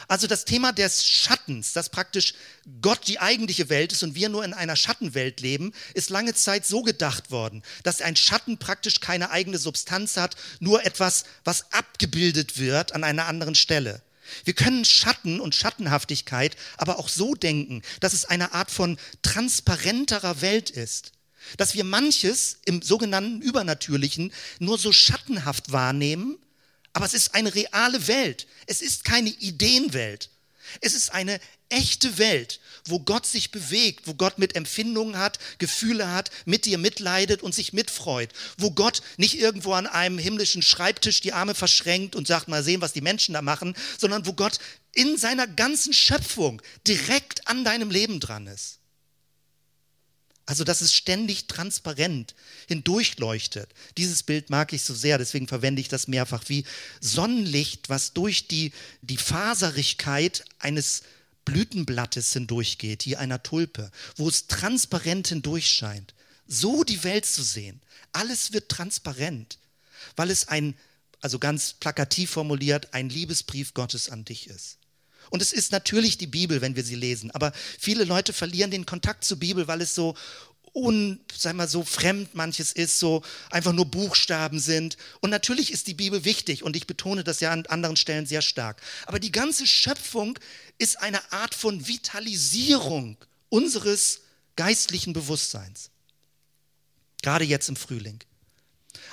Also 0.09 0.27
das 0.27 0.45
Thema 0.45 0.73
des 0.73 1.07
Schattens, 1.07 1.73
dass 1.73 1.89
praktisch 1.89 2.35
Gott 2.81 3.09
die 3.09 3.19
eigentliche 3.19 3.69
Welt 3.69 3.93
ist 3.93 4.03
und 4.03 4.15
wir 4.15 4.29
nur 4.29 4.45
in 4.45 4.55
einer 4.55 4.77
Schattenwelt 4.77 5.41
leben, 5.41 5.73
ist 5.95 6.11
lange 6.11 6.35
Zeit 6.35 6.67
so 6.67 6.83
gedacht 6.83 7.31
worden, 7.31 7.63
dass 7.83 8.01
ein 8.01 8.17
Schatten 8.17 8.59
praktisch 8.59 9.01
keine 9.01 9.31
eigene 9.31 9.59
Substanz 9.59 10.17
hat, 10.17 10.37
nur 10.61 10.85
etwas, 10.85 11.25
was 11.45 11.73
abgebildet 11.73 12.59
wird 12.59 12.93
an 12.93 13.05
einer 13.05 13.27
anderen 13.27 13.55
Stelle. 13.55 14.03
Wir 14.45 14.55
können 14.55 14.85
Schatten 14.85 15.41
und 15.41 15.55
Schattenhaftigkeit 15.55 16.57
aber 16.77 16.99
auch 16.99 17.09
so 17.09 17.35
denken, 17.35 17.83
dass 18.01 18.13
es 18.13 18.25
eine 18.25 18.55
Art 18.55 18.71
von 18.71 18.99
transparenterer 19.23 20.41
Welt 20.41 20.71
ist 20.71 21.13
dass 21.57 21.75
wir 21.75 21.85
manches 21.85 22.59
im 22.65 22.83
sogenannten 22.83 23.43
Übernatürlichen 23.43 24.33
nur 24.59 24.79
so 24.79 24.93
schattenhaft 24.93 25.73
wahrnehmen, 25.73 26.39
aber 26.93 27.05
es 27.05 27.15
ist 27.15 27.35
eine 27.35 27.55
reale 27.55 28.07
Welt. 28.09 28.47
Es 28.67 28.81
ist 28.81 29.05
keine 29.05 29.29
Ideenwelt. 29.29 30.31
Es 30.81 30.95
ist 30.95 31.13
eine 31.13 31.41
echte 31.69 32.19
Welt, 32.19 32.61
wo 32.87 33.01
Gott 33.01 33.27
sich 33.27 33.51
bewegt, 33.51 34.07
wo 34.07 34.15
Gott 34.15 34.39
mit 34.39 34.57
Empfindungen 34.57 35.19
hat, 35.19 35.39
Gefühle 35.59 36.11
hat, 36.13 36.31
mit 36.45 36.65
dir 36.65 36.79
mitleidet 36.79 37.43
und 37.43 37.55
sich 37.55 37.73
mitfreut, 37.73 38.31
wo 38.57 38.71
Gott 38.71 39.03
nicht 39.17 39.39
irgendwo 39.39 39.73
an 39.73 39.87
einem 39.87 40.19
himmlischen 40.19 40.63
Schreibtisch 40.63 41.21
die 41.21 41.33
Arme 41.33 41.55
verschränkt 41.55 42.15
und 42.15 42.27
sagt, 42.27 42.49
mal 42.49 42.63
sehen, 42.63 42.81
was 42.81 42.93
die 42.93 43.01
Menschen 43.01 43.35
da 43.35 43.43
machen, 43.43 43.77
sondern 43.99 44.27
wo 44.27 44.33
Gott 44.33 44.59
in 44.93 45.19
seiner 45.19 45.47
ganzen 45.47 45.93
Schöpfung 45.93 46.63
direkt 46.87 47.47
an 47.49 47.65
deinem 47.65 47.91
Leben 47.91 48.21
dran 48.21 48.47
ist. 48.47 48.79
Also, 50.47 50.63
dass 50.63 50.81
es 50.81 50.95
ständig 50.95 51.49
transparent 51.49 52.37
hindurchleuchtet. 52.69 53.69
Dieses 53.97 54.23
Bild 54.23 54.49
mag 54.49 54.73
ich 54.73 54.85
so 54.85 54.95
sehr, 54.95 55.19
deswegen 55.19 55.49
verwende 55.49 55.81
ich 55.81 55.89
das 55.89 56.07
mehrfach 56.07 56.45
wie 56.47 56.65
Sonnenlicht, 57.01 57.89
was 57.89 58.13
durch 58.13 58.47
die, 58.47 58.73
die 59.03 59.17
Faserigkeit 59.17 60.45
eines 60.61 61.03
Blütenblattes 61.45 62.33
hindurchgeht, 62.33 63.03
hier 63.03 63.19
einer 63.19 63.43
Tulpe, 63.43 63.91
wo 64.17 64.29
es 64.29 64.47
transparent 64.47 65.29
hindurchscheint. 65.29 66.15
So 66.47 66.85
die 66.85 67.03
Welt 67.03 67.27
zu 67.27 67.43
sehen. 67.43 67.81
Alles 68.13 68.53
wird 68.53 68.69
transparent, 68.69 69.59
weil 70.15 70.31
es 70.31 70.47
ein, 70.47 70.77
also 71.21 71.41
ganz 71.41 71.75
plakativ 71.75 72.31
formuliert, 72.31 72.95
ein 72.95 73.09
Liebesbrief 73.09 73.75
Gottes 73.75 74.11
an 74.11 74.25
dich 74.25 74.47
ist. 74.47 74.79
Und 75.31 75.43
es 75.43 75.53
ist 75.53 75.73
natürlich 75.73 76.19
die 76.19 76.27
Bibel, 76.27 76.61
wenn 76.61 76.77
wir 76.77 76.85
sie 76.85 76.95
lesen. 76.95 77.31
Aber 77.31 77.53
viele 77.79 78.05
Leute 78.05 78.33
verlieren 78.33 78.71
den 78.71 78.87
Kontakt 78.87 79.25
zur 79.25 79.39
Bibel, 79.39 79.69
weil 79.69 79.81
es 79.81 79.95
so 79.95 80.15
un, 80.77 81.19
sag 81.35 81.57
mal, 81.57 81.69
so 81.69 81.83
fremd 81.83 82.35
manches 82.35 82.71
ist, 82.71 82.99
so 82.99 83.23
einfach 83.51 83.73
nur 83.73 83.87
Buchstaben 83.87 84.61
sind. 84.61 84.99
Und 85.21 85.31
natürlich 85.31 85.73
ist 85.73 85.87
die 85.87 85.95
Bibel 85.95 86.25
wichtig 86.25 86.63
und 86.63 86.77
ich 86.77 86.87
betone 86.87 87.25
das 87.25 87.41
ja 87.41 87.51
an 87.51 87.65
anderen 87.67 87.97
Stellen 87.97 88.27
sehr 88.27 88.43
stark. 88.43 88.83
Aber 89.07 89.19
die 89.19 89.33
ganze 89.33 89.67
Schöpfung 89.67 90.39
ist 90.79 91.01
eine 91.01 91.33
Art 91.33 91.55
von 91.55 91.89
Vitalisierung 91.89 93.17
unseres 93.49 94.21
geistlichen 94.57 95.15
Bewusstseins. 95.15 95.91
Gerade 97.23 97.45
jetzt 97.45 97.71
im 97.71 97.77
Frühling. 97.77 98.19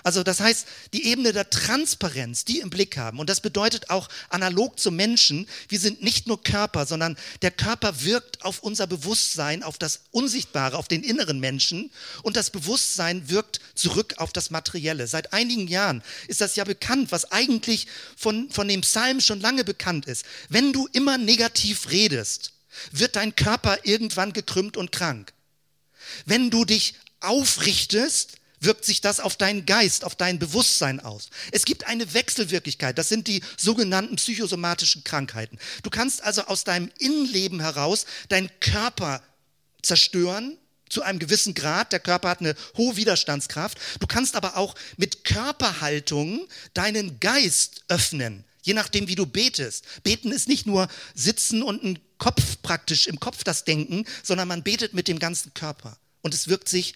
Also 0.03 0.21
das 0.21 0.41
heißt, 0.41 0.67
die 0.91 1.05
Ebene 1.05 1.31
der 1.31 1.49
Transparenz, 1.49 2.43
die 2.43 2.59
im 2.59 2.69
Blick 2.69 2.97
haben. 2.97 3.19
Und 3.19 3.29
das 3.29 3.39
bedeutet 3.39 3.89
auch 3.89 4.09
analog 4.29 4.77
zum 4.77 4.97
Menschen, 4.97 5.47
wir 5.69 5.79
sind 5.79 6.03
nicht 6.03 6.27
nur 6.27 6.43
Körper, 6.43 6.85
sondern 6.85 7.17
der 7.41 7.51
Körper 7.51 8.03
wirkt 8.03 8.43
auf 8.43 8.59
unser 8.59 8.85
Bewusstsein, 8.85 9.63
auf 9.63 9.77
das 9.77 10.01
Unsichtbare, 10.11 10.77
auf 10.77 10.89
den 10.89 11.03
inneren 11.03 11.39
Menschen. 11.39 11.89
Und 12.21 12.35
das 12.35 12.49
Bewusstsein 12.49 13.29
wirkt 13.29 13.61
zurück 13.75 14.15
auf 14.17 14.33
das 14.33 14.51
Materielle. 14.51 15.07
Seit 15.07 15.31
einigen 15.31 15.67
Jahren 15.67 16.03
ist 16.27 16.41
das 16.41 16.57
ja 16.57 16.65
bekannt, 16.65 17.11
was 17.13 17.31
eigentlich 17.31 17.87
von, 18.17 18.49
von 18.51 18.67
dem 18.67 18.81
Psalm 18.81 19.21
schon 19.21 19.39
lange 19.39 19.63
bekannt 19.63 20.05
ist. 20.05 20.25
Wenn 20.49 20.73
du 20.73 20.87
immer 20.91 21.17
negativ 21.17 21.89
redest, 21.91 22.51
wird 22.91 23.15
dein 23.15 23.35
Körper 23.35 23.77
irgendwann 23.83 24.33
gekrümmt 24.33 24.75
und 24.75 24.91
krank. 24.91 25.31
Wenn 26.25 26.49
du 26.49 26.65
dich 26.65 26.95
aufrichtest, 27.21 28.37
wirkt 28.63 28.85
sich 28.85 29.01
das 29.01 29.19
auf 29.19 29.35
deinen 29.37 29.65
Geist, 29.65 30.03
auf 30.03 30.15
dein 30.15 30.39
Bewusstsein 30.39 30.99
aus. 30.99 31.29
Es 31.51 31.65
gibt 31.65 31.87
eine 31.87 32.13
Wechselwirklichkeit, 32.13 32.97
das 32.97 33.09
sind 33.09 33.27
die 33.27 33.41
sogenannten 33.57 34.15
psychosomatischen 34.15 35.03
Krankheiten. 35.03 35.57
Du 35.83 35.89
kannst 35.89 36.23
also 36.23 36.43
aus 36.43 36.63
deinem 36.63 36.91
Innenleben 36.99 37.59
heraus 37.59 38.05
deinen 38.29 38.49
Körper 38.59 39.21
zerstören, 39.81 40.57
zu 40.93 41.01
einem 41.01 41.19
gewissen 41.19 41.53
Grad. 41.55 41.91
Der 41.91 41.99
Körper 41.99 42.29
hat 42.29 42.39
eine 42.39 42.55
hohe 42.77 42.95
Widerstandskraft. 42.95 43.77
Du 43.99 44.07
kannst 44.07 44.35
aber 44.35 44.55
auch 44.57 44.75
mit 44.95 45.23
Körperhaltung 45.25 46.47
deinen 46.73 47.19
Geist 47.19 47.83
öffnen, 47.87 48.45
je 48.61 48.73
nachdem, 48.73 49.07
wie 49.07 49.15
du 49.15 49.25
betest. 49.25 49.85
Beten 50.03 50.31
ist 50.31 50.47
nicht 50.47 50.65
nur 50.65 50.87
sitzen 51.15 51.63
und 51.63 51.83
ein 51.83 51.99
Kopf 52.19 52.61
praktisch 52.61 53.07
im 53.07 53.19
Kopf 53.19 53.43
das 53.43 53.65
Denken, 53.65 54.05
sondern 54.21 54.47
man 54.47 54.63
betet 54.63 54.93
mit 54.93 55.07
dem 55.07 55.19
ganzen 55.19 55.53
Körper. 55.53 55.97
Und 56.21 56.33
es 56.33 56.47
wirkt 56.47 56.69
sich 56.69 56.95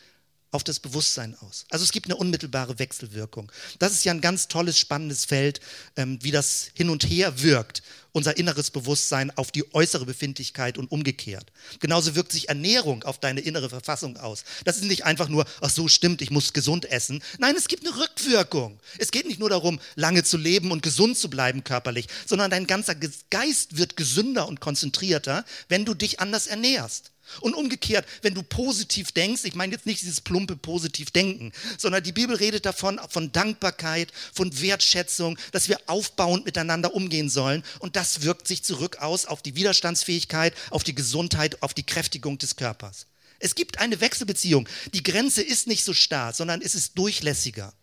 auf 0.52 0.64
das 0.64 0.80
Bewusstsein 0.80 1.36
aus. 1.42 1.66
Also 1.70 1.84
es 1.84 1.92
gibt 1.92 2.08
eine 2.08 2.16
unmittelbare 2.16 2.80
Wechselwirkung. 2.80 3.52
Das 3.80 3.92
ist 3.92 4.06
ja 4.06 4.14
ein 4.14 4.22
ganz 4.22 4.48
tolles, 4.48 4.80
spannendes 4.80 5.26
Feld, 5.26 5.60
ähm, 5.96 6.20
wie 6.22 6.32
das 6.32 6.70
hin 6.74 6.90
und 6.90 7.04
her 7.10 7.42
wirkt, 7.42 7.84
unser 8.14 8.38
inneres 8.38 8.72
Bewusstsein 8.72 9.36
auf 9.38 9.52
die 9.52 9.74
äußere 9.74 10.06
Befindlichkeit 10.06 10.78
und 10.78 10.90
umgekehrt. 10.92 11.52
Genauso 11.80 12.16
wirkt 12.16 12.32
sich 12.32 12.50
Ernährung 12.50 13.04
auf 13.04 13.20
deine 13.20 13.42
innere 13.42 13.70
Verfassung 13.70 14.18
aus. 14.18 14.46
Das 14.64 14.78
ist 14.78 14.86
nicht 14.86 15.06
einfach 15.06 15.28
nur, 15.28 15.46
ach 15.62 15.70
so 15.70 15.88
stimmt, 15.88 16.22
ich 16.22 16.32
muss 16.32 16.54
gesund 16.54 16.86
essen. 16.86 17.22
Nein, 17.40 17.56
es 17.56 17.68
gibt 17.68 17.86
eine 17.86 17.96
Rückwirkung. 17.98 18.80
Es 18.98 19.12
geht 19.12 19.28
nicht 19.28 19.40
nur 19.40 19.50
darum, 19.50 19.80
lange 19.96 20.24
zu 20.24 20.38
leben 20.38 20.72
und 20.72 20.82
gesund 20.82 21.18
zu 21.18 21.30
bleiben 21.30 21.64
körperlich, 21.64 22.08
sondern 22.26 22.50
dein 22.50 22.68
ganzer 22.68 22.96
Geist 23.30 23.78
wird 23.78 23.98
gesünder 23.98 24.48
und 24.48 24.62
konzentrierter, 24.62 25.46
wenn 25.68 25.86
du 25.86 25.94
dich 25.94 26.20
anders 26.20 26.48
ernährst. 26.48 27.12
Und 27.42 27.54
umgekehrt, 27.54 28.08
wenn 28.22 28.34
du 28.34 28.44
positiv 28.44 29.12
denkst, 29.12 29.44
ich 29.46 29.56
meine 29.56 29.74
jetzt 29.74 29.86
nicht 29.86 30.02
dieses 30.02 30.22
plumpe 30.22 30.56
positiv 30.56 31.12
denken, 31.12 31.52
sondern 31.78 32.04
die 32.04 32.12
Bibel 32.12 32.36
redet 32.36 32.66
davon, 32.66 33.00
von 33.10 33.32
Dankbarkeit, 33.32 34.12
von 34.34 34.60
Wertschätzung, 34.62 35.38
dass 35.52 35.70
wir 35.70 35.80
aufbauend 35.88 36.46
miteinander 36.46 36.94
umgehen 36.94 37.30
sollen. 37.30 37.64
Und 37.80 37.96
das 37.96 38.22
wirkt 38.22 38.48
sich 38.48 38.64
zurück 38.64 38.98
aus 38.98 39.26
auf 39.26 39.42
die 39.42 39.56
Widerstandsfähigkeit, 39.56 40.54
auf 40.70 40.84
die 40.84 40.96
Gesundheit, 40.96 41.62
auf 41.62 41.74
die 41.74 41.86
Kräftigung 41.86 42.38
des 42.38 42.56
Körpers. 42.56 43.08
Es 43.40 43.56
gibt 43.56 43.80
eine 43.80 44.02
Wechselbeziehung. 44.02 44.68
Die 44.94 45.04
Grenze 45.04 45.44
ist 45.44 45.68
nicht 45.68 45.84
so 45.84 45.94
starr, 45.94 46.34
sondern 46.34 46.62
es 46.62 46.76
ist 46.76 46.98
durchlässiger. 46.98 47.74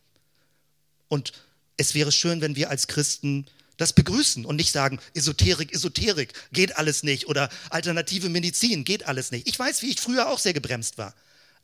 Und 1.09 1.32
es 1.76 1.95
wäre 1.95 2.12
schön, 2.12 2.40
wenn 2.40 2.57
wir 2.57 2.70
als 2.70 2.86
Christen 2.86 3.47
das 3.77 3.93
begrüßen 3.93 4.45
und 4.45 4.57
nicht 4.57 4.72
sagen, 4.72 5.01
Esoterik, 5.14 5.72
Esoterik, 5.72 6.33
geht 6.53 6.77
alles 6.77 7.03
nicht 7.03 7.27
oder 7.27 7.49
alternative 7.70 8.29
Medizin, 8.29 8.85
geht 8.85 9.07
alles 9.07 9.31
nicht. 9.31 9.49
Ich 9.49 9.59
weiß, 9.59 9.83
wie 9.83 9.91
ich 9.91 10.01
früher 10.01 10.29
auch 10.29 10.39
sehr 10.39 10.53
gebremst 10.53 10.99
war. 10.99 11.14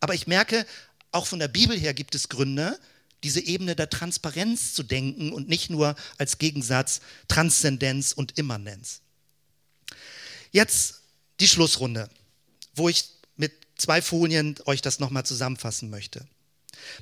Aber 0.00 0.14
ich 0.14 0.26
merke, 0.26 0.66
auch 1.12 1.26
von 1.26 1.38
der 1.38 1.48
Bibel 1.48 1.78
her 1.78 1.94
gibt 1.94 2.14
es 2.14 2.28
Gründe, 2.28 2.78
diese 3.22 3.40
Ebene 3.40 3.76
der 3.76 3.90
Transparenz 3.90 4.72
zu 4.72 4.82
denken 4.82 5.32
und 5.32 5.48
nicht 5.48 5.70
nur 5.70 5.94
als 6.18 6.38
Gegensatz 6.38 7.00
Transzendenz 7.28 8.12
und 8.12 8.38
Immanenz. 8.38 9.00
Jetzt 10.52 11.02
die 11.38 11.48
Schlussrunde, 11.48 12.08
wo 12.74 12.88
ich 12.88 13.04
mit 13.36 13.52
zwei 13.76 14.02
Folien 14.02 14.56
euch 14.64 14.82
das 14.82 15.00
nochmal 15.00 15.24
zusammenfassen 15.24 15.90
möchte. 15.90 16.26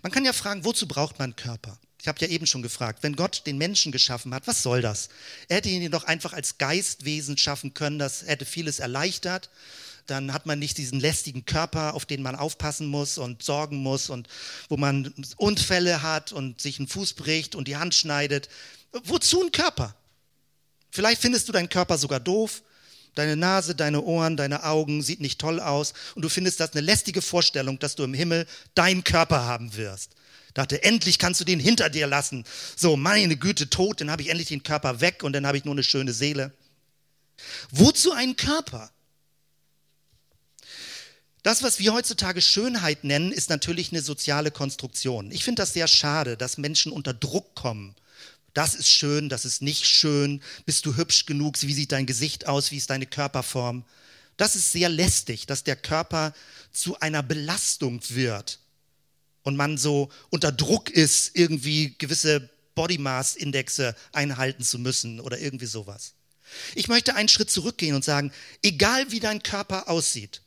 Man 0.02 0.12
kann 0.12 0.24
ja 0.24 0.32
fragen, 0.32 0.64
wozu 0.64 0.88
braucht 0.88 1.18
man 1.18 1.36
Körper? 1.36 1.78
Ich 2.00 2.06
habe 2.06 2.20
ja 2.20 2.28
eben 2.28 2.46
schon 2.46 2.62
gefragt, 2.62 3.02
wenn 3.02 3.16
Gott 3.16 3.42
den 3.46 3.58
Menschen 3.58 3.90
geschaffen 3.90 4.32
hat, 4.32 4.46
was 4.46 4.62
soll 4.62 4.80
das? 4.80 5.08
Er 5.48 5.56
hätte 5.56 5.68
ihn 5.68 5.90
doch 5.90 6.04
einfach 6.04 6.32
als 6.32 6.58
Geistwesen 6.58 7.36
schaffen 7.36 7.74
können, 7.74 7.98
das 7.98 8.24
hätte 8.24 8.44
vieles 8.44 8.78
erleichtert. 8.78 9.50
Dann 10.06 10.32
hat 10.32 10.46
man 10.46 10.58
nicht 10.58 10.78
diesen 10.78 11.00
lästigen 11.00 11.44
Körper, 11.44 11.94
auf 11.94 12.06
den 12.06 12.22
man 12.22 12.34
aufpassen 12.34 12.86
muss 12.86 13.18
und 13.18 13.42
sorgen 13.42 13.76
muss 13.76 14.08
und 14.08 14.28
wo 14.68 14.76
man 14.76 15.12
Unfälle 15.36 16.02
hat 16.02 16.32
und 16.32 16.62
sich 16.62 16.78
einen 16.78 16.88
Fuß 16.88 17.12
bricht 17.12 17.54
und 17.54 17.68
die 17.68 17.76
Hand 17.76 17.94
schneidet. 17.94 18.48
Wozu 18.92 19.42
ein 19.42 19.52
Körper? 19.52 19.94
Vielleicht 20.90 21.20
findest 21.20 21.48
du 21.48 21.52
deinen 21.52 21.68
Körper 21.68 21.98
sogar 21.98 22.20
doof. 22.20 22.62
Deine 23.16 23.36
Nase, 23.36 23.74
deine 23.74 24.02
Ohren, 24.02 24.36
deine 24.36 24.64
Augen 24.64 25.02
sieht 25.02 25.20
nicht 25.20 25.40
toll 25.40 25.60
aus 25.60 25.92
und 26.14 26.22
du 26.22 26.28
findest 26.28 26.60
das 26.60 26.72
eine 26.72 26.80
lästige 26.80 27.20
Vorstellung, 27.20 27.78
dass 27.78 27.96
du 27.96 28.04
im 28.04 28.14
Himmel 28.14 28.46
deinen 28.74 29.02
Körper 29.02 29.44
haben 29.44 29.76
wirst. 29.76 30.12
Dachte, 30.58 30.82
endlich 30.82 31.20
kannst 31.20 31.40
du 31.40 31.44
den 31.44 31.60
hinter 31.60 31.88
dir 31.88 32.08
lassen. 32.08 32.42
So, 32.74 32.96
meine 32.96 33.36
Güte, 33.36 33.70
tot, 33.70 34.00
dann 34.00 34.10
habe 34.10 34.22
ich 34.22 34.28
endlich 34.28 34.48
den 34.48 34.64
Körper 34.64 35.00
weg 35.00 35.22
und 35.22 35.32
dann 35.32 35.46
habe 35.46 35.56
ich 35.56 35.64
nur 35.64 35.72
eine 35.74 35.84
schöne 35.84 36.12
Seele. 36.12 36.52
Wozu 37.70 38.10
ein 38.10 38.34
Körper? 38.34 38.90
Das, 41.44 41.62
was 41.62 41.78
wir 41.78 41.94
heutzutage 41.94 42.42
Schönheit 42.42 43.04
nennen, 43.04 43.30
ist 43.30 43.50
natürlich 43.50 43.92
eine 43.92 44.02
soziale 44.02 44.50
Konstruktion. 44.50 45.30
Ich 45.30 45.44
finde 45.44 45.62
das 45.62 45.74
sehr 45.74 45.86
schade, 45.86 46.36
dass 46.36 46.58
Menschen 46.58 46.90
unter 46.90 47.14
Druck 47.14 47.54
kommen. 47.54 47.94
Das 48.52 48.74
ist 48.74 48.88
schön, 48.88 49.28
das 49.28 49.44
ist 49.44 49.62
nicht 49.62 49.86
schön. 49.86 50.42
Bist 50.66 50.84
du 50.86 50.96
hübsch 50.96 51.26
genug? 51.26 51.54
Wie 51.60 51.72
sieht 51.72 51.92
dein 51.92 52.06
Gesicht 52.06 52.48
aus? 52.48 52.72
Wie 52.72 52.78
ist 52.78 52.90
deine 52.90 53.06
Körperform? 53.06 53.84
Das 54.36 54.56
ist 54.56 54.72
sehr 54.72 54.88
lästig, 54.88 55.46
dass 55.46 55.62
der 55.62 55.76
Körper 55.76 56.34
zu 56.72 56.98
einer 56.98 57.22
Belastung 57.22 58.00
wird 58.08 58.58
und 59.48 59.56
man 59.56 59.78
so 59.78 60.10
unter 60.28 60.52
Druck 60.52 60.90
ist, 60.90 61.30
irgendwie 61.34 61.96
gewisse 61.96 62.50
Body 62.74 62.98
Mass 62.98 63.34
Indexe 63.34 63.96
einhalten 64.12 64.62
zu 64.62 64.78
müssen 64.78 65.20
oder 65.20 65.38
irgendwie 65.38 65.66
sowas. 65.66 66.12
Ich 66.74 66.88
möchte 66.88 67.14
einen 67.14 67.30
Schritt 67.30 67.50
zurückgehen 67.50 67.96
und 67.96 68.04
sagen, 68.04 68.30
egal 68.62 69.10
wie 69.10 69.20
dein 69.20 69.42
Körper 69.42 69.88
aussieht, 69.88 70.42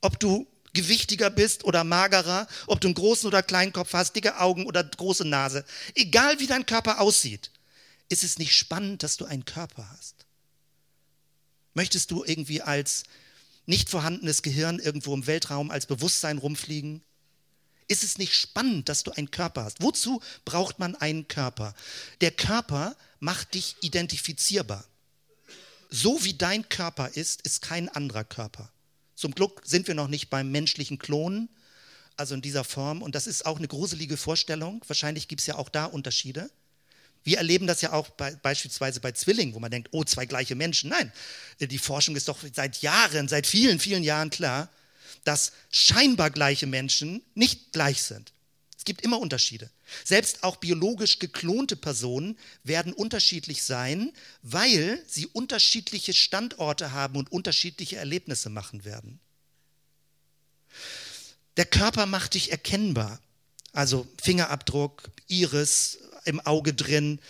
ob 0.00 0.20
du 0.20 0.46
gewichtiger 0.72 1.30
bist 1.30 1.64
oder 1.64 1.82
magerer, 1.82 2.46
ob 2.68 2.80
du 2.80 2.86
einen 2.88 2.94
großen 2.94 3.26
oder 3.26 3.42
kleinen 3.42 3.72
Kopf 3.72 3.92
hast, 3.92 4.14
dicke 4.14 4.38
Augen 4.38 4.66
oder 4.66 4.84
große 4.84 5.24
Nase, 5.24 5.64
egal 5.96 6.38
wie 6.38 6.46
dein 6.46 6.64
Körper 6.64 7.00
aussieht, 7.00 7.50
ist 8.08 8.22
es 8.22 8.38
nicht 8.38 8.54
spannend, 8.54 9.02
dass 9.02 9.16
du 9.16 9.24
einen 9.24 9.44
Körper 9.44 9.88
hast. 9.96 10.26
Möchtest 11.74 12.12
du 12.12 12.22
irgendwie 12.24 12.62
als 12.62 13.02
nicht 13.66 13.90
vorhandenes 13.90 14.42
Gehirn 14.42 14.78
irgendwo 14.78 15.12
im 15.12 15.26
Weltraum 15.26 15.72
als 15.72 15.86
Bewusstsein 15.86 16.38
rumfliegen? 16.38 17.02
Ist 17.86 18.04
es 18.04 18.18
nicht 18.18 18.34
spannend, 18.34 18.88
dass 18.88 19.02
du 19.02 19.10
einen 19.12 19.30
Körper 19.30 19.64
hast? 19.64 19.82
Wozu 19.82 20.22
braucht 20.44 20.78
man 20.78 20.94
einen 20.96 21.28
Körper? 21.28 21.74
Der 22.20 22.30
Körper 22.30 22.96
macht 23.20 23.54
dich 23.54 23.76
identifizierbar. 23.82 24.84
So 25.90 26.24
wie 26.24 26.34
dein 26.34 26.68
Körper 26.68 27.08
ist, 27.08 27.42
ist 27.42 27.62
kein 27.62 27.88
anderer 27.88 28.24
Körper. 28.24 28.70
Zum 29.14 29.34
Glück 29.34 29.62
sind 29.64 29.86
wir 29.86 29.94
noch 29.94 30.08
nicht 30.08 30.30
beim 30.30 30.50
menschlichen 30.50 30.98
Klonen, 30.98 31.48
also 32.16 32.34
in 32.34 32.42
dieser 32.42 32.64
Form. 32.64 33.02
Und 33.02 33.14
das 33.14 33.26
ist 33.26 33.46
auch 33.46 33.58
eine 33.58 33.68
gruselige 33.68 34.16
Vorstellung. 34.16 34.82
Wahrscheinlich 34.86 35.28
gibt 35.28 35.40
es 35.40 35.46
ja 35.46 35.56
auch 35.56 35.68
da 35.68 35.84
Unterschiede. 35.84 36.50
Wir 37.22 37.38
erleben 37.38 37.66
das 37.66 37.80
ja 37.80 37.92
auch 37.92 38.08
bei, 38.10 38.34
beispielsweise 38.34 39.00
bei 39.00 39.12
Zwillingen, 39.12 39.54
wo 39.54 39.60
man 39.60 39.70
denkt, 39.70 39.88
oh, 39.92 40.04
zwei 40.04 40.26
gleiche 40.26 40.54
Menschen. 40.54 40.90
Nein, 40.90 41.12
die 41.60 41.78
Forschung 41.78 42.16
ist 42.16 42.28
doch 42.28 42.38
seit 42.52 42.82
Jahren, 42.82 43.28
seit 43.28 43.46
vielen, 43.46 43.78
vielen 43.78 44.02
Jahren 44.02 44.30
klar 44.30 44.68
dass 45.24 45.52
scheinbar 45.70 46.30
gleiche 46.30 46.66
Menschen 46.66 47.22
nicht 47.34 47.72
gleich 47.72 48.02
sind. 48.02 48.32
Es 48.76 48.84
gibt 48.84 49.00
immer 49.00 49.18
Unterschiede. 49.18 49.70
Selbst 50.04 50.44
auch 50.44 50.56
biologisch 50.56 51.18
geklonte 51.18 51.74
Personen 51.74 52.38
werden 52.64 52.92
unterschiedlich 52.92 53.62
sein, 53.62 54.12
weil 54.42 55.02
sie 55.06 55.26
unterschiedliche 55.26 56.12
Standorte 56.12 56.92
haben 56.92 57.16
und 57.16 57.32
unterschiedliche 57.32 57.96
Erlebnisse 57.96 58.50
machen 58.50 58.84
werden. 58.84 59.20
Der 61.56 61.64
Körper 61.64 62.04
macht 62.04 62.34
dich 62.34 62.50
erkennbar. 62.50 63.20
Also 63.72 64.06
Fingerabdruck, 64.22 65.10
Iris 65.28 65.98
im 66.24 66.40
Auge 66.40 66.74
drin, 66.74 67.20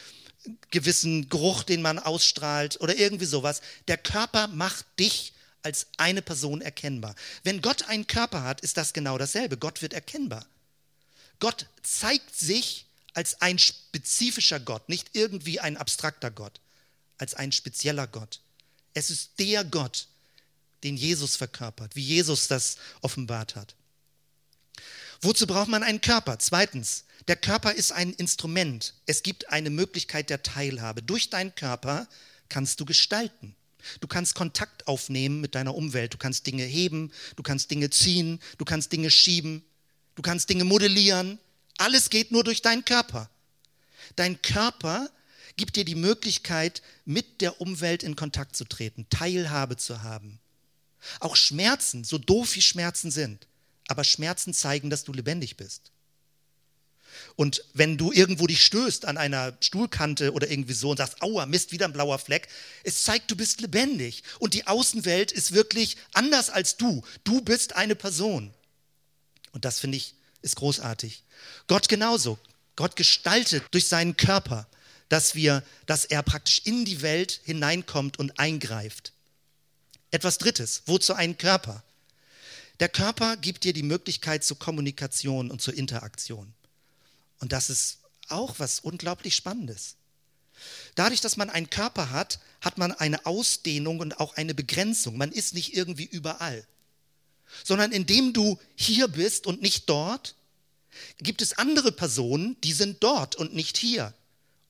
gewissen 0.70 1.28
Geruch, 1.28 1.62
den 1.62 1.82
man 1.82 2.00
ausstrahlt 2.00 2.80
oder 2.80 2.96
irgendwie 2.96 3.26
sowas. 3.26 3.60
Der 3.86 3.96
Körper 3.96 4.48
macht 4.48 4.86
dich 4.98 5.33
als 5.64 5.86
eine 5.96 6.22
Person 6.22 6.60
erkennbar. 6.60 7.14
Wenn 7.42 7.62
Gott 7.62 7.88
einen 7.88 8.06
Körper 8.06 8.44
hat, 8.44 8.60
ist 8.60 8.76
das 8.76 8.92
genau 8.92 9.18
dasselbe. 9.18 9.56
Gott 9.56 9.82
wird 9.82 9.94
erkennbar. 9.94 10.46
Gott 11.40 11.66
zeigt 11.82 12.36
sich 12.36 12.86
als 13.14 13.40
ein 13.40 13.58
spezifischer 13.58 14.60
Gott, 14.60 14.88
nicht 14.88 15.10
irgendwie 15.14 15.60
ein 15.60 15.76
abstrakter 15.76 16.30
Gott, 16.30 16.60
als 17.18 17.34
ein 17.34 17.52
spezieller 17.52 18.06
Gott. 18.06 18.40
Es 18.92 19.10
ist 19.10 19.38
der 19.38 19.64
Gott, 19.64 20.08
den 20.82 20.96
Jesus 20.96 21.36
verkörpert, 21.36 21.96
wie 21.96 22.02
Jesus 22.02 22.46
das 22.46 22.76
offenbart 23.00 23.56
hat. 23.56 23.74
Wozu 25.22 25.46
braucht 25.46 25.68
man 25.68 25.82
einen 25.82 26.00
Körper? 26.00 26.38
Zweitens, 26.38 27.04
der 27.28 27.36
Körper 27.36 27.72
ist 27.72 27.92
ein 27.92 28.12
Instrument. 28.12 28.94
Es 29.06 29.22
gibt 29.22 29.48
eine 29.48 29.70
Möglichkeit 29.70 30.28
der 30.28 30.42
Teilhabe. 30.42 31.02
Durch 31.02 31.30
deinen 31.30 31.54
Körper 31.54 32.06
kannst 32.50 32.80
du 32.80 32.84
gestalten. 32.84 33.56
Du 34.00 34.08
kannst 34.08 34.34
Kontakt 34.34 34.86
aufnehmen 34.86 35.40
mit 35.40 35.54
deiner 35.54 35.74
Umwelt. 35.74 36.14
Du 36.14 36.18
kannst 36.18 36.46
Dinge 36.46 36.64
heben, 36.64 37.12
du 37.36 37.42
kannst 37.42 37.70
Dinge 37.70 37.90
ziehen, 37.90 38.40
du 38.58 38.64
kannst 38.64 38.92
Dinge 38.92 39.10
schieben, 39.10 39.64
du 40.14 40.22
kannst 40.22 40.48
Dinge 40.48 40.64
modellieren. 40.64 41.38
Alles 41.78 42.10
geht 42.10 42.32
nur 42.32 42.44
durch 42.44 42.62
deinen 42.62 42.84
Körper. 42.84 43.30
Dein 44.16 44.40
Körper 44.42 45.10
gibt 45.56 45.76
dir 45.76 45.84
die 45.84 45.94
Möglichkeit, 45.94 46.82
mit 47.04 47.40
der 47.40 47.60
Umwelt 47.60 48.02
in 48.02 48.16
Kontakt 48.16 48.56
zu 48.56 48.64
treten, 48.64 49.06
Teilhabe 49.08 49.76
zu 49.76 50.02
haben. 50.02 50.40
Auch 51.20 51.36
Schmerzen, 51.36 52.04
so 52.04 52.18
doof 52.18 52.54
wie 52.56 52.62
Schmerzen 52.62 53.10
sind, 53.10 53.46
aber 53.88 54.04
Schmerzen 54.04 54.54
zeigen, 54.54 54.90
dass 54.90 55.04
du 55.04 55.12
lebendig 55.12 55.56
bist. 55.56 55.92
Und 57.36 57.64
wenn 57.74 57.96
du 57.98 58.12
irgendwo 58.12 58.46
dich 58.46 58.62
stößt 58.64 59.06
an 59.06 59.16
einer 59.16 59.56
Stuhlkante 59.60 60.32
oder 60.32 60.48
irgendwie 60.48 60.72
so 60.72 60.90
und 60.90 60.98
sagst, 60.98 61.20
aua, 61.20 61.46
Mist, 61.46 61.72
wieder 61.72 61.86
ein 61.86 61.92
blauer 61.92 62.18
Fleck, 62.18 62.48
es 62.84 63.02
zeigt, 63.02 63.30
du 63.30 63.36
bist 63.36 63.60
lebendig. 63.60 64.22
Und 64.38 64.54
die 64.54 64.66
Außenwelt 64.66 65.32
ist 65.32 65.52
wirklich 65.52 65.96
anders 66.12 66.48
als 66.50 66.76
du. 66.76 67.02
Du 67.24 67.40
bist 67.40 67.74
eine 67.74 67.96
Person. 67.96 68.54
Und 69.52 69.64
das 69.64 69.80
finde 69.80 69.96
ich 69.96 70.14
ist 70.44 70.56
großartig. 70.56 71.24
Gott 71.66 71.88
genauso. 71.88 72.38
Gott 72.76 72.96
gestaltet 72.96 73.64
durch 73.70 73.88
seinen 73.88 74.16
Körper, 74.16 74.66
dass 75.08 75.34
wir, 75.34 75.62
dass 75.86 76.04
er 76.04 76.22
praktisch 76.22 76.60
in 76.64 76.84
die 76.84 77.02
Welt 77.02 77.40
hineinkommt 77.44 78.18
und 78.18 78.38
eingreift. 78.38 79.12
Etwas 80.10 80.38
Drittes. 80.38 80.82
Wozu 80.86 81.14
ein 81.14 81.38
Körper? 81.38 81.82
Der 82.80 82.88
Körper 82.88 83.36
gibt 83.36 83.64
dir 83.64 83.72
die 83.72 83.82
Möglichkeit 83.82 84.44
zur 84.44 84.58
Kommunikation 84.58 85.50
und 85.50 85.62
zur 85.62 85.74
Interaktion. 85.74 86.52
Und 87.44 87.52
das 87.52 87.68
ist 87.68 87.98
auch 88.30 88.54
was 88.56 88.80
unglaublich 88.80 89.36
Spannendes. 89.36 89.96
Dadurch, 90.94 91.20
dass 91.20 91.36
man 91.36 91.50
einen 91.50 91.68
Körper 91.68 92.08
hat, 92.08 92.40
hat 92.62 92.78
man 92.78 92.92
eine 92.92 93.26
Ausdehnung 93.26 94.00
und 94.00 94.18
auch 94.18 94.38
eine 94.38 94.54
Begrenzung. 94.54 95.18
Man 95.18 95.30
ist 95.30 95.52
nicht 95.52 95.76
irgendwie 95.76 96.06
überall, 96.06 96.66
sondern 97.62 97.92
indem 97.92 98.32
du 98.32 98.58
hier 98.76 99.08
bist 99.08 99.46
und 99.46 99.60
nicht 99.60 99.90
dort, 99.90 100.36
gibt 101.18 101.42
es 101.42 101.58
andere 101.58 101.92
Personen, 101.92 102.58
die 102.62 102.72
sind 102.72 103.02
dort 103.02 103.36
und 103.36 103.52
nicht 103.52 103.76
hier. 103.76 104.14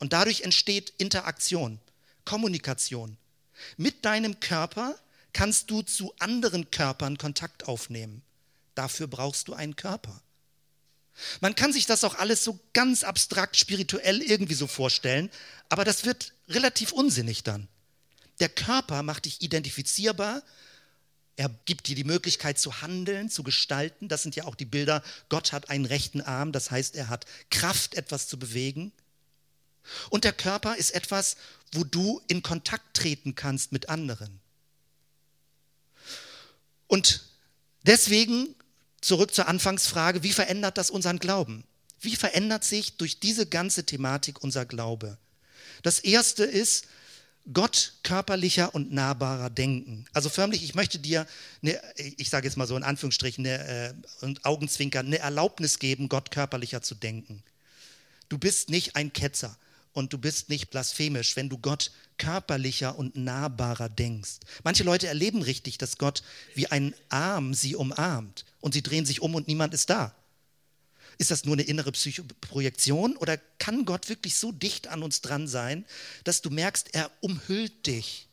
Und 0.01 0.13
dadurch 0.13 0.41
entsteht 0.41 0.95
Interaktion, 0.99 1.79
Kommunikation. 2.25 3.17
Mit 3.77 4.05
deinem 4.05 4.41
Körper 4.41 4.99
kannst 5.33 5.71
du 5.71 5.83
zu 5.83 6.13
anderen 6.19 6.73
Körpern 6.73 7.19
Kontakt 7.19 7.69
aufnehmen. 7.69 8.23
Dafür 8.75 9.07
brauchst 9.07 9.47
du 9.47 9.55
einen 9.55 9.77
Körper. 9.77 10.24
Man 11.41 11.55
kann 11.55 11.73
sich 11.73 11.87
das 11.87 12.05
auch 12.05 12.17
alles 12.17 12.43
so 12.45 12.59
ganz 12.73 13.05
abstrakt 13.05 13.57
spirituell 13.57 14.21
irgendwie 14.21 14.55
so 14.55 14.67
vorstellen, 14.67 15.31
aber 15.69 15.85
das 15.85 16.05
wird 16.05 16.33
relativ 16.49 16.93
unsinnig 16.93 17.43
dann. 17.43 17.69
Der 18.41 18.49
Körper 18.49 19.03
macht 19.03 19.27
dich 19.27 19.41
identifizierbar, 19.43 20.43
er 21.37 21.51
gibt 21.65 21.89
dir 21.89 21.97
die 21.97 22.05
Möglichkeit 22.05 22.59
zu 22.59 22.81
handeln, 22.81 23.29
zu 23.29 23.43
gestalten. 23.43 24.09
Das 24.09 24.23
sind 24.23 24.37
ja 24.37 24.45
auch 24.45 24.55
die 24.55 24.65
Bilder, 24.65 25.03
Gott 25.29 25.53
hat 25.53 25.69
einen 25.69 25.85
rechten 25.85 26.21
Arm, 26.21 26.53
das 26.53 26.71
heißt, 26.71 26.95
er 26.95 27.09
hat 27.09 27.27
Kraft, 27.51 27.95
etwas 27.95 28.29
zu 28.29 28.39
bewegen. 28.39 28.93
Und 30.11 30.25
der 30.25 30.33
Körper 30.33 30.77
ist 30.77 30.91
etwas, 30.95 31.37
wo 31.73 31.85
du 31.85 32.23
in 32.29 32.43
Kontakt 32.43 32.97
treten 32.97 33.35
kannst 33.35 33.73
mit 33.73 33.89
anderen. 33.89 34.41
Und 36.87 37.25
deswegen 37.83 38.55
zurück 39.05 39.35
zur 39.35 39.49
Anfangsfrage, 39.49 40.23
wie 40.23 40.33
verändert 40.33 40.79
das 40.79 40.91
unseren 40.91 41.19
Glauben? 41.19 41.65
Wie 42.01 42.17
verändert 42.17 42.65
sich 42.65 42.97
durch 42.97 43.21
diese 43.21 43.47
ganze 43.47 43.85
Thematik 43.85 44.43
unser 44.43 44.65
Glaube? 44.65 45.19
Das 45.83 46.01
erste 46.01 46.45
ist, 46.45 46.87
Gott 47.53 47.93
körperlicher 48.03 48.75
und 48.75 48.93
nahbarer 48.93 49.51
denken. 49.51 50.07
Also 50.15 50.31
förmlich, 50.31 50.65
ich 50.65 50.75
möchte 50.75 50.99
dir, 50.99 51.27
eine, 51.63 51.79
ich 51.97 52.31
sage 52.31 52.47
jetzt 52.47 52.57
mal 52.57 52.67
so 52.67 52.75
in 52.75 52.83
Anführungsstrichen, 52.83 53.47
eine, 53.47 53.95
äh, 54.23 54.35
Augenzwinker, 54.43 55.01
eine 55.01 55.19
Erlaubnis 55.19 55.79
geben, 55.79 56.09
Gott 56.09 56.31
körperlicher 56.31 56.81
zu 56.81 56.95
denken. 56.95 57.43
Du 58.31 58.39
bist 58.39 58.71
nicht 58.71 58.97
ein 58.97 59.13
Ketzer 59.13 59.59
und 59.95 60.13
du 60.13 60.19
bist 60.19 60.51
nicht 60.51 60.71
blasphemisch, 60.71 61.37
wenn 61.37 61.49
du 61.49 61.57
Gott 61.57 61.93
körperlicher 62.19 62.99
und 62.99 63.17
nahbarer 63.17 63.89
denkst. 63.89 64.41
Manche 64.63 64.85
Leute 64.85 65.07
erleben 65.07 65.41
richtig, 65.41 65.79
dass 65.79 65.99
Gott 65.99 66.23
wie 66.55 66.67
ein 66.67 66.95
Arm 67.09 67.55
sie 67.55 67.77
umarmt 67.77 68.45
und 68.61 68.75
sie 68.75 68.83
drehen 68.83 69.07
sich 69.07 69.23
um 69.23 69.35
und 69.35 69.49
niemand 69.49 69.73
ist 69.73 69.89
da. 69.89 70.15
Ist 71.17 71.31
das 71.31 71.45
nur 71.45 71.55
eine 71.55 71.63
innere 71.63 71.93
Projektion 72.41 73.17
oder 73.17 73.39
kann 73.59 73.85
Gott 73.85 74.09
wirklich 74.09 74.35
so 74.35 74.51
dicht 74.51 74.89
an 74.89 75.03
uns 75.03 75.21
dran 75.21 75.47
sein, 75.47 75.85
dass 76.25 76.43
du 76.43 76.51
merkst, 76.51 76.93
er 76.93 77.11
umhüllt 77.21 77.87
dich? 77.87 78.29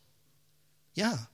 Ja. 0.95 1.29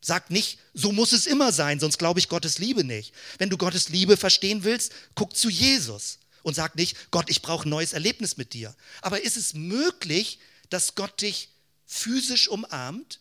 Sag 0.00 0.30
nicht, 0.30 0.58
so 0.74 0.90
muss 0.90 1.12
es 1.12 1.26
immer 1.26 1.52
sein, 1.52 1.78
sonst 1.78 1.98
glaube 1.98 2.18
ich 2.18 2.28
Gottes 2.28 2.58
Liebe 2.58 2.82
nicht. 2.82 3.14
Wenn 3.38 3.50
du 3.50 3.56
Gottes 3.56 3.88
Liebe 3.88 4.16
verstehen 4.16 4.64
willst, 4.64 4.92
guck 5.14 5.36
zu 5.36 5.48
Jesus 5.48 6.18
und 6.44 6.54
sag 6.54 6.76
nicht, 6.76 7.10
Gott, 7.10 7.28
ich 7.28 7.42
brauche 7.42 7.66
ein 7.66 7.70
neues 7.70 7.94
Erlebnis 7.94 8.36
mit 8.36 8.52
dir. 8.52 8.76
Aber 9.00 9.22
ist 9.22 9.36
es 9.36 9.54
möglich, 9.54 10.38
dass 10.70 10.94
Gott 10.94 11.20
dich 11.22 11.48
physisch 11.86 12.48
umarmt? 12.48 13.18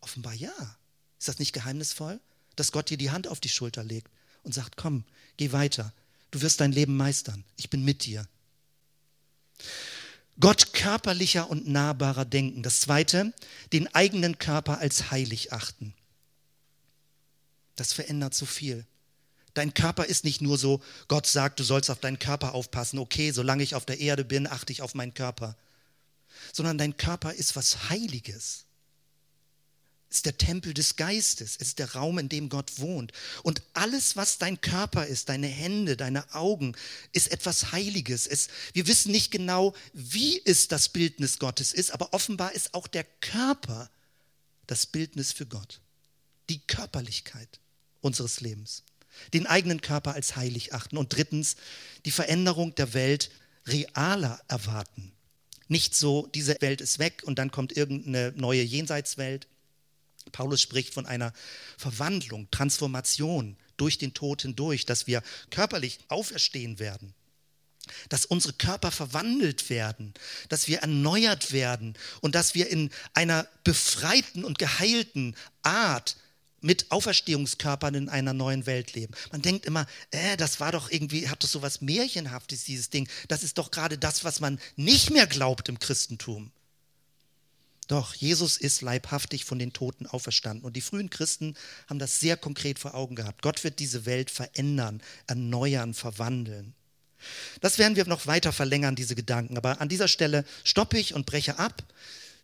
Offenbar 0.00 0.34
ja. 0.34 0.52
Ist 1.18 1.26
das 1.26 1.40
nicht 1.40 1.52
geheimnisvoll? 1.52 2.20
Dass 2.54 2.70
Gott 2.70 2.90
dir 2.90 2.98
die 2.98 3.10
Hand 3.10 3.26
auf 3.26 3.40
die 3.40 3.48
Schulter 3.48 3.82
legt 3.82 4.12
und 4.44 4.52
sagt, 4.54 4.76
komm, 4.76 5.04
geh 5.38 5.50
weiter. 5.50 5.92
Du 6.30 6.42
wirst 6.42 6.60
dein 6.60 6.72
Leben 6.72 6.96
meistern. 6.96 7.42
Ich 7.56 7.70
bin 7.70 7.84
mit 7.84 8.04
dir. 8.04 8.28
Gott 10.38 10.72
körperlicher 10.74 11.48
und 11.48 11.66
nahbarer 11.66 12.26
denken. 12.26 12.62
Das 12.62 12.80
zweite, 12.80 13.32
den 13.72 13.92
eigenen 13.94 14.38
Körper 14.38 14.78
als 14.78 15.10
heilig 15.10 15.52
achten. 15.52 15.94
Das 17.76 17.94
verändert 17.94 18.34
so 18.34 18.44
viel. 18.44 18.86
Dein 19.54 19.74
Körper 19.74 20.04
ist 20.06 20.24
nicht 20.24 20.40
nur 20.40 20.58
so, 20.58 20.82
Gott 21.08 21.26
sagt, 21.26 21.60
du 21.60 21.64
sollst 21.64 21.90
auf 21.90 22.00
deinen 22.00 22.18
Körper 22.18 22.54
aufpassen. 22.54 22.98
Okay, 22.98 23.30
solange 23.32 23.62
ich 23.62 23.74
auf 23.74 23.84
der 23.84 24.00
Erde 24.00 24.24
bin, 24.24 24.46
achte 24.46 24.72
ich 24.72 24.82
auf 24.82 24.94
meinen 24.94 25.14
Körper. 25.14 25.56
Sondern 26.52 26.78
dein 26.78 26.96
Körper 26.96 27.32
ist 27.32 27.56
was 27.56 27.88
Heiliges 27.88 28.66
ist 30.10 30.26
der 30.26 30.38
Tempel 30.38 30.72
des 30.72 30.96
Geistes, 30.96 31.56
ist 31.56 31.78
der 31.78 31.92
Raum, 31.92 32.18
in 32.18 32.28
dem 32.28 32.48
Gott 32.48 32.78
wohnt. 32.78 33.12
Und 33.42 33.62
alles, 33.74 34.16
was 34.16 34.38
dein 34.38 34.60
Körper 34.60 35.06
ist, 35.06 35.28
deine 35.28 35.46
Hände, 35.46 35.96
deine 35.96 36.34
Augen, 36.34 36.74
ist 37.12 37.30
etwas 37.30 37.72
Heiliges. 37.72 38.26
Es, 38.26 38.48
wir 38.72 38.86
wissen 38.86 39.12
nicht 39.12 39.30
genau, 39.30 39.74
wie 39.92 40.40
es 40.44 40.68
das 40.68 40.88
Bildnis 40.88 41.38
Gottes 41.38 41.72
ist, 41.72 41.90
aber 41.90 42.14
offenbar 42.14 42.52
ist 42.52 42.74
auch 42.74 42.86
der 42.86 43.04
Körper 43.04 43.90
das 44.66 44.86
Bildnis 44.86 45.32
für 45.32 45.46
Gott. 45.46 45.80
Die 46.48 46.60
Körperlichkeit 46.60 47.60
unseres 48.00 48.40
Lebens. 48.40 48.84
Den 49.34 49.46
eigenen 49.46 49.80
Körper 49.80 50.14
als 50.14 50.36
heilig 50.36 50.74
achten. 50.74 50.96
Und 50.96 51.14
drittens, 51.14 51.56
die 52.04 52.10
Veränderung 52.10 52.74
der 52.74 52.94
Welt 52.94 53.30
realer 53.66 54.40
erwarten. 54.48 55.12
Nicht 55.68 55.94
so, 55.94 56.26
diese 56.34 56.56
Welt 56.60 56.80
ist 56.80 56.98
weg 56.98 57.22
und 57.24 57.38
dann 57.38 57.50
kommt 57.50 57.76
irgendeine 57.76 58.32
neue 58.36 58.62
Jenseitswelt 58.62 59.46
Paulus 60.32 60.60
spricht 60.60 60.94
von 60.94 61.06
einer 61.06 61.32
Verwandlung, 61.76 62.50
Transformation 62.50 63.56
durch 63.76 63.98
den 63.98 64.14
Tod 64.14 64.42
hindurch, 64.42 64.86
dass 64.86 65.06
wir 65.06 65.22
körperlich 65.50 65.98
auferstehen 66.08 66.78
werden, 66.78 67.14
dass 68.08 68.26
unsere 68.26 68.52
Körper 68.54 68.90
verwandelt 68.90 69.70
werden, 69.70 70.14
dass 70.48 70.68
wir 70.68 70.78
erneuert 70.78 71.52
werden 71.52 71.94
und 72.20 72.34
dass 72.34 72.54
wir 72.54 72.68
in 72.68 72.90
einer 73.14 73.48
befreiten 73.64 74.44
und 74.44 74.58
geheilten 74.58 75.36
Art 75.62 76.16
mit 76.60 76.90
Auferstehungskörpern 76.90 77.94
in 77.94 78.08
einer 78.08 78.32
neuen 78.32 78.66
Welt 78.66 78.94
leben. 78.94 79.14
Man 79.30 79.42
denkt 79.42 79.66
immer, 79.66 79.86
äh, 80.10 80.36
das 80.36 80.60
war 80.60 80.72
doch 80.72 80.90
irgendwie, 80.90 81.28
hat 81.28 81.42
doch 81.42 81.48
so 81.48 81.62
was 81.62 81.80
Märchenhaftes, 81.80 82.64
dieses 82.64 82.90
Ding. 82.90 83.08
Das 83.28 83.42
ist 83.42 83.58
doch 83.58 83.70
gerade 83.70 83.98
das, 83.98 84.24
was 84.24 84.40
man 84.40 84.58
nicht 84.76 85.10
mehr 85.10 85.26
glaubt 85.26 85.68
im 85.68 85.78
Christentum. 85.78 86.50
Doch, 87.88 88.14
Jesus 88.14 88.58
ist 88.58 88.82
leibhaftig 88.82 89.46
von 89.46 89.58
den 89.58 89.72
Toten 89.72 90.06
auferstanden. 90.06 90.64
Und 90.64 90.76
die 90.76 90.82
frühen 90.82 91.08
Christen 91.08 91.54
haben 91.88 91.98
das 91.98 92.20
sehr 92.20 92.36
konkret 92.36 92.78
vor 92.78 92.94
Augen 92.94 93.16
gehabt. 93.16 93.40
Gott 93.40 93.64
wird 93.64 93.78
diese 93.78 94.04
Welt 94.04 94.30
verändern, 94.30 95.02
erneuern, 95.26 95.94
verwandeln. 95.94 96.74
Das 97.62 97.78
werden 97.78 97.96
wir 97.96 98.04
noch 98.06 98.26
weiter 98.26 98.52
verlängern, 98.52 98.94
diese 98.94 99.14
Gedanken. 99.14 99.56
Aber 99.56 99.80
an 99.80 99.88
dieser 99.88 100.06
Stelle 100.06 100.44
stoppe 100.64 100.98
ich 100.98 101.14
und 101.14 101.24
breche 101.24 101.58
ab. 101.58 101.82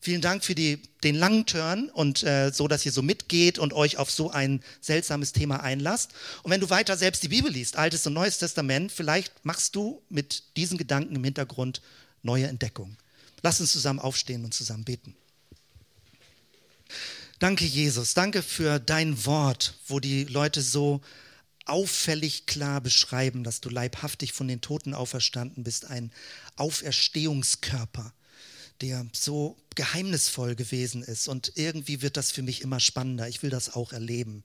Vielen 0.05 0.21
Dank 0.21 0.45
für 0.45 0.55
die, 0.55 0.83
den 1.03 1.15
langen 1.15 1.47
Turn 1.47 1.89
und 1.89 2.23
äh, 2.25 2.53
so, 2.53 2.69
dass 2.69 2.85
ihr 2.85 2.93
so 2.93 3.01
mitgeht 3.01 3.59
und 3.59 3.73
euch 3.73 3.97
auf 3.97 4.11
so 4.11 4.31
ein 4.31 4.63
seltsames 4.83 5.33
Thema 5.33 5.63
einlasst. 5.63 6.13
Und 6.43 6.51
wenn 6.51 6.61
du 6.61 6.69
weiter 6.69 6.99
selbst 6.99 7.23
die 7.23 7.29
Bibel 7.29 7.51
liest, 7.51 7.77
Altes 7.77 8.07
und 8.07 8.13
Neues 8.13 8.37
Testament, 8.37 8.93
vielleicht 8.93 9.33
machst 9.47 9.75
du 9.75 10.03
mit 10.11 10.43
diesen 10.59 10.77
Gedanken 10.77 11.17
im 11.17 11.25
Hintergrund 11.25 11.81
neue 12.23 12.49
Entdeckungen. 12.49 12.99
Lass 13.43 13.63
uns 13.63 13.73
zusammen 13.73 13.99
aufstehen 13.99 14.45
und 14.45 14.53
zusammen 14.53 14.85
beten. 14.85 15.17
Danke, 17.39 17.65
Jesus. 17.65 18.13
Danke 18.13 18.43
für 18.43 18.79
dein 18.81 19.25
Wort, 19.25 19.73
wo 19.87 20.01
die 20.01 20.25
Leute 20.25 20.61
so 20.61 21.01
auffällig 21.65 22.45
klar 22.45 22.83
beschreiben, 22.83 23.43
dass 23.43 23.63
du 23.63 23.71
leibhaftig 23.71 24.35
von 24.35 24.49
den 24.49 24.61
Toten 24.61 24.93
auferstanden 24.93 25.65
bist, 25.65 25.87
ein 25.87 26.13
Auferstehungskörper, 26.57 28.13
der 28.83 29.07
so 29.15 29.57
geheimnisvoll 29.75 30.55
gewesen 30.55 31.03
ist. 31.03 31.29
Und 31.29 31.53
irgendwie 31.57 32.03
wird 32.03 32.17
das 32.17 32.31
für 32.31 32.43
mich 32.43 32.63
immer 32.63 32.81
spannender. 32.81 33.29
Ich 33.29 33.43
will 33.43 33.51
das 33.51 33.75
auch 33.75 33.93
erleben. 33.93 34.45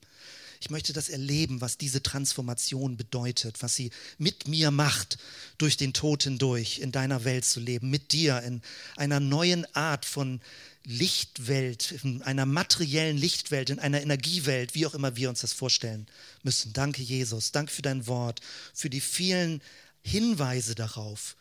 Ich 0.62 0.70
möchte 0.70 0.92
das 0.92 1.08
erleben, 1.08 1.62
was 1.62 1.78
diese 1.78 2.04
Transformation 2.04 2.98
bedeutet, 2.98 3.62
was 3.62 3.76
sie 3.76 3.92
mit 4.18 4.48
mir 4.48 4.72
macht, 4.72 5.18
durch 5.58 5.78
den 5.78 5.94
Tod 5.94 6.24
hindurch 6.24 6.80
in 6.80 6.92
deiner 6.92 7.24
Welt 7.24 7.46
zu 7.46 7.62
leben, 7.62 7.90
mit 7.90 8.12
dir 8.12 8.42
in 8.42 8.62
einer 8.98 9.22
neuen 9.22 9.66
Art 9.74 10.06
von 10.06 10.42
Lichtwelt, 10.84 11.94
in 12.04 12.22
einer 12.24 12.46
materiellen 12.46 13.18
Lichtwelt, 13.18 13.70
in 13.70 13.80
einer 13.80 14.02
Energiewelt, 14.02 14.76
wie 14.76 14.86
auch 14.86 14.94
immer 14.94 15.16
wir 15.16 15.30
uns 15.30 15.42
das 15.42 15.54
vorstellen 15.54 16.08
müssen. 16.44 16.74
Danke, 16.74 17.02
Jesus. 17.02 17.52
Danke 17.52 17.72
für 17.72 17.82
dein 17.82 18.08
Wort, 18.08 18.42
für 18.74 18.90
die 18.90 19.02
vielen 19.02 19.62
Hinweise 20.02 20.76
darauf, 20.76 21.38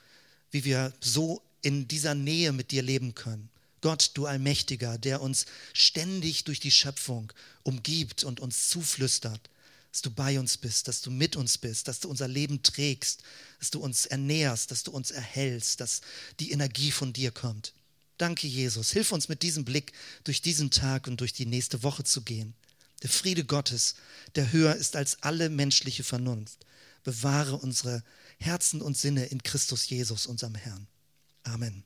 wie 0.50 0.64
wir 0.64 0.92
so 1.00 1.42
in 1.62 1.88
dieser 1.88 2.14
Nähe 2.14 2.52
mit 2.52 2.70
dir 2.70 2.82
leben 2.82 3.14
können. 3.14 3.48
Gott, 3.80 4.12
du 4.14 4.26
Allmächtiger, 4.26 4.98
der 4.98 5.20
uns 5.20 5.46
ständig 5.72 6.44
durch 6.44 6.60
die 6.60 6.70
Schöpfung 6.70 7.32
umgibt 7.62 8.24
und 8.24 8.40
uns 8.40 8.68
zuflüstert, 8.68 9.50
dass 9.90 10.02
du 10.02 10.10
bei 10.10 10.38
uns 10.38 10.56
bist, 10.56 10.88
dass 10.88 11.00
du 11.00 11.10
mit 11.10 11.36
uns 11.36 11.58
bist, 11.58 11.88
dass 11.88 12.00
du 12.00 12.08
unser 12.08 12.28
Leben 12.28 12.62
trägst, 12.62 13.22
dass 13.58 13.70
du 13.70 13.80
uns 13.80 14.06
ernährst, 14.06 14.70
dass 14.70 14.82
du 14.82 14.90
uns 14.90 15.10
erhältst, 15.10 15.80
dass 15.80 16.00
die 16.40 16.52
Energie 16.52 16.90
von 16.90 17.12
dir 17.12 17.30
kommt. 17.30 17.72
Danke, 18.18 18.48
Jesus. 18.48 18.90
Hilf 18.90 19.12
uns 19.12 19.28
mit 19.28 19.42
diesem 19.42 19.64
Blick 19.64 19.92
durch 20.24 20.42
diesen 20.42 20.70
Tag 20.70 21.06
und 21.06 21.20
durch 21.20 21.32
die 21.32 21.46
nächste 21.46 21.82
Woche 21.82 22.04
zu 22.04 22.22
gehen. 22.22 22.54
Der 23.02 23.10
Friede 23.10 23.44
Gottes, 23.44 23.94
der 24.34 24.52
höher 24.52 24.74
ist 24.74 24.96
als 24.96 25.22
alle 25.22 25.48
menschliche 25.50 26.02
Vernunft, 26.02 26.66
bewahre 27.04 27.56
unsere 27.56 28.02
Herzen 28.38 28.82
und 28.82 28.96
Sinne 28.96 29.26
in 29.26 29.42
Christus 29.42 29.88
Jesus, 29.88 30.26
unserem 30.26 30.56
Herrn. 30.56 30.88
Amen. 31.44 31.84